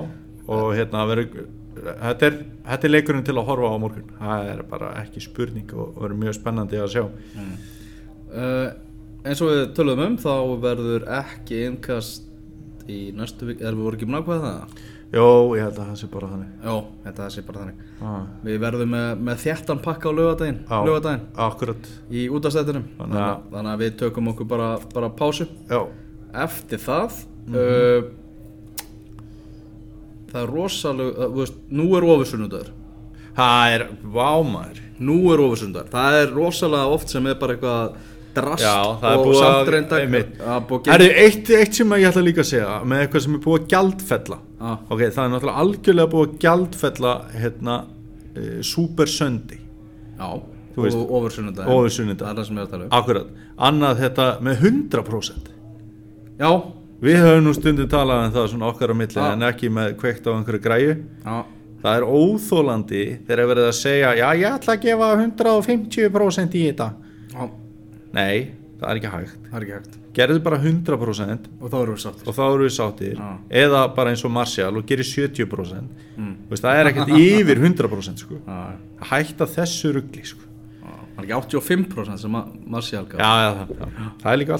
og 0.50 0.70
hérna 0.74 1.02
verður 1.06 1.48
þetta 1.80 2.26
er, 2.26 2.38
þetta 2.66 2.88
er 2.88 2.92
leikurinn 2.94 3.26
til 3.28 3.34
að 3.36 3.48
horfa 3.50 3.72
á 3.72 3.76
morgun. 3.82 4.14
Það 4.18 4.48
er 4.54 4.62
bara 4.70 4.92
ekki 5.02 5.22
spurning 5.24 5.74
og 5.76 5.98
verður 6.00 6.22
mjög 6.22 6.38
spennandi 6.38 6.80
að 6.80 6.94
sjá. 6.94 7.04
Uh, 8.30 8.70
Eins 9.20 9.42
og 9.44 9.50
við 9.52 9.62
töluðum 9.76 10.06
um 10.06 10.16
þá 10.20 10.32
verður 10.62 11.04
ekki 11.18 11.58
innkast 11.66 12.24
í 12.88 13.10
næstu 13.12 13.50
vik 13.50 13.60
erum 13.60 13.82
við 13.82 13.86
voru 13.90 13.98
ekki 13.98 14.08
búin 14.08 14.16
að 14.16 14.22
ákveða 14.24 14.52
það? 14.54 14.84
Jó, 15.10 15.24
ég 15.58 15.64
held 15.64 15.78
að 15.82 15.88
það 15.90 15.96
sé 15.98 16.06
bara 16.12 16.26
þannig. 16.30 16.50
Já, 16.62 16.74
þetta 17.04 17.24
sé 17.34 17.42
bara 17.46 17.58
þannig. 17.64 17.78
Ah, 18.06 18.20
Við 18.46 18.58
verðum 18.62 18.92
með, 18.94 19.08
með 19.26 19.40
þjættan 19.42 19.80
pakka 19.82 20.06
á 20.06 20.12
lögadaginn 20.14 20.60
á, 20.70 20.76
lögadaginn 20.86 21.24
Akkurat, 21.36 21.88
í 22.14 22.28
útastættinum 22.30 22.84
Þannig 23.00 23.18
að- 23.24 23.40
þannig 23.56 23.72
að 23.74 23.82
við 23.82 23.96
tökum 24.04 24.28
okkur 24.30 24.46
bara, 24.52 24.68
bara 24.94 25.08
pásu. 25.10 25.46
Já. 25.68 25.80
Eftir 26.44 26.78
það 26.78 27.10
Mhm. 27.46 27.54
uh, 27.56 28.02
það 30.30 30.42
er 30.44 30.52
rosalega 30.54 31.10
uh, 31.10 31.26
þú 31.32 31.40
veist, 31.42 31.58
nú 31.70 31.88
er 31.98 32.06
ofursunnudagur. 32.06 32.70
Það 33.40 33.74
er, 33.74 33.84
vámaður 34.14 34.80
nú 35.00 35.16
er 35.34 35.42
ofursunnudagur. 35.42 35.90
Það 35.90 36.18
er 36.22 36.32
rosalega 36.36 36.94
oft 36.94 37.08
sem 37.08 37.26
er 37.26 37.34
bara 37.40 37.56
eitthvað 37.56 37.96
drast 38.36 38.62
Já, 38.62 38.76
það 39.00 39.10
er 39.10 39.18
og 39.18 39.26
búið 39.26 39.40
að- 39.42 39.50
að 39.50 40.84
Það 40.86 41.00
er 41.00 41.16
eitt, 41.24 41.50
eitt 41.50 41.74
sem 41.74 41.90
ég 41.98 42.06
ætla 42.12 42.22
líka 42.22 42.44
að 42.44 42.50
segja 42.52 42.84
með 42.84 43.02
eitthvað 43.08 43.22
sem 43.26 43.34
er 43.34 43.40
búið 43.40 43.58
að 43.58 43.66
gjaldfella 43.74 44.38
Ah. 44.60 44.76
Ok, 44.92 45.00
það 45.08 45.22
er 45.24 45.30
náttúrulega 45.34 45.62
algjörlega 45.64 46.12
búið 46.12 46.26
að 46.28 46.40
gjaldfella 46.44 47.12
hérna 47.32 47.76
uh, 47.86 48.58
Super 48.66 49.08
Sunday 49.08 49.60
já, 50.18 50.28
og 50.28 50.84
það 51.56 51.62
er 51.64 51.94
það 52.20 52.32
er 52.32 52.42
að 52.66 52.74
tala 52.74 52.84
um. 52.84 52.92
Akkurat, 52.98 53.32
annað 53.70 54.02
þetta 54.04 54.26
með 54.44 54.66
100% 54.68 55.48
já, 56.40 56.50
Við 57.00 57.16
höfum 57.16 57.46
nú 57.46 57.52
stundum 57.56 57.88
talað 57.88 58.26
um 58.26 58.32
það 58.34 58.50
svona 58.52 58.66
okkar 58.68 58.92
á 58.92 58.96
milli 59.00 59.16
Já. 59.16 59.28
en 59.32 59.44
ekki 59.48 59.70
með 59.72 59.94
kveikt 60.02 60.26
á 60.28 60.36
einhverju 60.36 60.60
græju. 60.60 60.96
Já, 61.24 61.36
Það 61.80 61.96
er 61.96 62.04
óþólandi 62.04 63.04
þegar 63.24 63.46
verið 63.48 63.66
að 63.70 63.76
segja 63.78 64.10
já, 64.18 64.26
ég 64.36 64.56
ætla 64.58 64.74
að 64.74 64.82
gefa 64.84 65.06
150% 65.16 66.56
í 66.60 66.64
þetta. 66.66 66.88
Nei, 68.12 68.34
það 68.80 68.90
er 68.90 68.96
ekki 69.00 69.10
hægt. 69.14 69.48
Er 69.52 69.60
ekki 69.66 69.74
hægt. 69.76 69.96
Gerðu 70.16 70.42
bara 70.42 70.58
100% 70.58 71.48
og 71.60 71.70
þá 71.70 71.76
erum 71.82 71.94
við 71.94 72.02
sáttir. 72.04 72.24
eru 72.40 72.64
við 72.64 72.74
sáttir. 72.76 73.16
Já. 73.20 73.38
eða 73.62 73.82
bara 73.94 74.10
eins 74.10 74.24
og 74.24 74.30
Martial 74.32 74.76
og 74.76 74.86
gerir 74.86 75.04
70% 75.04 75.88
Mm. 76.20 76.34
Veist, 76.50 76.62
það 76.64 76.80
er 76.80 76.86
ekkert 76.90 77.08
yfir 77.16 77.58
100% 77.62 78.18
sko. 78.18 78.34
já, 78.46 78.76
hætta 79.10 79.46
þessu 79.46 79.92
ruggli 79.94 80.24
sko. 80.26 80.40
já, 80.82 80.90
það 81.16 81.18
er 81.18 81.24
ekki 81.24 81.56
85% 81.56 82.18
sem 82.18 82.30
Ma- 82.30 82.46
Martial 82.66 83.04
gaf? 83.06 83.20
Já, 83.20 83.32
já, 83.44 83.66
já, 83.80 84.10
það 84.22 84.32
er 84.32 84.36
líka 84.38 84.58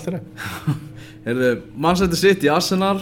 Heyrðu, 1.27 1.62
Manchester 1.77 2.16
City, 2.16 2.49
Arsenal 2.49 3.01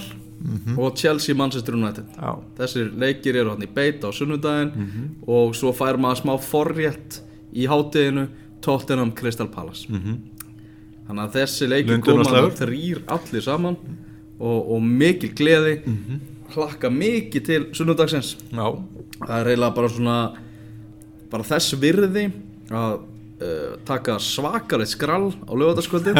og 0.78 0.96
Chelsea, 0.96 1.34
Manchester 1.34 1.74
United. 1.74 2.04
Já, 2.16 2.32
Þessir 2.58 2.90
leikir 2.98 3.36
eru 3.36 3.50
hann 3.50 3.62
í 3.62 3.68
beit 3.74 4.00
á 4.02 4.10
sunnudaginn 4.14 4.72
Mhm. 4.74 5.08
og 5.26 5.54
svo 5.54 5.72
fær 5.74 5.96
maður 5.98 6.22
smá 6.22 6.34
forrétt 6.38 7.20
í 7.54 7.66
hátteginu 7.66 8.28
Tottenham 8.60 9.12
Crystal 9.12 9.46
Palace. 9.48 9.86
Mhm. 9.88 10.18
Þannig 11.08 11.24
að 11.24 11.36
þessi 11.38 11.68
Lundin 11.72 12.02
koma 12.04 12.42
og 12.42 12.50
þrýr 12.58 12.98
allir 13.14 13.44
saman 13.44 13.78
og, 14.38 14.58
og 14.74 14.82
mikil 14.84 15.32
gleði. 15.36 15.78
Mhm. 15.86 16.26
hlakka 16.48 16.88
mikið 16.88 17.42
til 17.44 17.64
sunnudagsins. 17.76 18.30
Já, 18.52 18.66
það 19.20 19.34
er 19.36 19.50
eiginlega 19.50 19.74
bara 19.76 19.88
svona 19.92 20.14
bara 21.28 21.44
þess 21.44 21.74
virði 21.76 22.22
að 22.72 22.94
uh, 23.42 23.74
taka 23.88 24.16
svakalegt 24.22 24.94
skrall 24.94 25.28
á 25.44 25.52
lögataskvöldin 25.52 26.16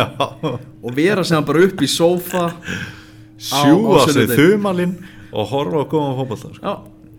og 0.85 0.93
vera 0.97 1.25
sem 1.25 1.45
bara 1.49 1.65
upp 1.65 1.81
í 1.81 1.89
sófa 1.89 2.51
sjúa 3.41 4.05
á 4.05 4.13
sig 4.13 4.29
þumalinn 4.35 4.99
og 5.33 5.49
horfa 5.49 5.81
á 5.81 5.87
góðan 5.89 6.17
fótballta 6.21 6.53
sko. 6.53 6.61
Já, 6.61 6.75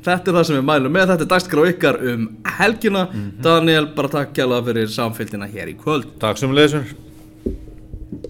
þetta 0.06 0.32
er 0.32 0.38
það 0.40 0.48
sem 0.50 0.60
við 0.60 0.66
mælum 0.70 0.98
með, 1.00 1.12
þetta 1.14 1.26
er 1.26 1.34
dagskrá 1.34 1.68
ykkar 1.74 2.02
um 2.14 2.26
helgina. 2.60 3.06
Daniel, 3.42 3.90
bara 3.98 4.14
takk 4.20 4.34
kjærlega 4.38 4.70
fyrir 4.70 4.94
samfélgina 4.94 5.50
hér 5.50 5.74
í 5.74 5.78
kvöld. 5.82 6.14
Takk 6.22 6.42
sem 6.42 6.54
leysur 6.54 6.86